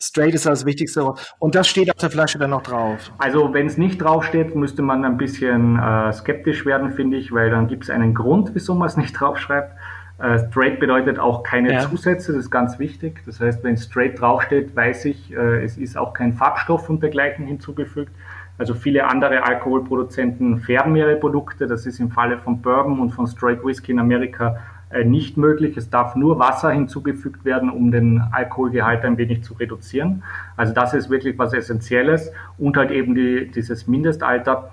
Straight 0.00 0.34
ist 0.34 0.46
das 0.46 0.64
Wichtigste. 0.64 1.14
Und 1.38 1.54
das 1.54 1.68
steht 1.68 1.88
auf 1.88 1.96
der 1.96 2.10
Flasche 2.10 2.36
dann 2.36 2.50
noch 2.50 2.62
drauf. 2.62 3.12
Also 3.18 3.54
wenn 3.54 3.66
es 3.66 3.78
nicht 3.78 3.98
draufsteht, 3.98 4.56
müsste 4.56 4.82
man 4.82 5.04
ein 5.04 5.16
bisschen 5.16 5.78
äh, 5.78 6.12
skeptisch 6.12 6.66
werden, 6.66 6.90
finde 6.90 7.18
ich, 7.18 7.30
weil 7.32 7.50
dann 7.50 7.68
gibt 7.68 7.84
es 7.84 7.90
einen 7.90 8.12
Grund, 8.12 8.50
wieso 8.54 8.74
man 8.74 8.88
es 8.88 8.96
nicht 8.96 9.12
draufschreibt. 9.20 9.70
Äh, 10.18 10.40
straight 10.48 10.80
bedeutet 10.80 11.20
auch 11.20 11.44
keine 11.44 11.72
ja. 11.72 11.80
Zusätze, 11.88 12.32
das 12.32 12.46
ist 12.46 12.50
ganz 12.50 12.80
wichtig. 12.80 13.22
Das 13.26 13.38
heißt, 13.38 13.62
wenn 13.62 13.76
straight 13.76 14.20
draufsteht, 14.20 14.74
weiß 14.74 15.04
ich, 15.04 15.32
äh, 15.32 15.64
es 15.64 15.78
ist 15.78 15.96
auch 15.96 16.14
kein 16.14 16.32
Farbstoff 16.32 16.90
und 16.90 17.00
dergleichen 17.00 17.46
hinzugefügt. 17.46 18.12
Also 18.58 18.74
viele 18.74 19.08
andere 19.08 19.44
Alkoholproduzenten 19.44 20.60
färben 20.60 20.94
ihre 20.94 21.16
Produkte. 21.16 21.66
Das 21.66 21.86
ist 21.86 21.98
im 22.00 22.10
Falle 22.10 22.38
von 22.38 22.60
Bourbon 22.60 23.00
und 23.00 23.10
von 23.10 23.26
Straight 23.26 23.64
Whisky 23.64 23.92
in 23.92 23.98
Amerika 23.98 24.58
äh, 24.90 25.04
nicht 25.04 25.36
möglich. 25.36 25.76
Es 25.76 25.88
darf 25.88 26.14
nur 26.16 26.38
Wasser 26.38 26.70
hinzugefügt 26.70 27.44
werden, 27.44 27.70
um 27.70 27.90
den 27.90 28.22
Alkoholgehalt 28.30 29.04
ein 29.04 29.16
wenig 29.16 29.42
zu 29.42 29.54
reduzieren. 29.54 30.22
Also 30.56 30.74
das 30.74 30.92
ist 30.92 31.08
wirklich 31.08 31.38
was 31.38 31.54
Essentielles 31.54 32.30
und 32.58 32.76
halt 32.76 32.90
eben 32.90 33.14
die, 33.14 33.50
dieses 33.50 33.86
Mindestalter. 33.86 34.70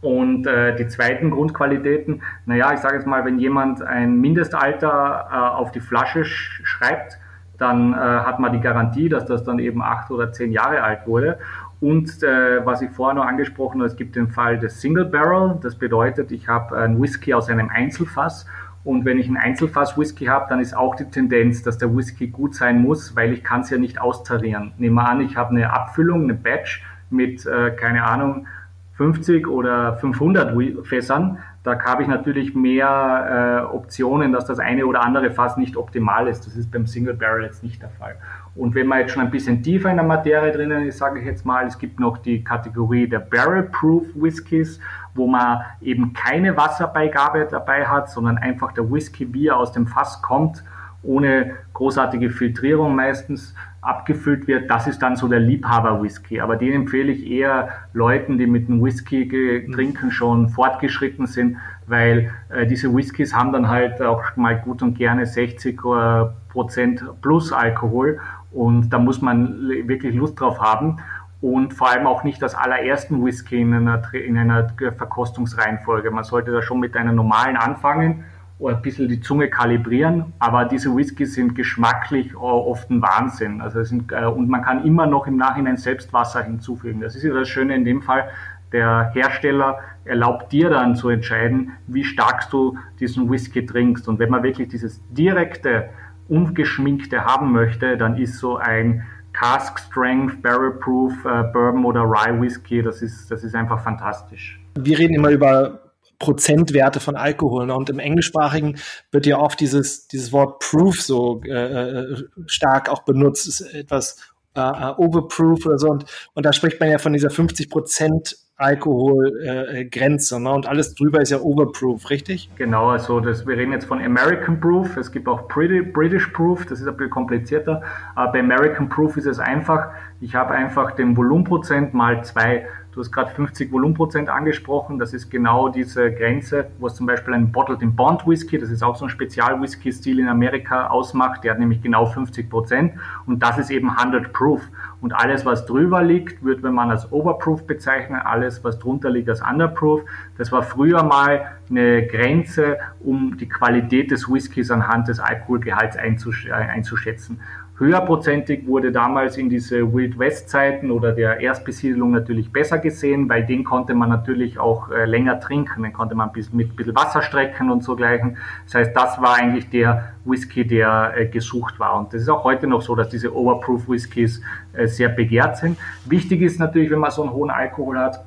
Und 0.00 0.46
äh, 0.46 0.76
die 0.76 0.86
zweiten 0.86 1.30
Grundqualitäten, 1.30 2.22
naja, 2.46 2.72
ich 2.72 2.78
sage 2.78 2.94
jetzt 2.96 3.06
mal, 3.06 3.24
wenn 3.24 3.40
jemand 3.40 3.82
ein 3.82 4.20
Mindestalter 4.20 5.28
äh, 5.32 5.36
auf 5.36 5.72
die 5.72 5.80
Flasche 5.80 6.24
sch 6.24 6.60
schreibt, 6.62 7.18
dann 7.58 7.92
äh, 7.92 7.96
hat 7.96 8.38
man 8.38 8.52
die 8.52 8.60
Garantie, 8.60 9.08
dass 9.08 9.26
das 9.26 9.42
dann 9.42 9.58
eben 9.58 9.82
acht 9.82 10.12
oder 10.12 10.32
zehn 10.32 10.52
Jahre 10.52 10.84
alt 10.84 11.06
wurde. 11.06 11.38
Und 11.80 12.22
äh, 12.22 12.64
was 12.66 12.82
ich 12.82 12.90
vorher 12.90 13.14
noch 13.14 13.24
angesprochen 13.24 13.80
habe, 13.80 13.88
es 13.88 13.96
gibt 13.96 14.16
den 14.16 14.28
Fall 14.28 14.58
des 14.58 14.80
Single 14.80 15.04
Barrel. 15.04 15.58
Das 15.62 15.76
bedeutet, 15.76 16.32
ich 16.32 16.48
habe 16.48 16.76
einen 16.76 17.00
Whisky 17.00 17.34
aus 17.34 17.48
einem 17.48 17.68
Einzelfass. 17.68 18.46
Und 18.84 19.04
wenn 19.04 19.18
ich 19.18 19.28
ein 19.28 19.36
Einzelfass 19.36 19.96
Whisky 19.96 20.26
habe, 20.26 20.46
dann 20.48 20.60
ist 20.60 20.76
auch 20.76 20.94
die 20.96 21.04
Tendenz, 21.04 21.62
dass 21.62 21.78
der 21.78 21.94
Whisky 21.94 22.28
gut 22.28 22.54
sein 22.54 22.80
muss, 22.82 23.14
weil 23.14 23.32
ich 23.32 23.44
kann 23.44 23.60
es 23.60 23.70
ja 23.70 23.78
nicht 23.78 24.00
austarieren. 24.00 24.72
Nehmen 24.78 24.96
wir 24.96 25.08
an, 25.08 25.20
ich 25.20 25.36
habe 25.36 25.50
eine 25.50 25.72
Abfüllung, 25.72 26.24
eine 26.24 26.34
Batch 26.34 26.84
mit, 27.10 27.46
äh, 27.46 27.70
keine 27.72 28.04
Ahnung, 28.04 28.46
50 28.94 29.46
oder 29.46 29.96
500 29.98 30.84
Fässern, 30.84 31.38
da 31.68 31.78
habe 31.84 32.02
ich 32.02 32.08
natürlich 32.08 32.54
mehr 32.54 33.66
äh, 33.70 33.76
Optionen, 33.76 34.32
dass 34.32 34.46
das 34.46 34.58
eine 34.58 34.86
oder 34.86 35.02
andere 35.02 35.30
Fass 35.30 35.56
nicht 35.58 35.76
optimal 35.76 36.26
ist. 36.26 36.46
Das 36.46 36.56
ist 36.56 36.70
beim 36.70 36.86
Single 36.86 37.14
Barrel 37.14 37.44
jetzt 37.44 37.62
nicht 37.62 37.82
der 37.82 37.90
Fall. 37.90 38.16
Und 38.58 38.74
wenn 38.74 38.88
man 38.88 38.98
jetzt 38.98 39.12
schon 39.12 39.22
ein 39.22 39.30
bisschen 39.30 39.62
tiefer 39.62 39.88
in 39.88 39.96
der 39.96 40.04
Materie 40.04 40.50
drinnen 40.50 40.84
ist, 40.84 40.98
sage 40.98 41.20
ich 41.20 41.26
jetzt 41.26 41.46
mal, 41.46 41.64
es 41.64 41.78
gibt 41.78 42.00
noch 42.00 42.18
die 42.18 42.42
Kategorie 42.42 43.08
der 43.08 43.20
Barrel 43.20 43.62
Proof 43.62 44.04
Whiskys, 44.16 44.80
wo 45.14 45.28
man 45.28 45.60
eben 45.80 46.12
keine 46.12 46.56
Wasserbeigabe 46.56 47.46
dabei 47.48 47.86
hat, 47.86 48.10
sondern 48.10 48.36
einfach 48.36 48.72
der 48.72 48.90
Whisky, 48.90 49.32
wie 49.32 49.46
er 49.46 49.56
aus 49.56 49.70
dem 49.70 49.86
Fass 49.86 50.20
kommt, 50.22 50.64
ohne 51.04 51.52
großartige 51.72 52.30
Filtrierung 52.30 52.96
meistens 52.96 53.54
abgefüllt 53.80 54.48
wird, 54.48 54.68
das 54.68 54.86
ist 54.86 55.00
dann 55.00 55.14
so 55.16 55.28
der 55.28 55.38
Liebhaber-Whisky. 55.38 56.40
Aber 56.40 56.56
den 56.56 56.72
empfehle 56.72 57.12
ich 57.12 57.30
eher 57.30 57.68
Leuten, 57.92 58.36
die 58.36 58.46
mit 58.46 58.68
dem 58.68 58.82
Whisky 58.82 59.24
mhm. 59.66 59.72
trinken 59.72 60.10
schon 60.10 60.48
fortgeschritten 60.48 61.26
sind, 61.26 61.58
weil 61.86 62.32
äh, 62.48 62.66
diese 62.66 62.94
Whiskys 62.94 63.34
haben 63.34 63.52
dann 63.52 63.68
halt 63.68 64.02
auch 64.02 64.36
mal 64.36 64.58
gut 64.58 64.82
und 64.82 64.98
gerne 64.98 65.26
60 65.26 65.78
äh, 65.78 66.24
Prozent 66.48 67.04
plus 67.22 67.52
Alkohol 67.52 68.18
und 68.52 68.90
da 68.90 68.98
muss 68.98 69.20
man 69.20 69.68
wirklich 69.86 70.14
Lust 70.14 70.40
drauf 70.40 70.60
haben 70.60 70.98
und 71.40 71.72
vor 71.74 71.90
allem 71.90 72.06
auch 72.06 72.24
nicht 72.24 72.42
als 72.42 72.54
allerersten 72.54 73.24
Whisky 73.24 73.60
in 73.60 73.72
einer, 73.72 74.02
in 74.12 74.36
einer 74.36 74.68
Verkostungsreihenfolge. 74.68 76.10
Man 76.10 76.24
sollte 76.24 76.50
da 76.50 76.62
schon 76.62 76.80
mit 76.80 76.96
einer 76.96 77.12
normalen 77.12 77.56
anfangen 77.56 78.24
oder 78.58 78.76
ein 78.76 78.82
bisschen 78.82 79.08
die 79.08 79.20
Zunge 79.20 79.48
kalibrieren, 79.48 80.32
aber 80.40 80.64
diese 80.64 80.94
Whiskys 80.94 81.34
sind 81.34 81.54
geschmacklich 81.54 82.36
oft 82.36 82.90
ein 82.90 83.00
Wahnsinn. 83.02 83.60
Also 83.60 83.84
sind, 83.84 84.10
äh, 84.10 84.24
und 84.24 84.48
man 84.48 84.62
kann 84.62 84.84
immer 84.84 85.06
noch 85.06 85.28
im 85.28 85.36
Nachhinein 85.36 85.76
selbst 85.76 86.12
Wasser 86.12 86.42
hinzufügen. 86.42 87.00
Das 87.00 87.14
ist 87.14 87.22
ja 87.22 87.32
das 87.32 87.48
Schöne 87.48 87.76
in 87.76 87.84
dem 87.84 88.02
Fall. 88.02 88.28
Der 88.72 89.12
Hersteller 89.14 89.78
erlaubt 90.04 90.52
dir 90.52 90.70
dann 90.70 90.96
zu 90.96 91.08
entscheiden, 91.08 91.72
wie 91.86 92.04
stark 92.04 92.50
du 92.50 92.76
diesen 92.98 93.30
Whisky 93.30 93.64
trinkst. 93.64 94.08
Und 94.08 94.18
wenn 94.18 94.30
man 94.30 94.42
wirklich 94.42 94.68
dieses 94.68 95.00
direkte, 95.10 95.88
ungeschminkte 96.28 97.24
haben 97.24 97.52
möchte, 97.52 97.96
dann 97.96 98.16
ist 98.16 98.38
so 98.38 98.56
ein 98.56 99.02
Cask 99.32 99.78
Strength, 99.78 100.42
Barrel 100.42 100.72
Proof, 100.72 101.12
äh, 101.24 101.44
Bourbon 101.52 101.84
oder 101.84 102.02
Rye 102.02 102.40
Whisky, 102.40 102.82
das 102.82 103.02
ist, 103.02 103.30
das 103.30 103.44
ist 103.44 103.54
einfach 103.54 103.82
fantastisch. 103.82 104.60
Wir 104.78 104.98
reden 104.98 105.14
immer 105.14 105.30
über 105.30 105.80
Prozentwerte 106.18 106.98
von 107.00 107.16
Alkohol. 107.16 107.66
Ne? 107.66 107.74
Und 107.74 107.90
im 107.90 107.98
Englischsprachigen 107.98 108.78
wird 109.12 109.26
ja 109.26 109.38
oft 109.38 109.60
dieses, 109.60 110.08
dieses 110.08 110.32
Wort 110.32 110.58
Proof 110.60 111.00
so 111.00 111.40
äh, 111.44 111.50
äh 111.52 112.24
stark 112.46 112.88
auch 112.88 113.04
benutzt. 113.04 113.46
ist 113.46 113.60
etwas 113.60 114.16
äh, 114.56 114.60
äh, 114.60 114.94
Overproof 114.96 115.66
oder 115.66 115.78
so. 115.78 115.88
Und, 115.88 116.04
und 116.34 116.44
da 116.44 116.52
spricht 116.52 116.80
man 116.80 116.90
ja 116.90 116.98
von 116.98 117.12
dieser 117.12 117.30
50 117.30 117.70
Prozent 117.70 118.36
Alkoholgrenze. 118.58 120.36
Äh, 120.36 120.40
ne? 120.40 120.52
Und 120.52 120.68
alles 120.68 120.94
drüber 120.94 121.20
ist 121.22 121.30
ja 121.30 121.38
Overproof, 121.38 122.10
richtig? 122.10 122.50
Genau, 122.56 122.88
also 122.88 123.20
das, 123.20 123.46
wir 123.46 123.56
reden 123.56 123.72
jetzt 123.72 123.86
von 123.86 124.02
American 124.02 124.60
Proof. 124.60 124.96
Es 124.96 125.12
gibt 125.12 125.28
auch 125.28 125.46
British 125.48 126.26
Proof, 126.28 126.66
das 126.66 126.80
ist 126.80 126.88
ein 126.88 126.96
bisschen 126.96 127.10
komplizierter. 127.10 127.82
Aber 128.16 128.32
bei 128.32 128.40
American 128.40 128.88
Proof 128.88 129.16
ist 129.16 129.26
es 129.26 129.38
einfach, 129.38 129.90
ich 130.20 130.34
habe 130.34 130.54
einfach 130.54 130.90
den 130.92 131.16
Volumenprozent 131.16 131.94
mal 131.94 132.24
zwei 132.24 132.66
Du 132.98 133.04
hast 133.04 133.12
gerade 133.12 133.30
50 133.30 133.70
Volumenprozent 133.70 134.28
angesprochen. 134.28 134.98
Das 134.98 135.14
ist 135.14 135.30
genau 135.30 135.68
diese 135.68 136.12
Grenze, 136.12 136.66
was 136.80 136.96
zum 136.96 137.06
Beispiel 137.06 137.32
ein 137.32 137.52
Bottled 137.52 137.80
in 137.80 137.94
Bond 137.94 138.26
Whisky, 138.26 138.58
das 138.58 138.70
ist 138.70 138.82
auch 138.82 138.96
so 138.96 139.04
ein 139.04 139.08
Spezial-Whisky-Stil 139.08 140.18
in 140.18 140.26
Amerika 140.26 140.88
ausmacht. 140.88 141.44
Der 141.44 141.52
hat 141.52 141.60
nämlich 141.60 141.80
genau 141.80 142.06
50 142.06 142.50
Prozent 142.50 142.94
und 143.24 143.40
das 143.40 143.56
ist 143.56 143.70
eben 143.70 143.88
100 143.88 144.32
Proof. 144.32 144.62
Und 145.00 145.12
alles, 145.12 145.46
was 145.46 145.64
drüber 145.64 146.02
liegt, 146.02 146.44
wird, 146.44 146.64
wenn 146.64 146.74
man 146.74 146.90
als 146.90 147.12
Overproof 147.12 147.68
bezeichnen, 147.68 148.18
alles, 148.18 148.64
was 148.64 148.80
drunter 148.80 149.10
liegt, 149.10 149.28
als 149.28 149.42
Underproof. 149.42 150.02
Das 150.36 150.50
war 150.50 150.64
früher 150.64 151.04
mal 151.04 151.52
eine 151.70 152.04
Grenze, 152.04 152.78
um 152.98 153.36
die 153.36 153.48
Qualität 153.48 154.10
des 154.10 154.28
Whiskys 154.28 154.72
anhand 154.72 155.06
des 155.06 155.20
Alkoholgehalts 155.20 155.96
einzuschätzen. 155.96 157.38
Höherprozentig 157.78 158.66
wurde 158.66 158.90
damals 158.90 159.36
in 159.36 159.48
diese 159.48 159.92
Wild 159.94 160.18
West 160.18 160.48
Zeiten 160.48 160.90
oder 160.90 161.12
der 161.12 161.40
Erstbesiedlung 161.40 162.10
natürlich 162.10 162.52
besser 162.52 162.78
gesehen, 162.78 163.28
weil 163.28 163.46
den 163.46 163.62
konnte 163.62 163.94
man 163.94 164.08
natürlich 164.08 164.58
auch 164.58 164.90
äh, 164.90 165.04
länger 165.04 165.38
trinken, 165.38 165.84
den 165.84 165.92
konnte 165.92 166.16
man 166.16 166.32
bis, 166.32 166.52
mit 166.52 166.70
ein 166.70 166.76
bisschen 166.76 166.96
Wasser 166.96 167.22
strecken 167.22 167.70
und 167.70 167.84
so 167.84 167.94
gleichen. 167.94 168.36
Das 168.64 168.74
heißt, 168.74 168.96
das 168.96 169.22
war 169.22 169.36
eigentlich 169.36 169.70
der 169.70 170.14
Whisky, 170.24 170.66
der 170.66 171.12
äh, 171.16 171.26
gesucht 171.26 171.78
war. 171.78 171.96
Und 172.00 172.12
das 172.12 172.22
ist 172.22 172.28
auch 172.28 172.42
heute 172.42 172.66
noch 172.66 172.82
so, 172.82 172.96
dass 172.96 173.10
diese 173.10 173.32
Overproof 173.32 173.88
Whiskys 173.88 174.42
äh, 174.72 174.88
sehr 174.88 175.10
begehrt 175.10 175.58
sind. 175.58 175.78
Wichtig 176.04 176.42
ist 176.42 176.58
natürlich, 176.58 176.90
wenn 176.90 176.98
man 176.98 177.12
so 177.12 177.22
einen 177.22 177.32
hohen 177.32 177.50
Alkohol 177.50 177.96
hat, 177.96 178.24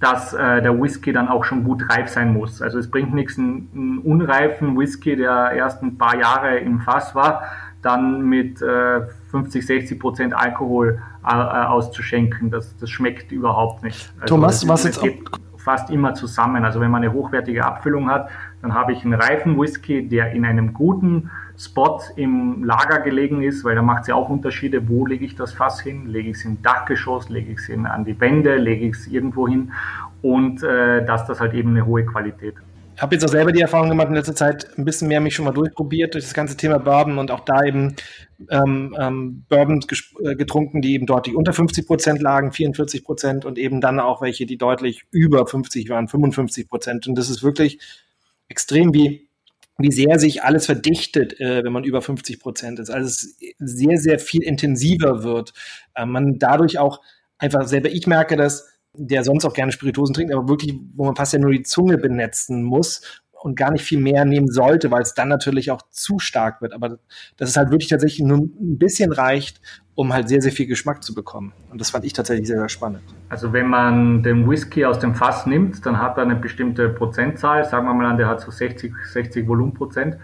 dass 0.00 0.32
äh, 0.32 0.62
der 0.62 0.80
Whisky 0.80 1.12
dann 1.12 1.28
auch 1.28 1.44
schon 1.44 1.64
gut 1.64 1.82
reif 1.90 2.08
sein 2.08 2.32
muss. 2.32 2.62
Also 2.62 2.78
es 2.78 2.90
bringt 2.90 3.12
nichts, 3.12 3.36
einen, 3.36 3.68
einen 3.74 3.98
unreifen 3.98 4.78
Whisky, 4.78 5.16
der 5.16 5.52
erst 5.52 5.82
ein 5.82 5.98
paar 5.98 6.16
Jahre 6.16 6.58
im 6.58 6.80
Fass 6.80 7.14
war, 7.14 7.42
dann 7.82 8.22
mit 8.22 8.60
äh, 8.60 9.02
50, 9.30 9.66
60 9.66 10.00
Prozent 10.00 10.34
Alkohol 10.34 11.00
äh, 11.24 11.28
auszuschenken. 11.28 12.50
Das, 12.50 12.76
das 12.78 12.90
schmeckt 12.90 13.32
überhaupt 13.32 13.82
nicht. 13.82 14.12
Also 14.20 14.34
Thomas, 14.34 14.66
was 14.66 14.84
jetzt 14.84 15.00
geht 15.00 15.22
fast 15.68 15.90
immer 15.90 16.14
zusammen. 16.14 16.64
Also 16.64 16.80
wenn 16.80 16.90
man 16.90 17.02
eine 17.02 17.12
hochwertige 17.12 17.64
Abfüllung 17.64 18.08
hat, 18.08 18.30
dann 18.62 18.72
habe 18.72 18.92
ich 18.92 19.04
einen 19.04 19.14
reifen 19.14 19.60
Whisky, 19.60 20.08
der 20.08 20.32
in 20.32 20.46
einem 20.46 20.72
guten 20.72 21.30
Spot 21.58 22.00
im 22.16 22.64
Lager 22.64 23.00
gelegen 23.00 23.42
ist, 23.42 23.64
weil 23.64 23.74
da 23.74 23.82
macht 23.82 24.02
es 24.02 24.08
ja 24.08 24.14
auch 24.14 24.28
Unterschiede, 24.28 24.88
wo 24.88 25.04
lege 25.04 25.24
ich 25.24 25.34
das 25.34 25.52
Fass 25.52 25.80
hin, 25.80 26.06
lege 26.06 26.30
ich 26.30 26.36
es 26.38 26.44
im 26.44 26.62
Dachgeschoss, 26.62 27.28
lege 27.28 27.52
ich 27.52 27.58
es 27.58 27.70
an 27.84 28.04
die 28.04 28.18
Wände, 28.18 28.56
lege 28.56 28.86
ich 28.86 28.94
es 28.94 29.06
irgendwo 29.08 29.46
hin 29.48 29.72
und 30.22 30.62
äh, 30.62 31.04
dass 31.04 31.26
das 31.26 31.40
halt 31.40 31.52
eben 31.54 31.70
eine 31.70 31.84
hohe 31.84 32.06
Qualität 32.06 32.56
hat 32.56 32.67
habe 32.98 33.14
jetzt 33.14 33.24
auch 33.24 33.30
selber 33.30 33.52
die 33.52 33.60
Erfahrung 33.60 33.88
gemacht 33.88 34.08
in 34.08 34.14
letzter 34.14 34.34
Zeit, 34.34 34.76
ein 34.76 34.84
bisschen 34.84 35.08
mehr 35.08 35.20
mich 35.20 35.34
schon 35.34 35.44
mal 35.44 35.52
durchprobiert 35.52 36.14
durch 36.14 36.24
das 36.24 36.34
ganze 36.34 36.56
Thema 36.56 36.78
Bourbon 36.78 37.18
und 37.18 37.30
auch 37.30 37.40
da 37.40 37.62
eben 37.62 37.94
ähm, 38.50 38.96
ähm, 38.98 39.44
Bourbons 39.48 39.86
äh, 40.22 40.34
getrunken, 40.34 40.82
die 40.82 40.94
eben 40.94 41.06
dort 41.06 41.26
die 41.26 41.34
unter 41.34 41.52
50 41.52 41.86
Prozent 41.86 42.20
lagen, 42.20 42.52
44 42.52 43.04
Prozent 43.04 43.44
und 43.44 43.58
eben 43.58 43.80
dann 43.80 44.00
auch 44.00 44.20
welche, 44.20 44.46
die 44.46 44.58
deutlich 44.58 45.04
über 45.10 45.46
50 45.46 45.88
waren, 45.88 46.08
55 46.08 46.68
Prozent. 46.68 47.06
Und 47.06 47.16
das 47.16 47.30
ist 47.30 47.42
wirklich 47.42 47.78
extrem, 48.48 48.92
wie, 48.94 49.28
wie 49.76 49.92
sehr 49.92 50.18
sich 50.18 50.42
alles 50.42 50.66
verdichtet, 50.66 51.40
äh, 51.40 51.62
wenn 51.64 51.72
man 51.72 51.84
über 51.84 52.02
50 52.02 52.40
Prozent 52.40 52.80
ist. 52.80 52.90
Also 52.90 53.06
es 53.06 53.36
sehr, 53.58 53.98
sehr 53.98 54.18
viel 54.18 54.42
intensiver 54.42 55.22
wird. 55.22 55.52
Äh, 55.94 56.06
man 56.06 56.38
dadurch 56.38 56.78
auch 56.78 57.00
einfach 57.38 57.66
selber, 57.66 57.90
ich 57.90 58.06
merke 58.06 58.36
das, 58.36 58.77
der 58.98 59.24
sonst 59.24 59.44
auch 59.44 59.54
gerne 59.54 59.72
Spirituosen 59.72 60.14
trinkt, 60.14 60.34
aber 60.34 60.48
wirklich, 60.48 60.74
wo 60.94 61.04
man 61.04 61.16
fast 61.16 61.32
ja 61.32 61.38
nur 61.38 61.52
die 61.52 61.62
Zunge 61.62 61.98
benetzen 61.98 62.62
muss 62.62 63.22
und 63.40 63.56
gar 63.56 63.70
nicht 63.70 63.84
viel 63.84 64.00
mehr 64.00 64.24
nehmen 64.24 64.48
sollte, 64.48 64.90
weil 64.90 65.02
es 65.02 65.14
dann 65.14 65.28
natürlich 65.28 65.70
auch 65.70 65.82
zu 65.90 66.18
stark 66.18 66.60
wird. 66.60 66.72
Aber 66.72 66.98
dass 67.36 67.48
es 67.48 67.56
halt 67.56 67.70
wirklich 67.70 67.88
tatsächlich 67.88 68.26
nur 68.26 68.38
ein 68.38 68.78
bisschen 68.78 69.12
reicht, 69.12 69.60
um 69.94 70.12
halt 70.12 70.28
sehr, 70.28 70.42
sehr 70.42 70.52
viel 70.52 70.66
Geschmack 70.66 71.02
zu 71.02 71.14
bekommen. 71.14 71.52
Und 71.70 71.80
das 71.80 71.90
fand 71.90 72.04
ich 72.04 72.12
tatsächlich 72.12 72.48
sehr, 72.48 72.58
sehr 72.58 72.68
spannend. 72.68 73.02
Also 73.28 73.52
wenn 73.52 73.68
man 73.68 74.22
den 74.22 74.48
Whisky 74.48 74.84
aus 74.84 74.98
dem 74.98 75.14
Fass 75.14 75.46
nimmt, 75.46 75.84
dann 75.86 76.00
hat 76.00 76.16
er 76.16 76.24
eine 76.24 76.36
bestimmte 76.36 76.88
Prozentzahl, 76.88 77.64
sagen 77.64 77.86
wir 77.86 77.94
mal 77.94 78.06
an, 78.06 78.16
der 78.16 78.26
hat 78.26 78.40
so 78.40 78.50
60, 78.50 78.92
60 79.12 79.46
Volumenprozent. 79.46 80.16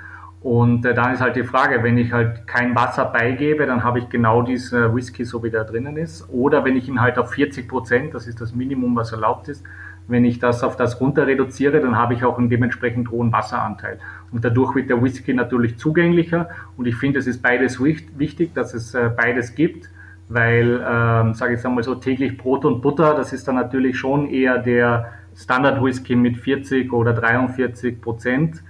Und 0.44 0.84
äh, 0.84 0.92
dann 0.92 1.14
ist 1.14 1.22
halt 1.22 1.36
die 1.36 1.42
Frage, 1.42 1.82
wenn 1.82 1.96
ich 1.96 2.12
halt 2.12 2.46
kein 2.46 2.74
Wasser 2.74 3.06
beigebe, 3.06 3.64
dann 3.64 3.82
habe 3.82 3.98
ich 3.98 4.10
genau 4.10 4.42
diesen 4.42 4.94
Whisky, 4.94 5.24
so 5.24 5.42
wie 5.42 5.48
der 5.48 5.64
drinnen 5.64 5.96
ist. 5.96 6.28
Oder 6.30 6.66
wenn 6.66 6.76
ich 6.76 6.86
ihn 6.86 7.00
halt 7.00 7.16
auf 7.16 7.30
40 7.30 7.66
Prozent, 7.66 8.12
das 8.12 8.26
ist 8.26 8.42
das 8.42 8.54
Minimum, 8.54 8.94
was 8.94 9.10
erlaubt 9.12 9.48
ist, 9.48 9.64
wenn 10.06 10.26
ich 10.26 10.40
das 10.40 10.62
auf 10.62 10.76
das 10.76 11.00
runter 11.00 11.26
reduziere, 11.26 11.80
dann 11.80 11.96
habe 11.96 12.12
ich 12.12 12.24
auch 12.24 12.36
einen 12.36 12.50
dementsprechend 12.50 13.10
hohen 13.10 13.32
Wasseranteil. 13.32 13.98
Und 14.32 14.44
dadurch 14.44 14.74
wird 14.74 14.90
der 14.90 15.02
Whisky 15.02 15.32
natürlich 15.32 15.78
zugänglicher. 15.78 16.50
Und 16.76 16.86
ich 16.86 16.96
finde, 16.96 17.20
es 17.20 17.26
ist 17.26 17.40
beides 17.40 17.82
wichtig, 17.82 18.52
dass 18.52 18.74
es 18.74 18.94
äh, 18.94 19.10
beides 19.16 19.54
gibt, 19.54 19.88
weil, 20.28 20.84
ähm, 20.86 21.32
sage 21.32 21.54
ich 21.54 21.58
jetzt 21.60 21.64
einmal 21.64 21.84
so, 21.84 21.94
täglich 21.94 22.36
Brot 22.36 22.66
und 22.66 22.82
Butter, 22.82 23.14
das 23.14 23.32
ist 23.32 23.48
dann 23.48 23.54
natürlich 23.54 23.96
schon 23.96 24.28
eher 24.28 24.58
der 24.58 25.10
Standard 25.34 25.82
Whisky 25.82 26.14
mit 26.16 26.36
40 26.36 26.92
oder 26.92 27.14
43 27.14 28.02
Prozent 28.02 28.62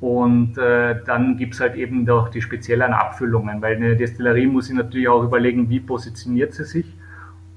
und 0.00 0.56
äh, 0.58 1.02
dann 1.04 1.36
gibt's 1.36 1.60
halt 1.60 1.74
eben 1.74 2.06
doch 2.06 2.28
die 2.28 2.40
speziellen 2.40 2.92
Abfüllungen, 2.92 3.60
weil 3.60 3.76
eine 3.76 3.96
Destillerie 3.96 4.46
muss 4.46 4.66
sich 4.66 4.76
natürlich 4.76 5.08
auch 5.08 5.24
überlegen, 5.24 5.68
wie 5.70 5.80
positioniert 5.80 6.54
sie 6.54 6.64
sich. 6.64 6.94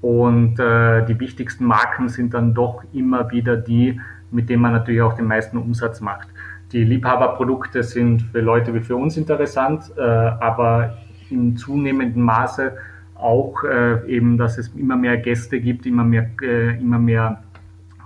Und 0.00 0.58
äh, 0.58 1.06
die 1.06 1.18
wichtigsten 1.20 1.64
Marken 1.64 2.08
sind 2.08 2.34
dann 2.34 2.54
doch 2.54 2.82
immer 2.92 3.30
wieder 3.30 3.56
die, 3.56 4.00
mit 4.32 4.48
denen 4.48 4.62
man 4.62 4.72
natürlich 4.72 5.02
auch 5.02 5.14
den 5.14 5.26
meisten 5.26 5.56
Umsatz 5.56 6.00
macht. 6.00 6.28
Die 6.72 6.82
Liebhaberprodukte 6.82 7.84
sind 7.84 8.22
für 8.22 8.40
Leute 8.40 8.74
wie 8.74 8.80
für 8.80 8.96
uns 8.96 9.16
interessant, 9.16 9.92
äh, 9.96 10.00
aber 10.02 10.96
in 11.30 11.56
zunehmendem 11.56 12.22
Maße 12.22 12.72
auch 13.14 13.62
äh, 13.62 14.04
eben, 14.08 14.36
dass 14.36 14.58
es 14.58 14.68
immer 14.74 14.96
mehr 14.96 15.16
Gäste 15.18 15.60
gibt, 15.60 15.86
immer 15.86 16.02
mehr, 16.02 16.28
äh, 16.42 16.76
immer 16.80 16.98
mehr 16.98 17.44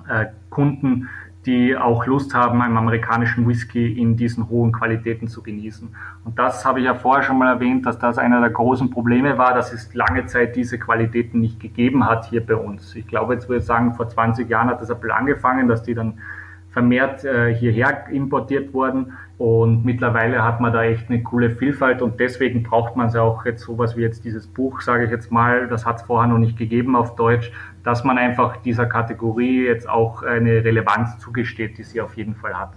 äh, 0.09 0.27
Kunden, 0.51 1.09
die 1.47 1.77
auch 1.77 2.07
Lust 2.07 2.35
haben, 2.35 2.61
einen 2.61 2.77
amerikanischen 2.77 3.47
Whisky 3.47 4.01
in 4.01 4.17
diesen 4.17 4.49
hohen 4.49 4.73
Qualitäten 4.73 5.29
zu 5.29 5.43
genießen. 5.43 5.89
Und 6.25 6.39
das 6.39 6.65
habe 6.65 6.81
ich 6.81 6.87
ja 6.87 6.95
vorher 6.95 7.23
schon 7.23 7.39
mal 7.39 7.49
erwähnt, 7.49 7.87
dass 7.87 7.99
das 7.99 8.19
einer 8.19 8.41
der 8.41 8.51
großen 8.51 8.91
Probleme 8.91 9.39
war, 9.39 9.55
dass 9.55 9.73
es 9.73 9.95
lange 9.95 10.27
Zeit 10.27 10.57
diese 10.57 10.79
Qualitäten 10.79 11.41
nicht 11.41 11.61
gegeben 11.61 12.05
hat 12.05 12.27
hier 12.27 12.45
bei 12.45 12.57
uns. 12.57 12.95
Ich 12.97 13.07
glaube, 13.07 13.35
jetzt 13.35 13.49
würde 13.49 13.61
ich 13.61 13.67
sagen, 13.67 13.95
vor 13.95 14.09
20 14.09 14.49
Jahren 14.49 14.69
hat 14.69 14.81
das 14.81 14.89
bisschen 14.89 15.11
angefangen, 15.13 15.69
dass 15.69 15.83
die 15.83 15.95
dann 15.95 16.19
vermehrt 16.77 17.25
äh, 17.25 17.55
hierher 17.55 18.07
importiert 18.11 18.75
wurden. 18.75 19.15
Und 19.39 19.85
mittlerweile 19.85 20.45
hat 20.45 20.61
man 20.61 20.75
da 20.75 20.85
echt 20.85 21.09
eine 21.09 21.23
coole 21.23 21.51
Vielfalt 21.51 22.03
und 22.03 22.21
deswegen 22.21 22.63
braucht 22.63 22.97
man 22.97 23.09
es 23.09 23.17
auch 23.17 23.47
jetzt 23.47 23.63
sowas 23.63 23.97
wie 23.97 24.03
jetzt 24.03 24.25
dieses 24.25 24.47
Buch, 24.47 24.81
sage 24.81 25.05
ich 25.05 25.11
jetzt 25.11 25.31
mal, 25.31 25.69
das 25.69 25.87
hat 25.87 25.97
es 25.97 26.03
vorher 26.03 26.31
noch 26.31 26.39
nicht 26.39 26.59
gegeben 26.59 26.97
auf 26.97 27.17
Deutsch, 27.17 27.51
dass 27.87 28.03
man 28.03 28.19
einfach 28.19 28.57
dieser 28.59 28.87
Kategorie 28.87 29.65
jetzt 29.65 29.89
auch 29.89 30.25
eine 30.25 30.65
Relevanz 30.65 31.19
zugesteht, 31.21 31.79
die 31.79 31.85
sie 31.85 32.01
auf 32.01 32.17
jeden 32.17 32.35
Fall 32.35 32.53
hat. 32.53 32.73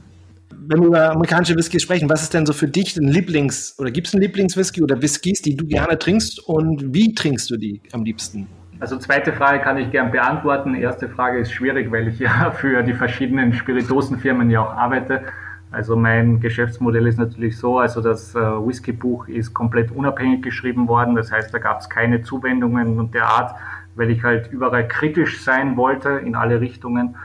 Wenn 0.67 0.81
wir 0.81 0.87
über 0.87 1.11
amerikanische 1.11 1.55
Whiskys 1.55 1.81
sprechen, 1.81 2.07
was 2.07 2.21
ist 2.21 2.35
denn 2.35 2.45
so 2.45 2.53
für 2.53 2.67
dich 2.67 2.95
ein 2.95 3.07
Lieblings- 3.07 3.75
oder 3.79 3.89
gibt 3.89 4.05
es 4.05 4.13
einen 4.13 4.21
Lieblingswhisky 4.21 4.83
oder 4.83 5.01
Whiskys, 5.01 5.41
die 5.41 5.55
du 5.55 5.65
gerne 5.65 5.97
trinkst 5.97 6.47
und 6.47 6.93
wie 6.93 7.15
trinkst 7.15 7.49
du 7.49 7.57
die 7.57 7.81
am 7.91 8.03
liebsten? 8.03 8.47
Also 8.79 8.97
zweite 8.97 9.33
Frage 9.33 9.63
kann 9.63 9.77
ich 9.77 9.89
gern 9.89 10.11
beantworten. 10.11 10.75
Erste 10.75 11.09
Frage 11.09 11.39
ist 11.39 11.53
schwierig, 11.53 11.91
weil 11.91 12.07
ich 12.07 12.19
ja 12.19 12.51
für 12.51 12.83
die 12.83 12.93
verschiedenen 12.93 13.53
Spiritosenfirmen 13.53 14.51
ja 14.51 14.61
auch 14.61 14.73
arbeite. 14.75 15.23
Also 15.71 15.95
mein 15.95 16.39
Geschäftsmodell 16.39 17.07
ist 17.07 17.17
natürlich 17.17 17.57
so, 17.57 17.79
also 17.79 18.01
das 18.01 18.35
äh, 18.35 18.39
Whisky-Buch 18.39 19.27
ist 19.27 19.55
komplett 19.55 19.91
unabhängig 19.91 20.43
geschrieben 20.43 20.87
worden. 20.87 21.15
Das 21.15 21.31
heißt, 21.31 21.51
da 21.51 21.57
gab 21.57 21.79
es 21.79 21.89
keine 21.89 22.21
Zuwendungen 22.21 22.99
und 22.99 23.15
der 23.15 23.25
Art, 23.25 23.55
weil 23.99 24.09
ich 24.09 24.23
halt 24.23 24.49
überall 24.51 24.87
kritisch 24.87 25.43
sein 25.43 25.75
wollte 25.75 26.09
in 26.09 26.33
alle 26.33 26.61
Richtungen. 26.61 27.15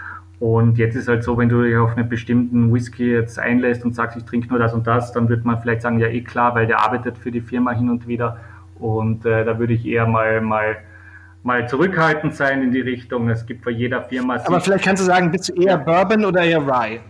Und 0.40 0.76
jetzt 0.76 0.96
ist 0.96 1.08
halt 1.08 1.22
so, 1.22 1.38
wenn 1.38 1.48
du 1.48 1.62
dich 1.62 1.76
auf 1.76 1.96
einen 1.96 2.08
bestimmten 2.08 2.74
Whisky 2.74 3.12
jetzt 3.12 3.38
einlässt 3.38 3.84
und 3.84 3.94
sagst, 3.94 4.16
ich 4.16 4.24
trinke 4.24 4.48
nur 4.48 4.58
das 4.58 4.74
und 4.74 4.86
das, 4.86 5.12
dann 5.12 5.28
wird 5.28 5.44
man 5.44 5.60
vielleicht 5.60 5.82
sagen, 5.82 6.00
ja 6.00 6.08
eh 6.08 6.20
klar, 6.22 6.54
weil 6.56 6.66
der 6.66 6.80
arbeitet 6.80 7.16
für 7.16 7.30
die 7.30 7.40
Firma 7.40 7.70
hin 7.70 7.88
und 7.88 8.08
wieder. 8.08 8.38
Und 8.80 9.24
äh, 9.24 9.44
da 9.44 9.58
würde 9.58 9.72
ich 9.72 9.86
eher 9.86 10.06
mal 10.06 10.40
mal 10.40 10.76
mal 11.44 11.68
zurückhaltend 11.68 12.34
sein 12.34 12.62
in 12.62 12.72
die 12.72 12.80
Richtung. 12.80 13.28
Es 13.28 13.46
gibt 13.46 13.64
bei 13.64 13.70
jeder 13.70 14.02
Firma. 14.02 14.36
Aber 14.44 14.60
vielleicht 14.60 14.84
kannst 14.84 15.02
du 15.02 15.06
sagen, 15.06 15.30
bist 15.30 15.50
du 15.50 15.62
eher 15.62 15.78
Bourbon 15.78 16.24
oder 16.24 16.42
eher 16.42 16.60
Rye? 16.60 17.00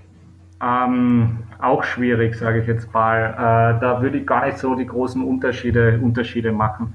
Ähm, 0.62 1.38
auch 1.58 1.84
schwierig, 1.84 2.36
sage 2.36 2.60
ich 2.60 2.66
jetzt 2.66 2.92
mal. 2.92 3.32
Äh, 3.32 3.80
da 3.80 4.02
würde 4.02 4.18
ich 4.18 4.26
gar 4.26 4.44
nicht 4.44 4.58
so 4.58 4.74
die 4.74 4.86
großen 4.86 5.22
Unterschiede, 5.22 5.98
Unterschiede 6.02 6.52
machen. 6.52 6.94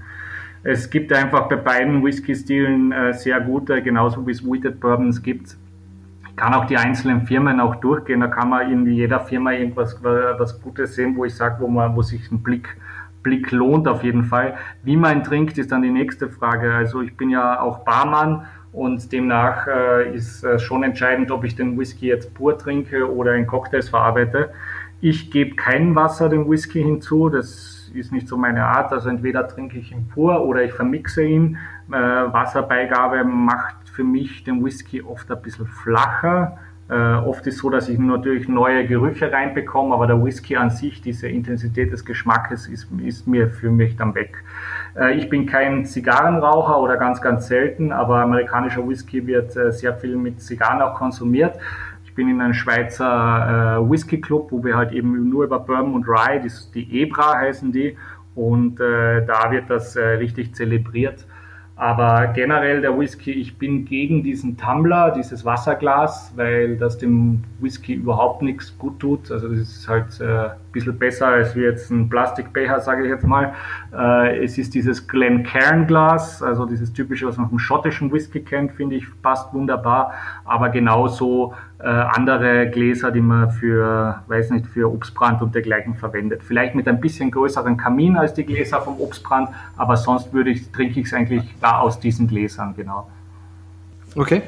Es 0.63 0.89
gibt 0.89 1.13
einfach 1.13 1.47
bei 1.47 1.55
beiden 1.55 2.03
Whisky-Stilen 2.03 2.91
äh, 2.91 3.13
sehr 3.13 3.39
gute, 3.39 3.81
genauso 3.81 4.25
wie 4.27 4.31
es 4.31 4.43
Wheated 4.43 4.79
Bourbons 4.79 5.21
gibt. 5.23 5.55
Ich 6.29 6.35
kann 6.35 6.53
auch 6.53 6.65
die 6.65 6.77
einzelnen 6.77 7.25
Firmen 7.25 7.59
auch 7.59 7.75
durchgehen. 7.75 8.19
Da 8.19 8.27
kann 8.27 8.49
man 8.49 8.69
in 8.69 8.85
jeder 8.85 9.21
Firma 9.21 9.53
irgendwas 9.53 10.01
was 10.03 10.61
Gutes 10.61 10.95
sehen, 10.95 11.15
wo 11.15 11.25
ich 11.25 11.35
sage, 11.35 11.57
wo 11.59 11.67
man, 11.67 11.95
wo 11.95 12.01
sich 12.01 12.29
ein 12.31 12.41
Blick, 12.43 12.77
Blick 13.23 13.51
lohnt 13.51 13.87
auf 13.87 14.03
jeden 14.03 14.25
Fall. 14.25 14.55
Wie 14.83 14.97
man 14.97 15.23
trinkt, 15.23 15.57
ist 15.57 15.71
dann 15.71 15.81
die 15.81 15.91
nächste 15.91 16.29
Frage. 16.29 16.73
Also 16.73 17.01
ich 17.01 17.15
bin 17.15 17.29
ja 17.29 17.61
auch 17.61 17.79
Barmann 17.79 18.45
und 18.71 19.11
demnach 19.11 19.67
äh, 19.67 20.13
ist 20.13 20.43
äh, 20.43 20.59
schon 20.59 20.83
entscheidend, 20.83 21.31
ob 21.31 21.43
ich 21.43 21.55
den 21.55 21.79
Whisky 21.79 22.07
jetzt 22.07 22.33
pur 22.33 22.57
trinke 22.57 23.11
oder 23.11 23.35
in 23.35 23.47
Cocktails 23.47 23.89
verarbeite. 23.89 24.51
Ich 25.01 25.31
gebe 25.31 25.55
kein 25.55 25.95
Wasser 25.95 26.27
dem 26.29 26.49
Whisky 26.49 26.83
hinzu, 26.83 27.29
das 27.29 27.78
ist 27.95 28.11
nicht 28.11 28.27
so 28.27 28.37
meine 28.37 28.65
Art. 28.65 28.91
Also 28.91 29.09
entweder 29.09 29.47
trinke 29.47 29.77
ich 29.77 29.91
ihn 29.91 30.07
pur 30.07 30.45
oder 30.45 30.63
ich 30.63 30.73
vermixe 30.73 31.23
ihn. 31.23 31.57
Äh, 31.89 31.93
Wasserbeigabe 31.93 33.23
macht 33.23 33.89
für 33.89 34.03
mich 34.03 34.43
den 34.43 34.63
Whisky 34.63 35.01
oft 35.01 35.31
ein 35.31 35.41
bisschen 35.41 35.67
flacher. 35.67 36.57
Äh, 36.89 36.93
oft 36.93 37.45
ist 37.45 37.59
so, 37.59 37.69
dass 37.69 37.87
ich 37.87 37.99
natürlich 37.99 38.47
neue 38.47 38.87
Gerüche 38.87 39.31
reinbekomme, 39.31 39.93
aber 39.93 40.07
der 40.07 40.23
Whisky 40.23 40.57
an 40.57 40.71
sich, 40.71 41.01
diese 41.01 41.27
Intensität 41.27 41.91
des 41.91 42.03
Geschmackes, 42.03 42.67
ist, 42.67 42.87
ist 43.05 43.27
mir 43.27 43.51
für 43.51 43.69
mich 43.69 43.95
dann 43.95 44.15
weg. 44.15 44.43
Äh, 44.95 45.13
ich 45.13 45.29
bin 45.29 45.45
kein 45.45 45.85
Zigarrenraucher 45.85 46.79
oder 46.79 46.97
ganz, 46.97 47.21
ganz 47.21 47.47
selten, 47.47 47.91
aber 47.91 48.21
amerikanischer 48.21 48.87
Whisky 48.87 49.27
wird 49.27 49.55
äh, 49.55 49.71
sehr 49.71 49.93
viel 49.93 50.15
mit 50.15 50.41
Zigarren 50.41 50.81
auch 50.81 50.95
konsumiert. 50.95 51.59
Ich 52.09 52.15
bin 52.15 52.27
in 52.27 52.41
einem 52.41 52.55
Schweizer 52.55 53.77
äh, 53.77 53.89
Whisky 53.89 54.19
Club, 54.19 54.51
wo 54.51 54.63
wir 54.63 54.75
halt 54.75 54.91
eben 54.93 55.29
nur 55.29 55.43
über 55.43 55.59
Bourbon 55.59 55.93
und 55.93 56.07
Rye, 56.07 56.39
die, 56.39 56.49
die 56.73 57.01
Ebra 57.01 57.37
heißen 57.37 57.71
die, 57.71 57.95
und 58.33 58.79
äh, 58.79 59.23
da 59.25 59.51
wird 59.51 59.69
das 59.69 59.95
äh, 59.95 60.01
richtig 60.01 60.55
zelebriert. 60.55 61.27
Aber 61.75 62.27
generell 62.33 62.81
der 62.81 62.97
Whisky, 62.99 63.31
ich 63.31 63.57
bin 63.57 63.85
gegen 63.85 64.21
diesen 64.21 64.57
Tumbler, 64.57 65.11
dieses 65.11 65.45
Wasserglas, 65.45 66.33
weil 66.35 66.75
das 66.75 66.97
dem 66.97 67.43
Whisky 67.61 67.93
überhaupt 67.93 68.41
nichts 68.41 68.77
gut 68.77 68.99
tut. 68.99 69.31
Also 69.31 69.47
das 69.47 69.59
ist 69.59 69.87
halt 69.87 70.19
äh, 70.19 70.25
ein 70.25 70.51
bisschen 70.73 70.97
besser 70.97 71.27
als 71.27 71.55
wie 71.55 71.61
jetzt 71.61 71.89
ein 71.89 72.09
Plastikbecher, 72.09 72.81
sage 72.81 73.03
ich 73.03 73.09
jetzt 73.09 73.25
mal. 73.25 73.53
Äh, 73.97 74.43
es 74.43 74.57
ist 74.57 74.73
dieses 74.73 75.07
Glencairn-Glas, 75.07 76.43
also 76.43 76.65
dieses 76.65 76.91
typische, 76.91 77.27
was 77.27 77.37
man 77.37 77.47
vom 77.47 77.59
schottischen 77.59 78.11
Whisky 78.11 78.41
kennt, 78.41 78.73
finde 78.73 78.97
ich, 78.97 79.05
passt 79.21 79.53
wunderbar. 79.53 80.11
Aber 80.43 80.67
genauso 80.69 81.53
äh, 81.79 81.87
andere 81.87 82.69
Gläser, 82.69 83.09
die 83.11 83.21
man 83.21 83.51
für, 83.51 84.21
weiß 84.27 84.51
nicht, 84.51 84.67
für 84.67 84.91
Obstbrand 84.91 85.41
und 85.41 85.55
dergleichen 85.55 85.95
verwendet. 85.95 86.41
Vielleicht 86.43 86.75
mit 86.75 86.87
ein 86.87 86.99
bisschen 86.99 87.31
größeren 87.31 87.77
Kamin 87.77 88.17
als 88.17 88.33
die 88.33 88.45
Gläser 88.45 88.81
vom 88.81 88.99
Obstbrand, 88.99 89.49
aber 89.77 89.95
sonst 89.95 90.33
würde 90.33 90.49
ich, 90.49 90.71
trinke 90.71 90.99
ich 90.99 91.07
es 91.07 91.13
eigentlich 91.13 91.43
da 91.61 91.79
aus 91.79 91.99
diesen 91.99 92.27
Gläsern, 92.27 92.73
genau. 92.75 93.07
Okay. 94.15 94.41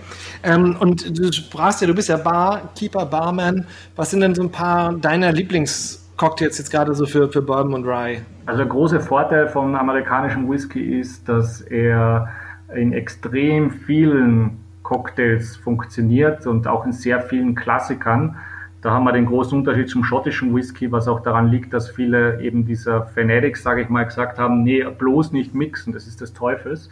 Ähm, 0.43 0.75
und 0.79 1.17
du 1.17 1.31
sprachst 1.31 1.81
ja, 1.81 1.87
du 1.87 1.93
bist 1.93 2.09
ja 2.09 2.17
Barkeeper, 2.17 3.05
Barman. 3.05 3.65
Was 3.95 4.11
sind 4.11 4.21
denn 4.21 4.35
so 4.35 4.41
ein 4.41 4.51
paar 4.51 4.93
deiner 4.93 5.31
Lieblingscocktails 5.31 6.57
jetzt 6.57 6.71
gerade 6.71 6.93
so 6.95 7.05
für, 7.05 7.31
für 7.31 7.41
Bourbon 7.41 7.75
und 7.75 7.85
Rye? 7.85 8.21
Also 8.45 8.57
der 8.57 8.67
große 8.67 8.99
Vorteil 8.99 9.47
vom 9.47 9.75
amerikanischen 9.75 10.49
Whisky 10.49 10.99
ist, 10.99 11.29
dass 11.29 11.61
er 11.61 12.27
in 12.75 12.91
extrem 12.91 13.71
vielen 13.71 14.60
Cocktails 14.91 15.55
funktioniert 15.55 16.45
und 16.45 16.67
auch 16.67 16.85
in 16.85 16.91
sehr 16.91 17.21
vielen 17.21 17.55
Klassikern. 17.55 18.35
Da 18.81 18.91
haben 18.91 19.05
wir 19.05 19.13
den 19.13 19.25
großen 19.25 19.57
Unterschied 19.57 19.87
zum 19.87 20.03
schottischen 20.03 20.53
Whisky, 20.53 20.91
was 20.91 21.07
auch 21.07 21.21
daran 21.21 21.47
liegt, 21.47 21.71
dass 21.71 21.89
viele 21.89 22.41
eben 22.41 22.65
dieser 22.65 23.05
Fanatics, 23.05 23.63
sage 23.63 23.83
ich 23.83 23.89
mal, 23.89 24.03
gesagt 24.03 24.37
haben, 24.37 24.63
nee, 24.63 24.83
bloß 24.83 25.31
nicht 25.31 25.55
mixen, 25.55 25.93
das 25.93 26.07
ist 26.07 26.19
des 26.19 26.33
Teufels. 26.33 26.89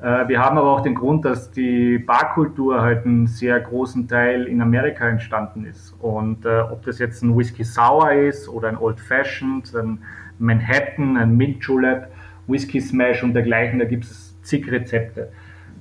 Äh, 0.00 0.26
wir 0.26 0.40
haben 0.40 0.56
aber 0.56 0.72
auch 0.72 0.80
den 0.80 0.94
Grund, 0.94 1.26
dass 1.26 1.50
die 1.50 1.98
Barkultur 1.98 2.80
halt 2.80 3.04
einen 3.04 3.26
sehr 3.26 3.60
großen 3.60 4.08
Teil 4.08 4.44
in 4.44 4.62
Amerika 4.62 5.06
entstanden 5.06 5.66
ist. 5.66 5.94
Und 6.00 6.46
äh, 6.46 6.60
ob 6.60 6.82
das 6.86 6.98
jetzt 6.98 7.22
ein 7.22 7.36
Whisky 7.36 7.62
Sour 7.62 8.10
ist 8.12 8.48
oder 8.48 8.68
ein 8.68 8.78
Old 8.78 8.98
Fashioned, 8.98 9.70
ein 9.74 9.98
Manhattan, 10.38 11.18
ein 11.18 11.36
Mint 11.36 11.62
Julep, 11.62 12.06
Whisky 12.46 12.80
Smash 12.80 13.22
und 13.22 13.34
dergleichen, 13.34 13.80
da 13.80 13.84
gibt 13.84 14.04
es 14.04 14.34
zig 14.40 14.72
Rezepte. 14.72 15.28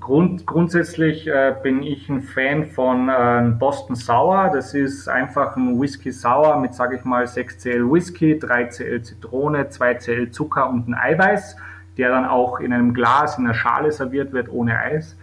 Grund, 0.04 0.46
grundsätzlich 0.46 1.28
äh, 1.28 1.56
bin 1.64 1.82
ich 1.82 2.10
ein 2.10 2.24
Fan 2.24 2.66
von 2.66 3.08
äh, 3.08 3.54
Boston 3.58 3.96
Sour. 3.96 4.52
Das 4.54 4.74
ist 4.74 5.08
einfach 5.08 5.56
ein 5.56 5.80
Whisky 5.80 6.12
Sour 6.12 6.58
mit, 6.60 6.74
sage 6.74 6.98
ich 6.98 7.06
mal, 7.06 7.24
6cl 7.24 7.90
Whisky, 7.90 8.34
3cl 8.34 9.02
Zitrone, 9.02 9.64
2cl 9.64 10.30
Zucker 10.32 10.70
und 10.70 10.90
ein 10.90 10.94
Eiweiß, 10.94 11.56
der 11.98 12.10
dann 12.10 12.26
auch 12.26 12.60
in 12.60 12.74
einem 12.74 12.94
Glas, 12.94 13.38
in 13.38 13.46
einer 13.46 13.54
Schale 13.54 13.94
serviert 13.94 14.34
wird, 14.34 14.50
ohne 14.50 14.78
Eis. 14.78 15.18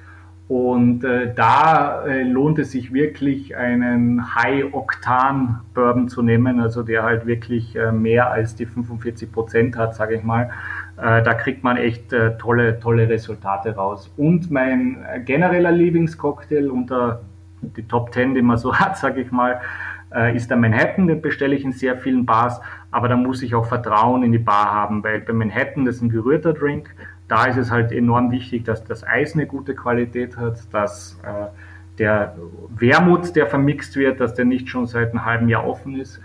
Und 0.49 1.05
äh, 1.05 1.35
da 1.35 2.07
äh, 2.07 2.23
lohnt 2.23 2.59
es 2.59 2.71
sich 2.71 2.91
wirklich, 2.91 3.59
einen 3.59 4.35
High-Octan-Bourbon 4.35 6.09
zu 6.09 6.23
nehmen, 6.23 6.59
also 6.59 6.83
der 6.83 7.03
halt 7.03 7.27
wirklich 7.27 7.77
äh, 7.77 7.93
mehr 7.93 8.31
als 8.31 8.57
die 8.57 8.65
45 8.65 9.31
Prozent 9.31 9.77
hat, 9.77 9.95
sage 9.95 10.17
ich 10.17 10.25
mal. 10.25 10.51
Äh, 11.01 11.23
da 11.23 11.35
kriegt 11.35 11.65
man 11.65 11.77
echt 11.77 12.13
äh, 12.13 12.37
tolle, 12.37 12.79
tolle 12.79 13.09
Resultate 13.09 13.75
raus. 13.75 14.13
Und 14.17 14.51
mein 14.51 15.03
äh, 15.11 15.21
genereller 15.21 15.73
Lieblingscocktail 15.73 16.71
unter 16.71 17.23
die 17.63 17.87
Top 17.87 18.13
10, 18.13 18.35
die 18.35 18.43
man 18.43 18.59
so 18.59 18.75
hat, 18.79 18.99
sage 18.99 19.21
ich 19.23 19.31
mal, 19.31 19.61
ist 20.35 20.51
der 20.51 20.57
Manhattan. 20.57 21.07
Den 21.07 21.23
bestelle 21.23 21.55
ich 21.55 21.65
in 21.65 21.71
sehr 21.71 21.97
vielen 21.97 22.27
Bars, 22.27 22.61
aber 22.91 23.07
da 23.09 23.17
muss 23.17 23.43
ich 23.43 23.55
auch 23.55 23.67
Vertrauen 23.67 24.25
in 24.25 24.33
die 24.33 24.39
Bar 24.39 24.73
haben, 24.73 25.05
weil 25.05 25.21
bei 25.21 25.33
Manhattan, 25.33 25.85
das 25.85 25.97
ist 25.97 26.03
ein 26.03 26.09
gerührter 26.09 26.53
Drink, 26.53 26.93
da 27.29 27.45
ist 27.45 27.57
es 27.57 27.71
halt 27.71 27.93
enorm 27.93 28.33
wichtig, 28.33 28.65
dass 28.65 28.83
das 28.83 29.07
Eis 29.07 29.35
eine 29.35 29.47
gute 29.47 29.73
Qualität 29.73 30.37
hat, 30.37 30.59
dass 30.73 31.17
der 32.01 32.35
Wermut, 32.71 33.37
der 33.37 33.47
vermixt 33.47 33.95
wird, 33.95 34.19
dass 34.19 34.35
der 34.35 34.47
nicht 34.47 34.69
schon 34.69 34.87
seit 34.87 35.11
einem 35.11 35.25
halben 35.25 35.49
Jahr 35.49 35.65
offen 35.65 35.95
ist 35.95 36.21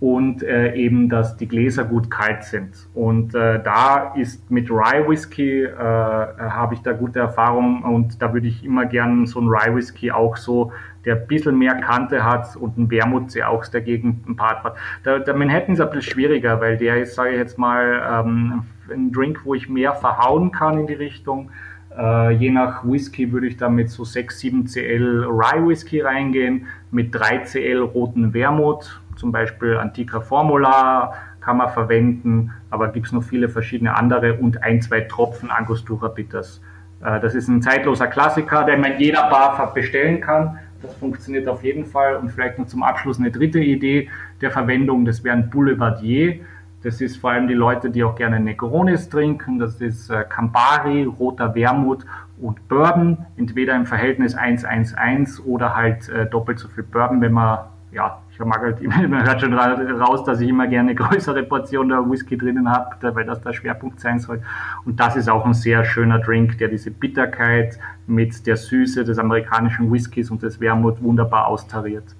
und 0.00 0.42
äh, 0.42 0.74
eben, 0.74 1.10
dass 1.10 1.36
die 1.36 1.46
Gläser 1.46 1.84
gut 1.84 2.10
kalt 2.10 2.42
sind. 2.44 2.88
Und 2.94 3.34
äh, 3.34 3.62
da 3.62 4.14
ist 4.14 4.50
mit 4.50 4.70
Rye 4.70 5.06
Whisky, 5.06 5.64
äh, 5.64 5.76
habe 5.76 6.74
ich 6.74 6.80
da 6.80 6.92
gute 6.92 7.18
Erfahrungen 7.18 7.82
und 7.82 8.20
da 8.22 8.32
würde 8.32 8.48
ich 8.48 8.64
immer 8.64 8.86
gern 8.86 9.26
so 9.26 9.40
ein 9.40 9.48
Rye 9.48 9.76
Whisky 9.76 10.10
auch 10.10 10.38
so, 10.38 10.72
der 11.04 11.16
ein 11.16 11.26
bisschen 11.26 11.58
mehr 11.58 11.74
Kante 11.74 12.24
hat 12.24 12.56
und 12.56 12.78
ein 12.78 12.90
Wermut 12.90 13.34
der 13.34 13.50
auch 13.50 13.64
dagegen 13.66 14.24
ein 14.26 14.36
Part 14.36 14.64
hat. 14.64 14.76
Der, 15.04 15.20
der 15.20 15.34
Manhattan 15.34 15.74
ist 15.74 15.80
ein 15.80 15.90
bisschen 15.90 16.12
schwieriger, 16.14 16.60
weil 16.62 16.78
der 16.78 17.02
ist, 17.02 17.14
sage 17.14 17.30
ich 17.30 17.36
jetzt 17.36 17.58
mal, 17.58 18.02
ähm, 18.10 18.62
ein 18.90 19.12
Drink, 19.12 19.42
wo 19.44 19.54
ich 19.54 19.68
mehr 19.68 19.94
verhauen 19.94 20.50
kann 20.50 20.78
in 20.78 20.86
die 20.86 20.94
Richtung. 20.94 21.50
Uh, 21.92 22.30
je 22.30 22.50
nach 22.50 22.84
Whisky 22.84 23.32
würde 23.32 23.48
ich 23.48 23.56
da 23.56 23.68
mit 23.68 23.90
so 23.90 24.04
6, 24.04 24.38
7 24.38 24.66
Cl 24.68 25.24
Rye 25.24 25.66
Whisky 25.66 26.00
reingehen, 26.00 26.66
mit 26.92 27.12
3 27.12 27.38
Cl 27.40 27.80
roten 27.80 28.32
Wermut, 28.32 28.99
zum 29.20 29.32
Beispiel 29.32 29.76
Antica 29.76 30.20
Formula 30.20 31.12
kann 31.40 31.58
man 31.58 31.68
verwenden, 31.68 32.52
aber 32.70 32.88
gibt 32.88 33.06
es 33.06 33.12
noch 33.12 33.22
viele 33.22 33.48
verschiedene 33.48 33.94
andere 33.94 34.34
und 34.34 34.62
ein, 34.62 34.80
zwei 34.80 35.02
Tropfen 35.02 35.50
Angostura 35.50 36.08
Bitters. 36.08 36.62
Äh, 37.04 37.20
das 37.20 37.34
ist 37.34 37.48
ein 37.48 37.60
zeitloser 37.60 38.06
Klassiker, 38.06 38.64
den 38.64 38.80
man 38.80 38.98
jeder 38.98 39.28
Bar 39.28 39.72
bestellen 39.74 40.22
kann. 40.22 40.58
Das 40.82 40.94
funktioniert 40.94 41.46
auf 41.48 41.62
jeden 41.62 41.84
Fall. 41.84 42.16
Und 42.16 42.30
vielleicht 42.30 42.58
noch 42.58 42.66
zum 42.66 42.82
Abschluss 42.82 43.18
eine 43.18 43.30
dritte 43.30 43.60
Idee 43.60 44.08
der 44.40 44.50
Verwendung, 44.50 45.04
das 45.04 45.22
wäre 45.22 45.36
ein 45.36 45.50
Boulevardier. 45.50 46.40
Das 46.82 47.02
ist 47.02 47.18
vor 47.18 47.32
allem 47.32 47.46
die 47.46 47.52
Leute, 47.52 47.90
die 47.90 48.02
auch 48.02 48.14
gerne 48.14 48.40
Negronis 48.40 49.10
trinken. 49.10 49.58
Das 49.58 49.82
ist 49.82 50.08
äh, 50.08 50.24
Campari, 50.26 51.04
roter 51.04 51.54
Wermut 51.54 52.06
und 52.40 52.68
Bourbon. 52.68 53.18
Entweder 53.36 53.76
im 53.76 53.84
Verhältnis 53.84 54.34
1-1-1 54.34 55.44
oder 55.44 55.76
halt 55.76 56.08
äh, 56.08 56.24
doppelt 56.24 56.58
so 56.58 56.68
viel 56.68 56.84
Bourbon, 56.84 57.20
wenn 57.20 57.32
man 57.32 57.58
ja, 57.92 58.20
ich 58.32 58.38
mag 58.38 58.60
halt, 58.60 58.82
man 59.08 59.24
hört 59.24 59.40
schon 59.40 59.54
raus, 59.54 60.24
dass 60.24 60.40
ich 60.40 60.48
immer 60.48 60.66
gerne 60.66 60.90
eine 60.90 60.94
größere 60.94 61.42
Portion 61.42 61.88
der 61.88 62.08
Whisky 62.08 62.36
drinnen 62.36 62.70
habe, 62.70 63.14
weil 63.14 63.24
das 63.24 63.40
der 63.42 63.52
Schwerpunkt 63.52 64.00
sein 64.00 64.18
soll. 64.18 64.42
Und 64.84 64.98
das 64.98 65.16
ist 65.16 65.28
auch 65.28 65.44
ein 65.44 65.54
sehr 65.54 65.84
schöner 65.84 66.18
Drink, 66.18 66.58
der 66.58 66.68
diese 66.68 66.90
Bitterkeit 66.90 67.78
mit 68.06 68.46
der 68.46 68.56
Süße 68.56 69.04
des 69.04 69.18
amerikanischen 69.18 69.92
Whiskys 69.92 70.30
und 70.30 70.42
des 70.42 70.60
Wermut 70.60 71.02
wunderbar 71.02 71.46
austariert. 71.46 72.14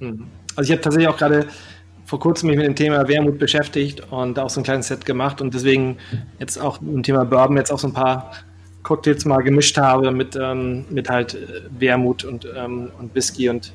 Mhm. 0.00 0.26
Also 0.56 0.68
ich 0.68 0.72
habe 0.72 0.82
tatsächlich 0.82 1.08
auch 1.08 1.16
gerade 1.16 1.46
vor 2.04 2.18
kurzem 2.18 2.48
mich 2.48 2.56
mit 2.56 2.66
dem 2.66 2.74
Thema 2.74 3.06
Wermut 3.06 3.38
beschäftigt 3.38 4.02
und 4.10 4.38
auch 4.38 4.50
so 4.50 4.60
ein 4.60 4.64
kleines 4.64 4.88
Set 4.88 5.06
gemacht 5.06 5.40
und 5.40 5.54
deswegen 5.54 5.96
jetzt 6.40 6.58
auch 6.58 6.80
im 6.82 7.04
Thema 7.04 7.24
Bourbon 7.24 7.56
jetzt 7.56 7.72
auch 7.72 7.78
so 7.78 7.86
ein 7.86 7.92
paar 7.92 8.32
Cocktails 8.82 9.24
mal 9.24 9.42
gemischt 9.42 9.76
habe 9.76 10.10
mit, 10.10 10.38
ähm, 10.40 10.84
mit 10.90 11.08
halt 11.08 11.34
äh, 11.34 11.62
Wermut 11.78 12.24
und, 12.24 12.46
ähm, 12.56 12.90
und 12.98 13.14
Whisky 13.14 13.48
und 13.48 13.72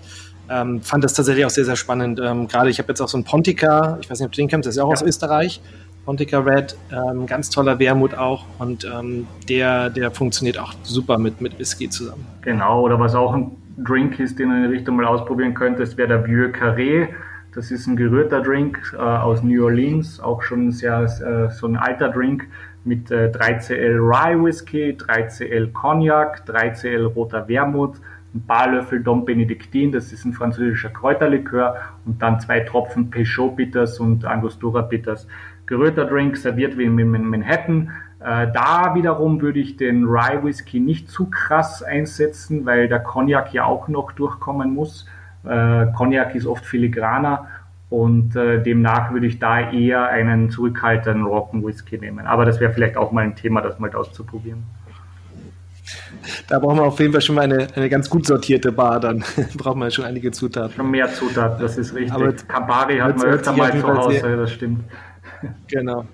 ähm, 0.50 0.82
fand 0.82 1.04
das 1.04 1.14
tatsächlich 1.14 1.46
auch 1.46 1.50
sehr, 1.50 1.66
sehr 1.66 1.76
spannend. 1.76 2.20
Ähm, 2.24 2.48
Gerade 2.48 2.70
ich 2.70 2.80
habe 2.80 2.90
jetzt 2.90 3.02
auch 3.02 3.08
so 3.08 3.18
einen 3.18 3.24
Pontica, 3.24 3.98
ich 4.02 4.10
weiß 4.10 4.20
nicht, 4.20 4.28
ob 4.28 4.32
du 4.32 4.38
den 4.38 4.48
kennst, 4.48 4.66
der 4.66 4.72
ist 4.72 4.78
ja 4.78 4.84
auch 4.84 4.90
ja. 4.90 4.94
aus 4.94 5.02
Österreich. 5.02 5.62
Pontica 6.06 6.38
Red, 6.38 6.78
ähm, 6.92 7.26
ganz 7.26 7.50
toller 7.50 7.80
Wermut 7.80 8.14
auch 8.14 8.46
und 8.60 8.86
ähm, 8.86 9.26
der, 9.50 9.90
der 9.90 10.12
funktioniert 10.12 10.60
auch 10.60 10.74
super 10.84 11.18
mit, 11.18 11.42
mit 11.42 11.58
Whisky 11.58 11.90
zusammen. 11.90 12.28
Genau, 12.42 12.82
oder 12.82 13.00
was 13.00 13.16
auch 13.16 13.34
ein 13.34 13.58
Drink 13.78 14.20
ist, 14.20 14.38
den 14.38 14.50
du 14.50 14.56
in 14.56 14.70
die 14.70 14.78
Richtung 14.78 14.98
mal 14.98 15.06
ausprobieren 15.06 15.56
könntest, 15.56 15.98
wäre 15.98 16.08
der 16.08 16.26
Vieux 16.26 16.56
Carré. 16.56 17.08
Das 17.56 17.72
ist 17.72 17.88
ein 17.88 17.96
gerührter 17.96 18.42
Drink 18.42 18.94
äh, 18.94 18.98
aus 18.98 19.42
New 19.42 19.64
Orleans, 19.64 20.20
auch 20.20 20.44
schon 20.44 20.72
sehr 20.72 21.02
äh, 21.02 21.52
so 21.52 21.68
ein 21.68 21.76
alter 21.76 22.10
Drink 22.10 22.48
mit 22.86 23.12
äh, 23.12 23.32
3CL 23.34 23.98
Rye 24.00 24.44
Whisky, 24.44 24.96
3CL 24.98 25.74
Cognac, 25.74 26.44
3CL 26.48 27.06
roter 27.06 27.48
Wermut, 27.48 27.98
ein 28.34 28.46
paar 28.46 28.72
Löffel 28.72 29.02
Dom 29.02 29.26
Benedictin, 29.26 29.92
das 29.92 30.12
ist 30.12 30.26
ein 30.26 30.34
französischer 30.34 30.90
Kräuterlikör 30.90 31.78
und 32.06 32.22
dann 32.22 32.40
zwei 32.40 32.60
Tropfen 32.62 33.10
Peugeot 33.10 33.52
Bitters 33.52 34.00
und 34.00 34.26
Angostura 34.26 34.82
Bitters. 34.82 35.28
Gerührter 35.66 36.06
Drink 36.06 36.38
serviert 36.38 36.78
wie 36.78 36.84
in 36.84 37.30
Manhattan. 37.30 37.92
Äh, 38.20 38.48
da 38.54 38.94
wiederum 38.94 39.42
würde 39.42 39.60
ich 39.60 39.78
den 39.78 40.06
Rye 40.06 40.44
Whisky 40.44 40.80
nicht 40.80 41.10
zu 41.10 41.30
krass 41.30 41.82
einsetzen, 41.82 42.66
weil 42.66 42.88
der 42.88 43.00
Cognac 43.00 43.54
ja 43.54 43.66
auch 43.66 43.88
noch 43.88 44.12
durchkommen 44.12 44.74
muss. 44.74 45.08
Äh, 45.44 45.88
Cognac 45.96 46.36
ist 46.36 46.46
oft 46.46 46.66
filigraner 46.66 47.48
und 47.96 48.36
äh, 48.36 48.62
demnach 48.62 49.14
würde 49.14 49.26
ich 49.26 49.40
da 49.40 49.72
eher 49.72 50.10
einen 50.10 50.50
zurückhaltenden 50.50 51.24
Rocken 51.26 51.66
Whisky 51.66 51.98
nehmen. 51.98 52.28
Aber 52.28 52.44
das 52.44 52.60
wäre 52.60 52.74
vielleicht 52.74 52.98
auch 52.98 53.14
mal 53.14 53.24
ein 53.24 53.38
Thema, 53.38 53.62
das 53.62 53.80
mal 53.80 53.94
auszuprobieren. 53.96 54.64
Da 56.50 56.60
brauchen 56.60 56.80
wir 56.80 56.84
auf 56.84 57.00
jeden 57.00 57.14
Fall 57.14 57.22
schon 57.22 57.36
mal 57.36 57.44
eine, 57.44 57.68
eine 57.74 57.88
ganz 57.88 58.10
gut 58.10 58.26
sortierte 58.26 58.74
Bar, 58.74 59.00
dann 59.00 59.24
braucht 59.56 59.78
man 59.78 59.92
schon 59.92 60.04
einige 60.04 60.32
Zutaten. 60.32 60.76
Schon 60.76 60.92
mehr 60.92 61.08
Zutaten, 61.14 61.62
das 61.62 61.78
ist 61.78 61.96
richtig. 61.96 62.12
Aber 62.12 62.34
Campari 62.34 62.98
hat 62.98 63.18
man 63.18 63.28
öfter 63.28 63.54
mal 63.54 63.72
zu 63.72 63.88
Hause, 63.88 64.38
das 64.38 64.52
stimmt. 64.52 64.84
Genau. 65.68 66.06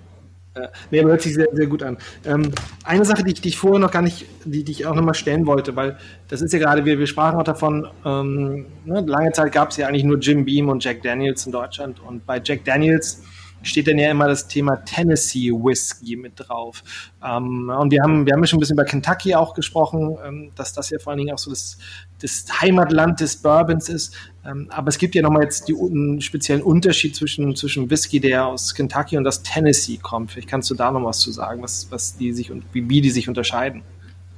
Ja, 0.54 0.68
nee, 0.90 1.00
aber 1.00 1.10
hört 1.10 1.22
sich 1.22 1.34
sehr, 1.34 1.48
sehr 1.52 1.66
gut 1.66 1.82
an. 1.82 1.96
Ähm, 2.26 2.52
eine 2.84 3.04
Sache, 3.06 3.24
die 3.24 3.32
ich, 3.32 3.40
die 3.40 3.48
ich 3.48 3.56
vorher 3.56 3.78
noch 3.78 3.90
gar 3.90 4.02
nicht, 4.02 4.26
die, 4.44 4.64
die 4.64 4.72
ich 4.72 4.86
auch 4.86 4.94
nochmal 4.94 5.14
stellen 5.14 5.46
wollte, 5.46 5.74
weil 5.76 5.96
das 6.28 6.42
ist 6.42 6.52
ja 6.52 6.58
gerade, 6.58 6.84
wir, 6.84 6.98
wir 6.98 7.06
sprachen 7.06 7.38
auch 7.38 7.44
davon, 7.44 7.88
ähm, 8.04 8.66
ne, 8.84 9.02
lange 9.06 9.32
Zeit 9.32 9.50
gab 9.52 9.70
es 9.70 9.78
ja 9.78 9.88
eigentlich 9.88 10.04
nur 10.04 10.18
Jim 10.18 10.44
Beam 10.44 10.68
und 10.68 10.84
Jack 10.84 11.02
Daniels 11.02 11.46
in 11.46 11.52
Deutschland 11.52 12.00
und 12.00 12.26
bei 12.26 12.38
Jack 12.44 12.64
Daniels 12.66 13.22
steht 13.62 13.88
dann 13.88 13.98
ja 13.98 14.10
immer 14.10 14.28
das 14.28 14.48
Thema 14.48 14.76
Tennessee 14.84 15.50
Whiskey 15.52 16.16
mit 16.16 16.32
drauf. 16.36 16.82
Ähm, 17.24 17.70
und 17.70 17.90
wir 17.90 18.02
haben, 18.02 18.26
wir 18.26 18.34
haben 18.34 18.40
ja 18.40 18.46
schon 18.46 18.58
ein 18.58 18.60
bisschen 18.60 18.76
über 18.76 18.84
Kentucky 18.84 19.34
auch 19.34 19.54
gesprochen, 19.54 20.16
ähm, 20.24 20.50
dass 20.54 20.72
das 20.72 20.90
ja 20.90 20.98
vor 20.98 21.12
allen 21.12 21.18
Dingen 21.18 21.34
auch 21.34 21.38
so 21.38 21.50
das, 21.50 21.78
das 22.20 22.46
Heimatland 22.60 23.20
des 23.20 23.36
Bourbons 23.36 23.88
ist. 23.88 24.14
Ähm, 24.44 24.68
aber 24.70 24.88
es 24.88 24.98
gibt 24.98 25.14
ja 25.14 25.22
nochmal 25.22 25.44
jetzt 25.44 25.68
den 25.68 26.20
speziellen 26.20 26.62
Unterschied 26.62 27.14
zwischen, 27.14 27.54
zwischen 27.54 27.90
Whisky, 27.90 28.20
der 28.20 28.46
aus 28.46 28.74
Kentucky 28.74 29.16
und 29.16 29.26
aus 29.26 29.42
Tennessee 29.42 29.98
kommt. 29.98 30.32
Vielleicht 30.32 30.48
kannst 30.48 30.70
du 30.70 30.74
da 30.74 30.90
noch 30.90 31.04
was 31.04 31.20
zu 31.20 31.30
sagen, 31.30 31.62
was, 31.62 31.86
was 31.90 32.16
die 32.16 32.32
sich 32.32 32.50
und 32.50 32.64
wie, 32.72 32.88
wie 32.88 33.00
die 33.00 33.10
sich 33.10 33.28
unterscheiden. 33.28 33.82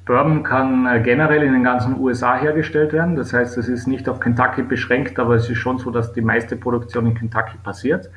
Bourbon 0.05 0.43
kann 0.43 0.87
äh, 0.87 1.01
generell 1.01 1.43
in 1.43 1.55
den 1.55 1.65
ganzen 1.65 1.99
USA 1.99 2.39
hergestellt 2.39 2.93
werden. 2.93 3.17
Das 3.17 3.33
heißt, 3.33 3.57
es 3.57 3.69
ist 3.69 3.87
nicht 3.87 4.09
auf 4.09 4.21
Kentucky 4.21 4.63
beschränkt, 4.63 5.19
aber 5.19 5.37
es 5.37 5.49
ist 5.49 5.59
schon 5.59 5.79
so, 5.79 5.91
dass 5.91 6.13
die 6.13 6.21
meiste 6.21 6.57
Produktion 6.57 7.07
in 7.07 7.15
Kentucky 7.15 7.57
passiert. 7.63 8.11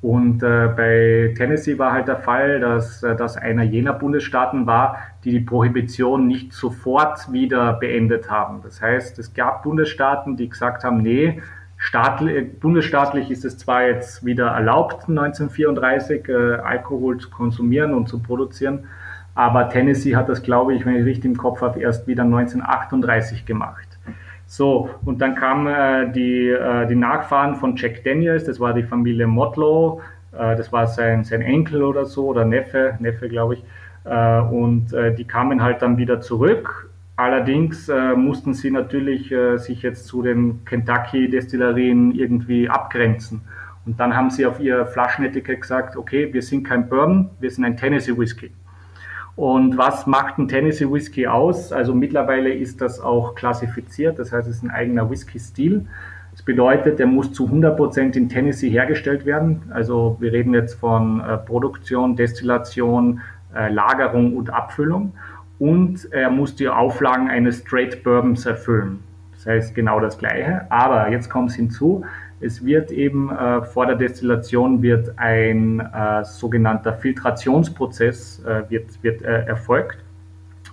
Und 0.00 0.44
äh, 0.44 0.68
bei 0.76 1.34
Tennessee 1.36 1.76
war 1.76 1.92
halt 1.92 2.06
der 2.06 2.18
Fall, 2.18 2.60
dass 2.60 3.02
äh, 3.02 3.16
das 3.16 3.36
einer 3.36 3.64
jener 3.64 3.92
Bundesstaaten 3.92 4.66
war, 4.66 4.98
die 5.24 5.32
die 5.32 5.40
Prohibition 5.40 6.28
nicht 6.28 6.52
sofort 6.52 7.32
wieder 7.32 7.72
beendet 7.72 8.30
haben. 8.30 8.60
Das 8.62 8.80
heißt, 8.80 9.18
es 9.18 9.34
gab 9.34 9.64
Bundesstaaten, 9.64 10.36
die 10.36 10.48
gesagt 10.48 10.84
haben, 10.84 10.98
nee, 10.98 11.42
staatlich, 11.76 12.60
bundesstaatlich 12.60 13.28
ist 13.32 13.44
es 13.44 13.58
zwar 13.58 13.86
jetzt 13.86 14.24
wieder 14.24 14.48
erlaubt, 14.48 15.08
1934 15.08 16.28
äh, 16.28 16.32
Alkohol 16.62 17.18
zu 17.18 17.30
konsumieren 17.30 17.92
und 17.92 18.08
zu 18.08 18.20
produzieren, 18.20 18.84
aber 19.34 19.68
Tennessee 19.68 20.14
hat 20.14 20.28
das, 20.28 20.42
glaube 20.42 20.74
ich, 20.74 20.86
wenn 20.86 20.94
ich 20.96 21.04
richtig 21.04 21.24
im 21.24 21.36
Kopf 21.36 21.60
habe, 21.60 21.80
erst 21.80 22.06
wieder 22.06 22.22
1938 22.22 23.46
gemacht. 23.46 23.87
So, 24.50 24.88
und 25.04 25.20
dann 25.20 25.34
kamen 25.34 25.66
äh, 25.66 26.10
die, 26.10 26.48
äh, 26.48 26.86
die 26.86 26.96
Nachfahren 26.96 27.56
von 27.56 27.76
Jack 27.76 28.02
Daniels, 28.02 28.44
das 28.44 28.58
war 28.58 28.72
die 28.72 28.82
Familie 28.82 29.26
Motlow, 29.26 30.00
äh, 30.32 30.56
das 30.56 30.72
war 30.72 30.86
sein, 30.86 31.22
sein 31.22 31.42
Enkel 31.42 31.82
oder 31.82 32.06
so, 32.06 32.28
oder 32.28 32.46
Neffe, 32.46 32.96
Neffe 32.98 33.28
glaube 33.28 33.54
ich, 33.54 33.64
äh, 34.04 34.40
und 34.40 34.94
äh, 34.94 35.14
die 35.14 35.26
kamen 35.26 35.62
halt 35.62 35.82
dann 35.82 35.98
wieder 35.98 36.22
zurück. 36.22 36.90
Allerdings 37.16 37.90
äh, 37.90 38.14
mussten 38.14 38.54
sie 38.54 38.70
natürlich 38.70 39.34
sich 39.56 39.82
jetzt 39.82 40.06
zu 40.06 40.22
den 40.22 40.64
Kentucky-Destillerien 40.64 42.12
irgendwie 42.12 42.70
abgrenzen. 42.70 43.42
Und 43.84 44.00
dann 44.00 44.16
haben 44.16 44.30
sie 44.30 44.46
auf 44.46 44.60
ihr 44.60 44.86
Flaschenetikett 44.86 45.60
gesagt, 45.60 45.96
okay, 45.96 46.32
wir 46.32 46.42
sind 46.42 46.62
kein 46.62 46.88
Bourbon, 46.88 47.30
wir 47.40 47.50
sind 47.50 47.64
ein 47.64 47.76
Tennessee 47.76 48.16
Whiskey. 48.16 48.50
Und 49.38 49.78
was 49.78 50.08
macht 50.08 50.38
ein 50.38 50.48
Tennessee 50.48 50.90
Whisky 50.90 51.28
aus? 51.28 51.70
Also 51.70 51.94
mittlerweile 51.94 52.52
ist 52.52 52.80
das 52.80 52.98
auch 52.98 53.36
klassifiziert, 53.36 54.18
das 54.18 54.32
heißt, 54.32 54.48
es 54.48 54.56
ist 54.56 54.62
ein 54.64 54.70
eigener 54.70 55.08
Whisky-Stil. 55.08 55.86
Das 56.32 56.42
bedeutet, 56.42 56.98
der 56.98 57.06
muss 57.06 57.32
zu 57.32 57.46
100% 57.46 58.16
in 58.16 58.28
Tennessee 58.28 58.68
hergestellt 58.68 59.26
werden. 59.26 59.62
Also 59.70 60.16
wir 60.18 60.32
reden 60.32 60.54
jetzt 60.54 60.74
von 60.74 61.20
äh, 61.20 61.38
Produktion, 61.38 62.16
Destillation, 62.16 63.20
äh, 63.54 63.72
Lagerung 63.72 64.36
und 64.36 64.50
Abfüllung. 64.50 65.12
Und 65.60 66.12
er 66.12 66.30
muss 66.30 66.56
die 66.56 66.68
Auflagen 66.68 67.30
eines 67.30 67.58
Straight 67.58 68.02
Bourbons 68.02 68.44
erfüllen. 68.44 69.04
Das 69.34 69.46
heißt 69.46 69.72
genau 69.72 70.00
das 70.00 70.18
Gleiche. 70.18 70.66
Aber 70.68 71.12
jetzt 71.12 71.30
kommt 71.30 71.50
es 71.50 71.54
hinzu, 71.54 72.04
es 72.40 72.64
wird 72.64 72.90
eben 72.90 73.30
äh, 73.30 73.62
vor 73.62 73.86
der 73.86 73.96
Destillation 73.96 74.82
wird 74.82 75.18
ein 75.18 75.80
äh, 75.80 76.24
sogenannter 76.24 76.92
Filtrationsprozess 76.94 78.44
äh, 78.44 78.62
wird, 78.68 79.02
wird 79.02 79.22
äh, 79.22 79.44
erfolgt. 79.44 79.98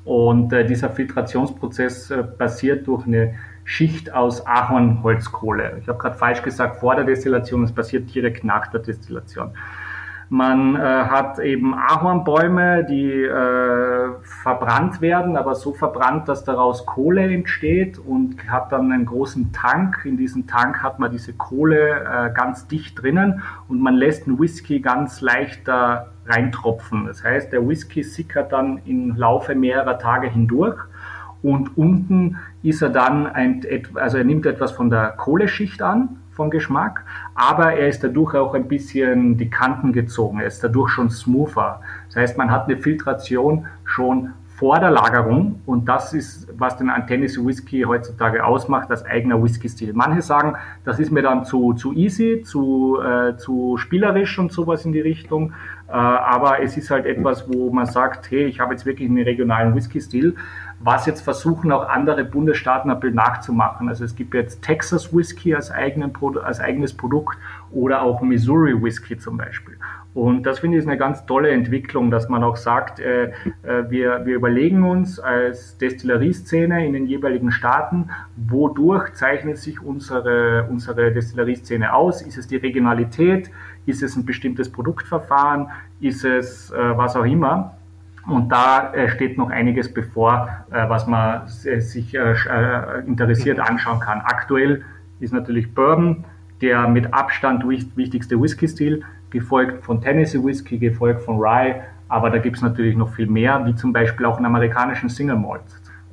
Und 0.03 0.53
äh, 0.53 0.65
dieser 0.65 0.91
Filtrationsprozess 0.91 2.11
äh, 2.11 2.23
passiert 2.23 2.85
durch 2.85 3.07
eine 3.07 3.33
Schicht 3.63 4.13
aus 4.13 4.45
Ahornholzkohle. 4.45 5.79
Ich 5.81 5.87
habe 5.87 5.97
gerade 5.97 6.15
falsch 6.15 6.43
gesagt 6.43 6.79
vor 6.79 6.95
der 6.95 7.05
Destillation, 7.05 7.63
es 7.63 7.71
passiert 7.71 8.13
direkt 8.13 8.43
nach 8.43 8.67
der 8.67 8.81
Destillation. 8.81 9.51
Man 10.29 10.75
äh, 10.75 10.79
hat 10.79 11.39
eben 11.39 11.75
Ahornbäume, 11.75 12.83
die 12.83 13.23
äh, 13.23 14.09
verbrannt 14.23 14.99
werden, 15.01 15.37
aber 15.37 15.53
so 15.53 15.73
verbrannt, 15.73 16.27
dass 16.27 16.43
daraus 16.43 16.85
Kohle 16.85 17.31
entsteht 17.31 17.99
und 17.99 18.49
hat 18.49 18.71
dann 18.71 18.91
einen 18.91 19.05
großen 19.05 19.53
Tank. 19.53 20.01
In 20.03 20.17
diesem 20.17 20.47
Tank 20.47 20.81
hat 20.81 20.99
man 20.99 21.11
diese 21.11 21.33
Kohle 21.33 22.01
äh, 22.01 22.33
ganz 22.33 22.67
dicht 22.67 23.01
drinnen 23.01 23.43
und 23.67 23.81
man 23.81 23.93
lässt 23.93 24.27
einen 24.27 24.39
Whisky 24.39 24.79
ganz 24.79 25.21
leicht 25.21 25.67
da 25.67 26.07
reintropfen. 26.25 27.05
Das 27.05 27.23
heißt, 27.23 27.53
der 27.53 27.67
Whisky 27.67 28.01
sickert 28.01 28.51
dann 28.51 28.81
im 28.85 29.15
Laufe 29.15 29.53
mehrerer 29.53 29.99
Tage 29.99 30.27
hindurch 30.27 30.79
und 31.43 31.77
unten 31.77 32.37
ist 32.63 32.81
er 32.81 32.89
dann, 32.89 33.27
ein, 33.27 33.63
also 33.93 34.17
er 34.17 34.23
nimmt 34.23 34.47
etwas 34.47 34.71
von 34.71 34.89
der 34.89 35.11
Kohleschicht 35.11 35.83
an 35.83 36.17
vom 36.35 36.49
Geschmack, 36.49 37.03
aber 37.33 37.73
er 37.73 37.87
ist 37.87 38.03
dadurch 38.03 38.35
auch 38.35 38.53
ein 38.53 38.67
bisschen 38.67 39.37
die 39.37 39.49
Kanten 39.49 39.93
gezogen, 39.93 40.39
er 40.39 40.47
ist 40.47 40.63
dadurch 40.63 40.91
schon 40.91 41.09
smoother. 41.09 41.81
Das 42.07 42.17
heißt, 42.17 42.37
man 42.37 42.51
hat 42.51 42.67
eine 42.67 42.77
Filtration 42.77 43.65
schon 43.83 44.33
vor 44.55 44.79
der 44.79 44.89
Lagerung 44.89 45.59
und 45.65 45.89
das 45.89 46.13
ist, 46.13 46.47
was 46.57 46.77
den 46.77 46.89
Tennessee 47.07 47.45
Whisky 47.45 47.81
heutzutage 47.81 48.45
ausmacht, 48.45 48.89
das 48.89 49.05
eigener 49.05 49.41
Whisky-Stil. 49.43 49.91
Manche 49.93 50.21
sagen, 50.21 50.55
das 50.85 50.97
ist 50.97 51.11
mir 51.11 51.21
dann 51.21 51.43
zu, 51.43 51.73
zu 51.73 51.91
easy, 51.93 52.41
zu, 52.41 52.97
äh, 53.01 53.35
zu 53.35 53.75
spielerisch 53.77 54.39
und 54.39 54.53
sowas 54.53 54.85
in 54.85 54.93
die 54.93 55.01
Richtung, 55.01 55.51
äh, 55.89 55.91
aber 55.91 56.61
es 56.63 56.77
ist 56.77 56.89
halt 56.89 57.05
etwas, 57.05 57.49
wo 57.49 57.69
man 57.69 57.85
sagt, 57.85 58.31
hey, 58.31 58.45
ich 58.45 58.61
habe 58.61 58.73
jetzt 58.73 58.85
wirklich 58.85 59.09
einen 59.09 59.23
regionalen 59.23 59.75
Whisky-Stil 59.75 60.35
was 60.79 61.05
jetzt 61.05 61.21
versuchen 61.21 61.71
auch 61.71 61.87
andere 61.87 62.23
Bundesstaaten 62.23 62.91
ein 62.91 62.99
bisschen 62.99 63.15
nachzumachen. 63.15 63.89
Also 63.89 64.03
es 64.03 64.15
gibt 64.15 64.33
jetzt 64.33 64.61
Texas 64.61 65.15
Whisky 65.15 65.55
als, 65.55 65.71
eigenen, 65.71 66.13
als 66.43 66.59
eigenes 66.59 66.93
Produkt 66.93 67.37
oder 67.71 68.01
auch 68.01 68.21
Missouri 68.21 68.81
Whisky 68.81 69.17
zum 69.17 69.37
Beispiel. 69.37 69.77
Und 70.15 70.43
das 70.43 70.59
finde 70.59 70.77
ich 70.77 70.83
ist 70.83 70.87
eine 70.87 70.97
ganz 70.97 71.25
tolle 71.25 71.49
Entwicklung, 71.49 72.09
dass 72.09 72.29
man 72.29 72.41
auch 72.41 72.55
sagt, 72.55 73.01
äh, 73.01 73.25
äh, 73.63 73.89
wir, 73.89 74.25
wir 74.25 74.35
überlegen 74.35 74.89
uns 74.89 75.19
als 75.19 75.77
Destillerieszene 75.77 76.85
in 76.85 76.93
den 76.93 77.05
jeweiligen 77.05 77.51
Staaten, 77.51 78.09
wodurch 78.37 79.13
zeichnet 79.13 79.57
sich 79.57 79.81
unsere, 79.81 80.67
unsere 80.69 81.11
Destillerieszene 81.11 81.93
aus? 81.93 82.21
Ist 82.21 82.37
es 82.37 82.47
die 82.47 82.55
Regionalität? 82.55 83.51
Ist 83.85 84.03
es 84.03 84.15
ein 84.15 84.25
bestimmtes 84.25 84.71
Produktverfahren? 84.71 85.67
Ist 85.99 86.23
es 86.23 86.71
äh, 86.71 86.97
was 86.97 87.17
auch 87.17 87.25
immer? 87.25 87.74
Und 88.27 88.51
da 88.51 88.91
äh, 88.93 89.09
steht 89.09 89.37
noch 89.37 89.49
einiges 89.49 89.93
bevor, 89.93 90.49
äh, 90.71 90.89
was 90.89 91.05
man 91.05 91.43
äh, 91.65 91.79
sich 91.79 92.15
interessiert 93.05 93.59
anschauen 93.59 93.99
kann. 93.99 94.21
Aktuell 94.21 94.83
ist 95.19 95.33
natürlich 95.33 95.73
Bourbon 95.73 96.25
der 96.61 96.87
mit 96.87 97.13
Abstand 97.13 97.67
wichtigste 97.67 98.41
Whisky-Stil, 98.41 99.03
gefolgt 99.29 99.83
von 99.83 100.01
Tennessee 100.01 100.43
Whisky, 100.43 100.77
gefolgt 100.77 101.21
von 101.21 101.37
Rye, 101.37 101.81
aber 102.07 102.29
da 102.29 102.37
gibt 102.37 102.57
es 102.57 102.61
natürlich 102.61 102.95
noch 102.95 103.13
viel 103.13 103.27
mehr, 103.27 103.65
wie 103.65 103.75
zum 103.75 103.91
Beispiel 103.91 104.25
auch 104.25 104.37
einen 104.37 104.45
amerikanischen 104.45 105.09
Single 105.09 105.37
Malt. 105.37 105.63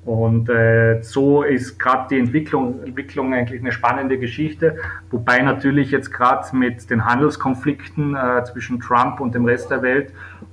Und 0.04 0.48
äh, 0.48 1.00
so 1.02 1.44
ist 1.44 1.78
gerade 1.78 2.08
die 2.10 2.18
Entwicklung, 2.18 2.82
Entwicklung 2.84 3.32
eigentlich 3.34 3.60
eine 3.60 3.70
spannende 3.70 4.18
Geschichte, 4.18 4.76
wobei 5.12 5.40
natürlich 5.42 5.92
jetzt 5.92 6.10
gerade 6.12 6.56
mit 6.56 6.90
den 6.90 7.04
Handelskonflikten 7.04 8.16
äh, 8.16 8.42
zwischen 8.42 8.80
Trump 8.80 9.20
und 9.20 9.32
dem 9.36 9.44
Rest 9.44 9.70
der 9.70 9.82
Welt 9.82 10.12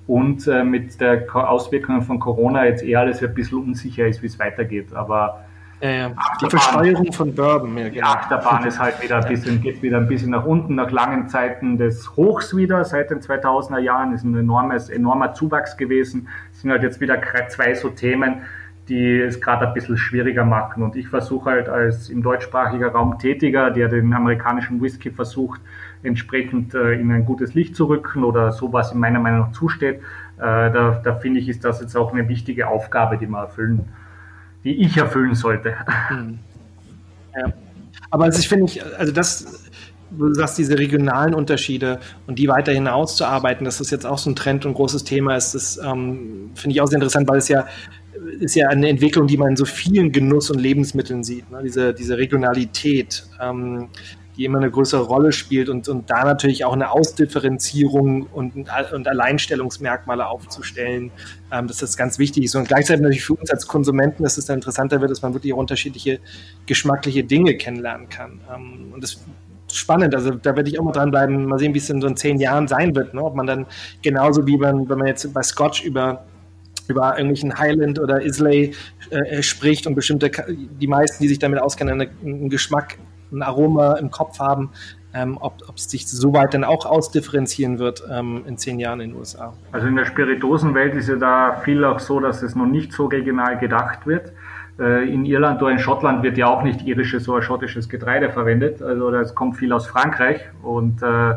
und 0.10 0.48
äh, 0.48 0.64
mit 0.64 1.00
der 1.00 1.24
Auswirkungen 1.36 2.02
von 2.02 2.20
Corona 2.20 2.66
jetzt 2.66 2.82
eher 2.82 3.02
alles 3.02 3.22
ein 3.22 3.32
bisschen 3.36 3.60
unsicher 3.60 4.08
ist, 4.08 4.24
wie 4.24 4.26
es 4.26 4.40
weitergeht. 4.40 4.92
Aber 4.92 5.46
ja, 5.82 5.90
ja. 5.92 6.12
die 6.42 6.50
Versteuerung 6.50 7.14
von 7.14 7.36
Bourbon. 7.36 7.78
Ja, 7.78 7.84
genau. 7.84 7.94
Die 7.94 8.02
Achterbahn 8.02 8.66
ist 8.66 8.80
halt 8.80 9.04
wieder 9.04 9.18
ein 9.18 9.28
bisschen, 9.28 9.62
geht 9.62 9.84
wieder 9.84 9.98
ein 9.98 10.08
bisschen 10.08 10.32
nach 10.32 10.46
unten, 10.46 10.74
nach 10.74 10.90
langen 10.90 11.28
Zeiten 11.28 11.78
des 11.78 12.18
Hochs 12.18 12.56
wieder, 12.58 12.84
seit 12.86 13.12
den 13.12 13.20
2000er 13.20 13.78
Jahren 13.78 14.12
ist 14.12 14.24
ein 14.24 14.36
enormes, 14.36 14.90
enormer 14.90 15.36
Zuwachs 15.36 15.78
gewesen. 15.78 16.28
Es 16.52 16.62
sind 16.62 16.72
halt 16.72 16.82
jetzt 16.82 17.00
wieder 17.00 17.22
zwei 17.50 17.76
so 17.76 17.90
Themen, 17.90 18.42
die 18.88 19.20
es 19.20 19.40
gerade 19.40 19.68
ein 19.68 19.76
bisschen 19.76 19.96
schwieriger 19.96 20.44
machen. 20.44 20.82
Und 20.82 20.96
ich 20.96 21.08
versuche 21.08 21.52
halt 21.52 21.70
als 21.70 22.10
im 22.10 22.24
deutschsprachigen 22.24 22.86
Raum 22.86 23.20
Tätiger, 23.20 23.70
der 23.70 23.90
den 23.90 24.12
amerikanischen 24.12 24.82
Whisky 24.82 25.12
versucht, 25.12 25.62
entsprechend 26.04 26.74
äh, 26.74 26.94
in 26.94 27.12
ein 27.12 27.26
gutes 27.26 27.54
Licht 27.54 27.76
zu 27.76 27.86
rücken 27.86 28.24
oder 28.24 28.52
so, 28.52 28.72
was 28.72 28.92
in 28.92 29.00
meiner 29.00 29.20
Meinung 29.20 29.40
nach 29.42 29.52
zusteht, 29.52 30.00
äh, 30.38 30.42
da, 30.42 31.02
da 31.04 31.16
finde 31.16 31.40
ich, 31.40 31.50
ist 31.50 31.66
das 31.66 31.82
jetzt 31.82 31.96
auch 31.96 32.14
eine 32.14 32.28
wichtige 32.30 32.68
Aufgabe, 32.68 33.18
die 33.18 33.28
man 33.28 33.46
erfüllen, 33.46 33.86
die 34.64 34.82
ich 34.82 34.98
erfüllen 34.98 35.36
sollte. 35.36 35.74
Hm. 36.08 36.40
Ja. 37.38 37.54
Aber 38.10 38.26
also 38.26 38.40
ich 38.40 38.48
finde 38.48 38.72
also 38.98 39.12
das, 39.12 39.70
du 40.12 40.34
sagst, 40.34 40.58
diese 40.58 40.80
regionalen 40.80 41.34
Unterschiede 41.34 42.00
und 42.28 42.40
die 42.40 42.48
weiter 42.48 42.72
hinauszuarbeiten, 42.72 43.66
dass 43.66 43.78
das 43.78 43.92
jetzt 43.92 44.06
auch 44.06 44.18
so 44.18 44.30
ein 44.30 44.36
Trend 44.36 44.66
und 44.66 44.74
großes 44.74 45.04
Thema 45.04 45.36
ist, 45.36 45.54
das 45.54 45.78
ähm, 45.78 46.52
finde 46.56 46.74
ich 46.74 46.82
auch 46.82 46.88
sehr 46.88 46.98
interessant, 46.98 47.28
weil 47.28 47.38
es 47.38 47.50
ja 47.50 47.68
ist 48.40 48.56
ja 48.56 48.68
eine 48.68 48.90
Entwicklung, 48.90 49.28
die 49.28 49.38
man 49.38 49.52
in 49.52 49.56
so 49.56 49.66
vielen 49.66 50.12
Genuss- 50.12 50.52
und 50.52 50.60
Lebensmitteln 50.60 51.24
sieht. 51.24 51.50
Ne? 51.52 51.62
Diese, 51.64 51.94
diese 51.94 52.18
Regionalität, 52.18 53.24
ähm, 53.42 53.88
die 54.40 54.46
immer 54.46 54.60
eine 54.60 54.72
größere 54.72 55.02
Rolle 55.02 55.34
spielt 55.34 55.68
und, 55.68 55.90
und 55.90 56.10
da 56.10 56.24
natürlich 56.24 56.64
auch 56.64 56.72
eine 56.72 56.92
Ausdifferenzierung 56.92 58.24
und, 58.32 58.56
und 58.56 59.08
Alleinstellungsmerkmale 59.08 60.26
aufzustellen, 60.26 61.12
ähm, 61.52 61.68
das 61.68 61.98
ganz 61.98 62.20
wichtig 62.20 62.46
ist. 62.46 62.56
Und 62.56 62.66
gleichzeitig 62.66 63.02
natürlich 63.02 63.26
für 63.26 63.34
uns 63.34 63.52
als 63.52 63.68
Konsumenten, 63.68 64.24
dass 64.24 64.38
es 64.38 64.46
dann 64.46 64.56
interessanter 64.56 65.02
wird, 65.02 65.12
dass 65.12 65.22
man 65.22 65.34
wirklich 65.34 65.52
unterschiedliche 65.52 66.22
geschmackliche 66.66 67.26
Dinge 67.26 67.58
kennenlernen 67.58 68.08
kann. 68.08 68.40
Ähm, 68.50 68.94
und 68.94 69.04
das 69.04 69.20
spannend. 69.70 70.16
Also 70.16 70.32
da 70.32 70.56
werde 70.56 70.70
ich 70.70 70.80
auch 70.80 70.86
mal 70.86 70.94
dranbleiben, 70.94 71.46
mal 71.46 71.60
sehen, 71.60 71.74
wie 71.74 71.80
es 71.80 71.90
in 71.90 72.00
so 72.00 72.10
zehn 72.12 72.40
Jahren 72.40 72.70
sein 72.70 72.96
wird. 72.96 73.14
Ne? 73.14 73.22
Ob 73.22 73.36
man 73.36 73.46
dann 73.46 73.66
genauso 74.02 74.48
wie 74.48 74.58
man, 74.58 74.88
wenn 74.88 75.00
man 75.00 75.08
jetzt 75.08 75.32
bei 75.34 75.44
Scotch 75.44 75.84
über 75.84 76.24
über 76.88 77.12
irgendwelchen 77.12 77.60
Highland 77.60 78.00
oder 78.00 78.20
Islay 78.22 78.74
äh, 79.12 79.44
spricht 79.44 79.86
und 79.86 79.94
bestimmte, 79.94 80.32
die 80.48 80.88
meisten, 80.88 81.22
die 81.22 81.28
sich 81.30 81.38
damit 81.38 81.62
auskennen, 81.62 82.10
einen 82.24 82.50
Geschmack, 82.50 82.98
ein 83.32 83.42
Aroma 83.42 83.94
im 83.94 84.12
Kopf 84.12 84.40
haben, 84.40 84.72
ähm, 85.14 85.38
ob, 85.42 85.62
es 85.76 85.90
sich 85.90 86.08
so 86.08 86.34
weit 86.34 86.54
dann 86.54 86.64
auch 86.64 86.86
ausdifferenzieren 86.86 87.80
wird 87.80 88.04
ähm, 88.12 88.44
in 88.46 88.58
zehn 88.58 88.80
Jahren 88.80 89.00
in 89.02 89.12
den 89.12 89.20
USA. 89.20 89.54
Also 89.72 89.88
in 89.88 89.96
der 89.96 90.06
Spiritosenwelt 90.06 90.94
ist 90.96 91.10
ja 91.10 91.16
da 91.16 91.62
viel 91.64 91.84
auch 91.84 92.00
so, 92.00 92.20
dass 92.20 92.44
es 92.44 92.56
noch 92.56 92.68
nicht 92.68 92.94
so 92.94 93.08
regional 93.08 93.58
gedacht 93.58 94.06
wird. 94.06 94.32
Äh, 94.80 95.12
in 95.12 95.26
Irland 95.26 95.62
oder 95.62 95.72
in 95.72 95.80
Schottland 95.80 96.24
wird 96.24 96.38
ja 96.38 96.48
auch 96.48 96.64
nicht 96.64 96.86
irisches 96.86 97.28
oder 97.28 97.42
schottisches 97.42 97.90
Getreide 97.90 98.30
verwendet. 98.30 98.82
Also 98.82 99.12
das 99.12 99.34
kommt 99.34 99.58
viel 99.58 99.74
aus 99.74 99.88
Frankreich 99.88 100.42
und 100.62 101.02
äh, 101.02 101.36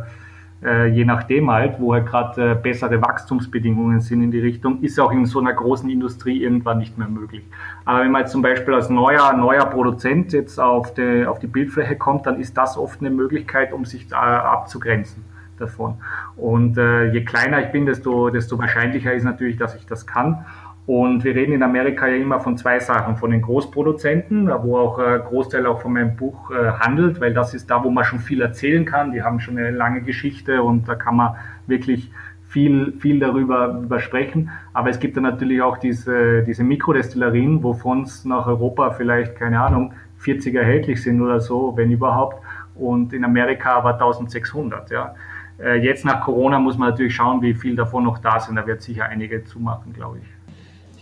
äh, 0.65 0.87
je 0.87 1.05
nachdem 1.05 1.51
halt, 1.51 1.81
wo 1.81 1.93
halt 1.93 2.07
gerade 2.07 2.53
äh, 2.53 2.55
bessere 2.55 3.01
Wachstumsbedingungen 3.03 4.01
sind 4.01 4.23
in 4.23 4.31
die 4.31 4.41
Richtung, 4.41 4.81
ist 4.83 4.99
auch 5.01 5.13
in 5.13 5.27
so 5.27 5.41
einer 5.41 5.53
großen 5.53 5.89
Industrie 5.91 6.43
irgendwann 6.43 6.79
nicht 6.79 6.97
mehr 6.99 7.09
möglich. 7.09 7.45
Aber 7.85 8.01
wenn 8.01 8.11
man 8.11 8.23
jetzt 8.23 8.33
zum 8.33 8.43
Beispiel 8.43 8.75
als 8.75 8.89
neuer, 8.89 9.33
neuer 9.33 9.67
Produzent 9.67 10.33
jetzt 10.33 10.59
auf 10.61 10.95
die, 10.95 11.27
auf 11.27 11.39
die 11.39 11.49
Bildfläche 11.49 11.97
kommt, 11.97 12.27
dann 12.27 12.39
ist 12.41 12.57
das 12.57 12.79
oft 12.79 13.01
eine 13.01 13.11
Möglichkeit, 13.11 13.73
um 13.73 13.85
sich 13.85 14.11
äh, 14.13 14.15
abzugrenzen 14.15 15.25
davon. 15.59 15.95
Und 16.37 16.77
äh, 16.79 17.13
je 17.13 17.25
kleiner 17.25 17.61
ich 17.61 17.73
bin, 17.73 17.87
desto, 17.87 18.31
desto 18.31 18.59
wahrscheinlicher 18.59 19.13
ist 19.13 19.25
natürlich, 19.25 19.57
dass 19.57 19.75
ich 19.75 19.87
das 19.87 20.07
kann. 20.07 20.45
Und 20.85 21.23
wir 21.23 21.35
reden 21.35 21.53
in 21.53 21.63
Amerika 21.63 22.09
ja 22.09 22.17
immer 22.17 22.41
von 22.41 22.57
zwei 22.57 22.81
Sachen, 22.81 23.17
von 23.17 23.31
den 23.31 23.41
Großproduzenten, 23.43 24.49
wo 24.63 24.79
auch 24.79 24.99
ein 24.99 25.21
Großteil 25.21 25.65
auch 25.67 25.81
von 25.81 25.93
meinem 25.93 26.17
Buch 26.17 26.51
äh, 26.51 26.73
handelt, 26.73 27.21
weil 27.21 27.33
das 27.33 27.55
ist 27.55 27.71
da, 27.71 27.85
wo 27.85 27.91
man 27.91 28.05
schon 28.05 28.19
viel 28.19 28.41
erzählen 28.41 28.85
kann. 28.85 29.13
Die 29.13 29.23
haben 29.23 29.39
schon 29.39 29.59
eine 29.59 29.71
lange 29.71 30.03
Geschichte 30.03 30.63
und 30.63 30.89
da 30.89 30.97
kann 30.97 31.17
man 31.17 31.37
wirklich 31.69 32.11
viel, 32.49 32.93
viel 32.99 33.21
darüber 33.21 33.81
übersprechen. 33.83 34.51
Aber 34.73 34.91
es 34.91 34.99
gibt 34.99 35.17
dann 35.17 35.23
natürlich 35.23 35.63
auch 35.63 35.79
diese, 35.79 36.43
diese 36.43 36.65
Mikrodestillerien, 36.65 37.63
wovon 37.63 38.03
es 38.03 38.25
nach 38.25 38.47
Europa 38.49 38.91
vielleicht, 38.91 39.37
keine 39.37 39.61
Ahnung, 39.61 39.95
40 40.19 40.55
erhältlich 40.55 41.01
sind 41.01 41.23
oder 41.23 41.41
so, 41.41 41.77
wenn 41.77 41.93
überhaupt. 41.93 42.43
Und 42.75 43.13
in 43.13 43.25
Amerika 43.25 43.77
aber 43.77 43.93
1600, 43.95 44.91
ja. 44.91 45.15
Äh, 45.59 45.77
jetzt 45.77 46.05
nach 46.05 46.23
Corona 46.23 46.59
muss 46.59 46.77
man 46.77 46.91
natürlich 46.91 47.15
schauen, 47.15 47.41
wie 47.41 47.55
viel 47.55 47.77
davon 47.77 48.05
noch 48.05 48.19
da 48.19 48.41
sind. 48.41 48.57
Da 48.57 48.67
wird 48.67 48.83
sicher 48.83 49.05
einige 49.05 49.45
zumachen, 49.45 49.93
glaube 49.93 50.19
ich. 50.19 50.32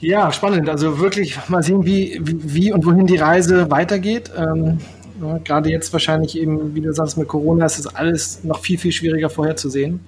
Ja, 0.01 0.33
spannend. 0.33 0.69
Also 0.69 0.99
wirklich 0.99 1.39
mal 1.49 1.63
sehen, 1.63 1.85
wie, 1.85 2.19
wie 2.23 2.73
und 2.73 2.85
wohin 2.87 3.07
die 3.07 3.17
Reise 3.17 3.71
weitergeht. 3.71 4.31
Ähm, 4.37 4.79
ja, 5.21 5.39
gerade 5.39 5.71
jetzt 5.71 5.93
wahrscheinlich 5.93 6.39
eben, 6.39 6.75
wie 6.75 6.81
du 6.81 6.93
sagst, 6.93 7.19
mit 7.19 7.29
Corona 7.29 7.67
ist 7.67 7.79
das 7.79 7.95
alles 7.95 8.43
noch 8.43 8.61
viel, 8.61 8.79
viel 8.79 8.93
schwieriger 8.93 9.29
vorherzusehen. 9.29 10.01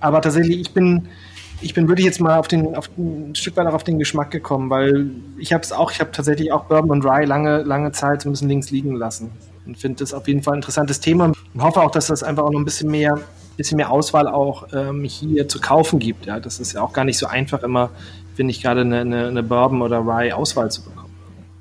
Aber 0.00 0.22
tatsächlich, 0.22 0.60
ich 0.60 0.72
bin, 0.72 1.08
ich 1.60 1.74
bin 1.74 1.88
wirklich 1.88 2.06
jetzt 2.06 2.20
mal 2.20 2.38
auf 2.38 2.48
den, 2.48 2.74
auf 2.74 2.88
ein 2.96 3.34
Stück 3.34 3.56
weit 3.56 3.66
auch 3.66 3.74
auf 3.74 3.84
den 3.84 3.98
Geschmack 3.98 4.30
gekommen, 4.30 4.70
weil 4.70 5.10
ich 5.38 5.52
habe 5.52 5.62
es 5.62 5.72
auch, 5.72 5.90
ich 5.92 6.00
habe 6.00 6.10
tatsächlich 6.12 6.52
auch 6.52 6.64
Bourbon 6.64 6.90
und 6.90 7.04
Rye 7.04 7.26
lange, 7.26 7.62
lange 7.62 7.92
Zeit 7.92 8.22
so 8.22 8.28
ein 8.28 8.32
bisschen 8.32 8.48
links 8.48 8.70
liegen 8.70 8.94
lassen 8.94 9.30
und 9.66 9.76
finde 9.76 9.98
das 9.98 10.14
auf 10.14 10.28
jeden 10.28 10.42
Fall 10.42 10.54
ein 10.54 10.58
interessantes 10.58 11.00
Thema 11.00 11.26
und 11.26 11.36
hoffe 11.62 11.82
auch, 11.82 11.90
dass 11.90 12.06
das 12.06 12.22
einfach 12.22 12.44
auch 12.44 12.50
noch 12.50 12.60
ein 12.60 12.64
bisschen 12.64 12.90
mehr, 12.90 13.18
bisschen 13.56 13.76
mehr 13.76 13.90
Auswahl 13.90 14.28
auch 14.28 14.68
ähm, 14.72 15.04
hier 15.04 15.48
zu 15.48 15.60
kaufen 15.60 15.98
gibt. 15.98 16.26
Ja, 16.26 16.40
das 16.40 16.60
ist 16.60 16.74
ja 16.74 16.82
auch 16.82 16.92
gar 16.92 17.04
nicht 17.04 17.18
so 17.18 17.26
einfach 17.26 17.62
immer 17.62 17.90
finde 18.36 18.52
ich, 18.52 18.62
gerade 18.62 18.82
eine, 18.82 19.00
eine, 19.00 19.26
eine 19.26 19.42
Bourbon 19.42 19.82
oder 19.82 20.00
Rye-Auswahl 20.00 20.70
zu 20.70 20.84
bekommen. 20.84 21.10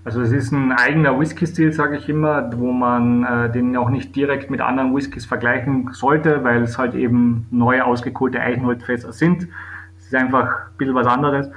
Also 0.03 0.21
es 0.21 0.32
ist 0.32 0.51
ein 0.51 0.71
eigener 0.71 1.19
Whisky-Stil, 1.19 1.73
sage 1.73 1.97
ich 1.97 2.07
immer, 2.09 2.51
wo 2.55 2.71
man 2.71 3.23
äh, 3.23 3.51
den 3.51 3.76
auch 3.76 3.89
nicht 3.89 4.15
direkt 4.15 4.51
mit 4.51 4.61
anderen 4.61 4.95
Whiskys 4.95 5.26
vergleichen 5.26 5.89
sollte, 5.93 6.43
weil 6.43 6.61
es 6.61 6.78
halt 6.78 6.93
eben 6.93 7.47
neu 7.49 7.82
ausgekohlte 7.82 8.39
Eichenholzfässer 8.39 9.13
sind. 9.13 9.47
Es 9.97 10.05
ist 10.05 10.15
einfach 10.15 10.45
ein 10.45 10.78
bisschen 10.78 10.93
was 10.93 11.07
anderes. 11.07 11.49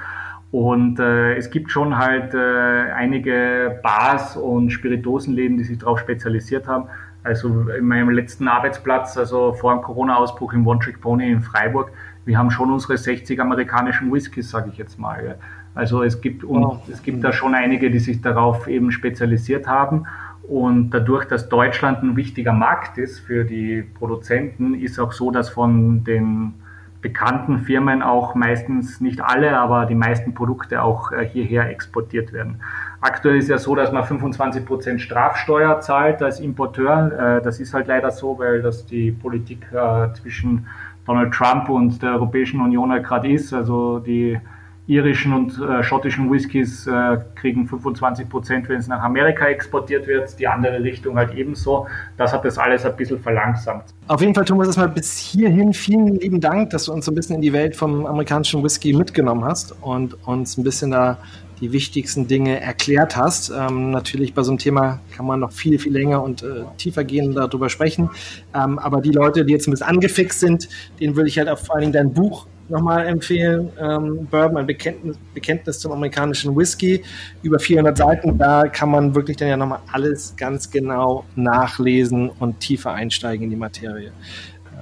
Und 0.51 0.99
äh, 0.99 1.35
es 1.35 1.51
gibt 1.51 1.69
schon 1.69 1.95
halt 1.99 2.33
äh, 2.33 2.91
einige 2.91 3.79
Bars 3.83 4.35
und 4.35 4.71
Spiritosenläden, 4.71 5.57
die 5.57 5.63
sich 5.63 5.77
darauf 5.77 5.99
spezialisiert 5.99 6.67
haben. 6.67 6.85
Also 7.23 7.69
in 7.69 7.85
meinem 7.85 8.09
letzten 8.09 8.47
Arbeitsplatz, 8.47 9.15
also 9.15 9.53
vor 9.53 9.75
dem 9.75 9.83
Corona-Ausbruch 9.83 10.53
im 10.53 10.65
One 10.65 10.79
Trick 10.79 11.01
Pony 11.01 11.29
in 11.29 11.41
Freiburg, 11.41 11.91
wir 12.29 12.37
haben 12.37 12.51
schon 12.51 12.71
unsere 12.71 12.95
60 12.95 13.41
amerikanischen 13.41 14.13
Whiskys, 14.13 14.51
sage 14.51 14.69
ich 14.71 14.77
jetzt 14.77 14.99
mal. 14.99 15.39
Also 15.73 16.03
es 16.03 16.21
gibt, 16.21 16.43
oh. 16.43 16.79
es 16.91 17.01
gibt 17.01 17.23
da 17.23 17.33
schon 17.33 17.55
einige, 17.55 17.89
die 17.89 17.97
sich 17.97 18.21
darauf 18.21 18.67
eben 18.67 18.91
spezialisiert 18.91 19.65
haben. 19.65 20.05
Und 20.43 20.91
dadurch, 20.91 21.25
dass 21.25 21.49
Deutschland 21.49 22.03
ein 22.03 22.15
wichtiger 22.15 22.53
Markt 22.53 22.99
ist 22.99 23.19
für 23.19 23.45
die 23.45 23.81
Produzenten, 23.81 24.75
ist 24.75 24.99
auch 24.99 25.11
so, 25.11 25.31
dass 25.31 25.49
von 25.49 26.03
den 26.03 26.53
bekannten 27.01 27.59
Firmen 27.59 28.03
auch 28.03 28.35
meistens, 28.35 28.99
nicht 28.99 29.21
alle, 29.21 29.57
aber 29.57 29.85
die 29.85 29.95
meisten 29.95 30.33
Produkte 30.33 30.83
auch 30.83 31.11
äh, 31.11 31.25
hierher 31.25 31.69
exportiert 31.69 32.33
werden. 32.33 32.59
Aktuell 33.01 33.37
ist 33.37 33.47
ja 33.47 33.57
so, 33.57 33.73
dass 33.73 33.91
man 33.91 34.03
25 34.03 34.65
Prozent 34.65 35.01
Strafsteuer 35.01 35.79
zahlt 35.79 36.21
als 36.21 36.41
Importeur. 36.41 37.37
Äh, 37.37 37.41
das 37.41 37.59
ist 37.59 37.73
halt 37.73 37.87
leider 37.87 38.11
so, 38.11 38.37
weil 38.37 38.61
das 38.61 38.85
die 38.85 39.11
Politik 39.11 39.65
äh, 39.71 40.13
zwischen 40.13 40.67
Donald 41.09 41.33
Trump 41.33 41.69
und 41.69 42.03
der 42.03 42.11
Europäischen 42.11 42.61
Union 42.61 42.91
halt 42.91 43.03
gerade 43.03 43.31
ist. 43.31 43.51
Also 43.51 43.97
die 43.97 44.37
irischen 44.85 45.33
und 45.33 45.59
äh, 45.59 45.83
schottischen 45.83 46.31
Whiskys 46.31 46.85
äh, 46.85 47.17
kriegen 47.33 47.67
25 47.67 48.29
Prozent, 48.29 48.69
wenn 48.69 48.77
es 48.77 48.87
nach 48.87 49.01
Amerika 49.01 49.47
exportiert 49.47 50.05
wird, 50.05 50.37
die 50.39 50.47
andere 50.47 50.83
Richtung 50.83 51.15
halt 51.15 51.33
ebenso. 51.33 51.87
Das 52.17 52.31
hat 52.31 52.45
das 52.45 52.59
alles 52.59 52.85
ein 52.85 52.95
bisschen 52.95 53.19
verlangsamt. 53.19 53.85
Auf 54.07 54.21
jeden 54.21 54.35
Fall, 54.35 54.45
Thomas, 54.45 54.67
erstmal 54.67 54.89
bis 54.89 55.17
hierhin 55.17 55.73
vielen 55.73 56.19
lieben 56.19 56.41
Dank, 56.41 56.69
dass 56.69 56.85
du 56.85 56.93
uns 56.93 57.05
so 57.05 57.11
ein 57.11 57.15
bisschen 57.15 57.37
in 57.37 57.41
die 57.41 57.53
Welt 57.53 57.75
vom 57.75 58.05
amerikanischen 58.05 58.63
Whisky 58.63 58.93
mitgenommen 58.93 59.43
hast 59.45 59.75
und 59.81 60.15
uns 60.27 60.57
ein 60.57 60.63
bisschen 60.63 60.91
da 60.91 61.17
die 61.61 61.71
wichtigsten 61.71 62.27
Dinge 62.27 62.59
erklärt 62.59 63.15
hast. 63.15 63.49
Ähm, 63.49 63.91
natürlich 63.91 64.33
bei 64.33 64.43
so 64.43 64.51
einem 64.51 64.59
Thema 64.59 64.99
kann 65.15 65.25
man 65.25 65.39
noch 65.39 65.51
viel, 65.51 65.79
viel 65.79 65.93
länger 65.93 66.23
und 66.23 66.43
äh, 66.43 66.63
tiefer 66.77 67.03
gehen 67.03 67.33
darüber 67.33 67.69
sprechen. 67.69 68.09
Ähm, 68.53 68.79
aber 68.79 69.01
die 69.01 69.11
Leute, 69.11 69.45
die 69.45 69.53
jetzt 69.53 69.67
ein 69.67 69.71
bisschen 69.71 69.87
angefixt 69.87 70.39
sind, 70.39 70.69
denen 70.99 71.15
würde 71.15 71.29
ich 71.29 71.37
halt 71.37 71.49
auch 71.49 71.59
vor 71.59 71.75
allen 71.75 71.81
Dingen 71.81 71.93
dein 71.93 72.13
Buch 72.13 72.47
nochmal 72.69 73.07
empfehlen. 73.07 73.71
Ähm, 73.79 74.27
Bourbon, 74.29 74.57
ein 74.57 74.67
Bekenntnis, 74.67 75.17
Bekenntnis 75.33 75.79
zum 75.79 75.91
amerikanischen 75.91 76.55
Whisky. 76.55 77.03
Über 77.41 77.59
400 77.59 77.97
Seiten. 77.97 78.37
Da 78.37 78.67
kann 78.67 78.91
man 78.91 79.15
wirklich 79.15 79.37
dann 79.37 79.47
ja 79.47 79.57
nochmal 79.57 79.79
alles 79.91 80.35
ganz 80.37 80.69
genau 80.69 81.25
nachlesen 81.35 82.29
und 82.29 82.59
tiefer 82.59 82.93
einsteigen 82.93 83.45
in 83.45 83.49
die 83.49 83.55
Materie. 83.55 84.11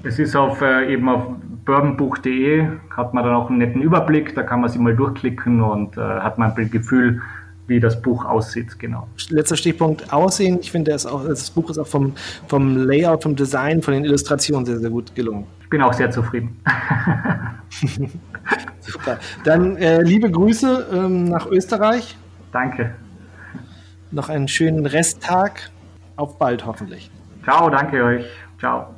Es 0.04 0.20
ist 0.20 0.36
auf, 0.36 0.62
äh, 0.62 0.92
eben 0.92 1.10
auf 1.10 1.24
bourbonbuch.de, 1.66 2.68
hat 2.96 3.14
man 3.14 3.24
dann 3.24 3.34
auch 3.34 3.50
einen 3.50 3.58
netten 3.58 3.82
Überblick, 3.82 4.36
da 4.36 4.44
kann 4.44 4.62
man 4.62 4.70
sich 4.70 4.80
mal 4.80 4.96
durchklicken 4.96 5.62
und 5.62 5.98
äh, 5.98 6.02
hat 6.02 6.38
man 6.38 6.52
ein 6.52 6.72
Gefühl, 6.72 7.22
wie 7.68 7.80
das 7.80 8.02
Buch 8.02 8.24
aussieht, 8.24 8.80
genau. 8.80 9.08
Letzter 9.30 9.58
Stichpunkt, 9.58 10.14
Aussehen. 10.14 10.60
Ich 10.62 10.72
finde, 10.72 10.92
das, 10.92 11.04
das, 11.04 11.52
Buch 11.52 11.70
ist 11.70 11.78
auch 11.78 11.88
vom, 11.88 12.14
vom 12.48 12.78
Layout, 12.78 13.24
vom 13.24 13.36
Design, 13.36 13.82
von 13.82 13.94
den 13.94 14.06
Illustrationen 14.06 14.66
sehr, 14.66 14.78
sehr 14.78 14.90
gut 14.90 15.14
gelungen. 15.14 15.46
Ich 15.64 15.70
bin 15.70 15.82
auch 15.82 15.92
sehr 15.92 16.10
zufrieden. 16.10 16.58
Super. 18.80 19.20
Dann 19.44 19.76
äh, 19.78 20.02
liebe 20.02 20.32
Grüße 20.32 20.88
ähm, 20.94 21.26
nach 21.26 21.46
Österreich. 21.48 22.18
Danke. 22.52 22.96
Noch 24.12 24.30
einen 24.30 24.48
schönen 24.48 24.86
Resttag. 24.86 25.70
Auf 26.16 26.38
bald 26.38 26.66
hoffentlich. 26.66 27.12
Ciao, 27.44 27.70
danke 27.70 28.04
euch. 28.04 28.26
Ciao. 28.60 28.97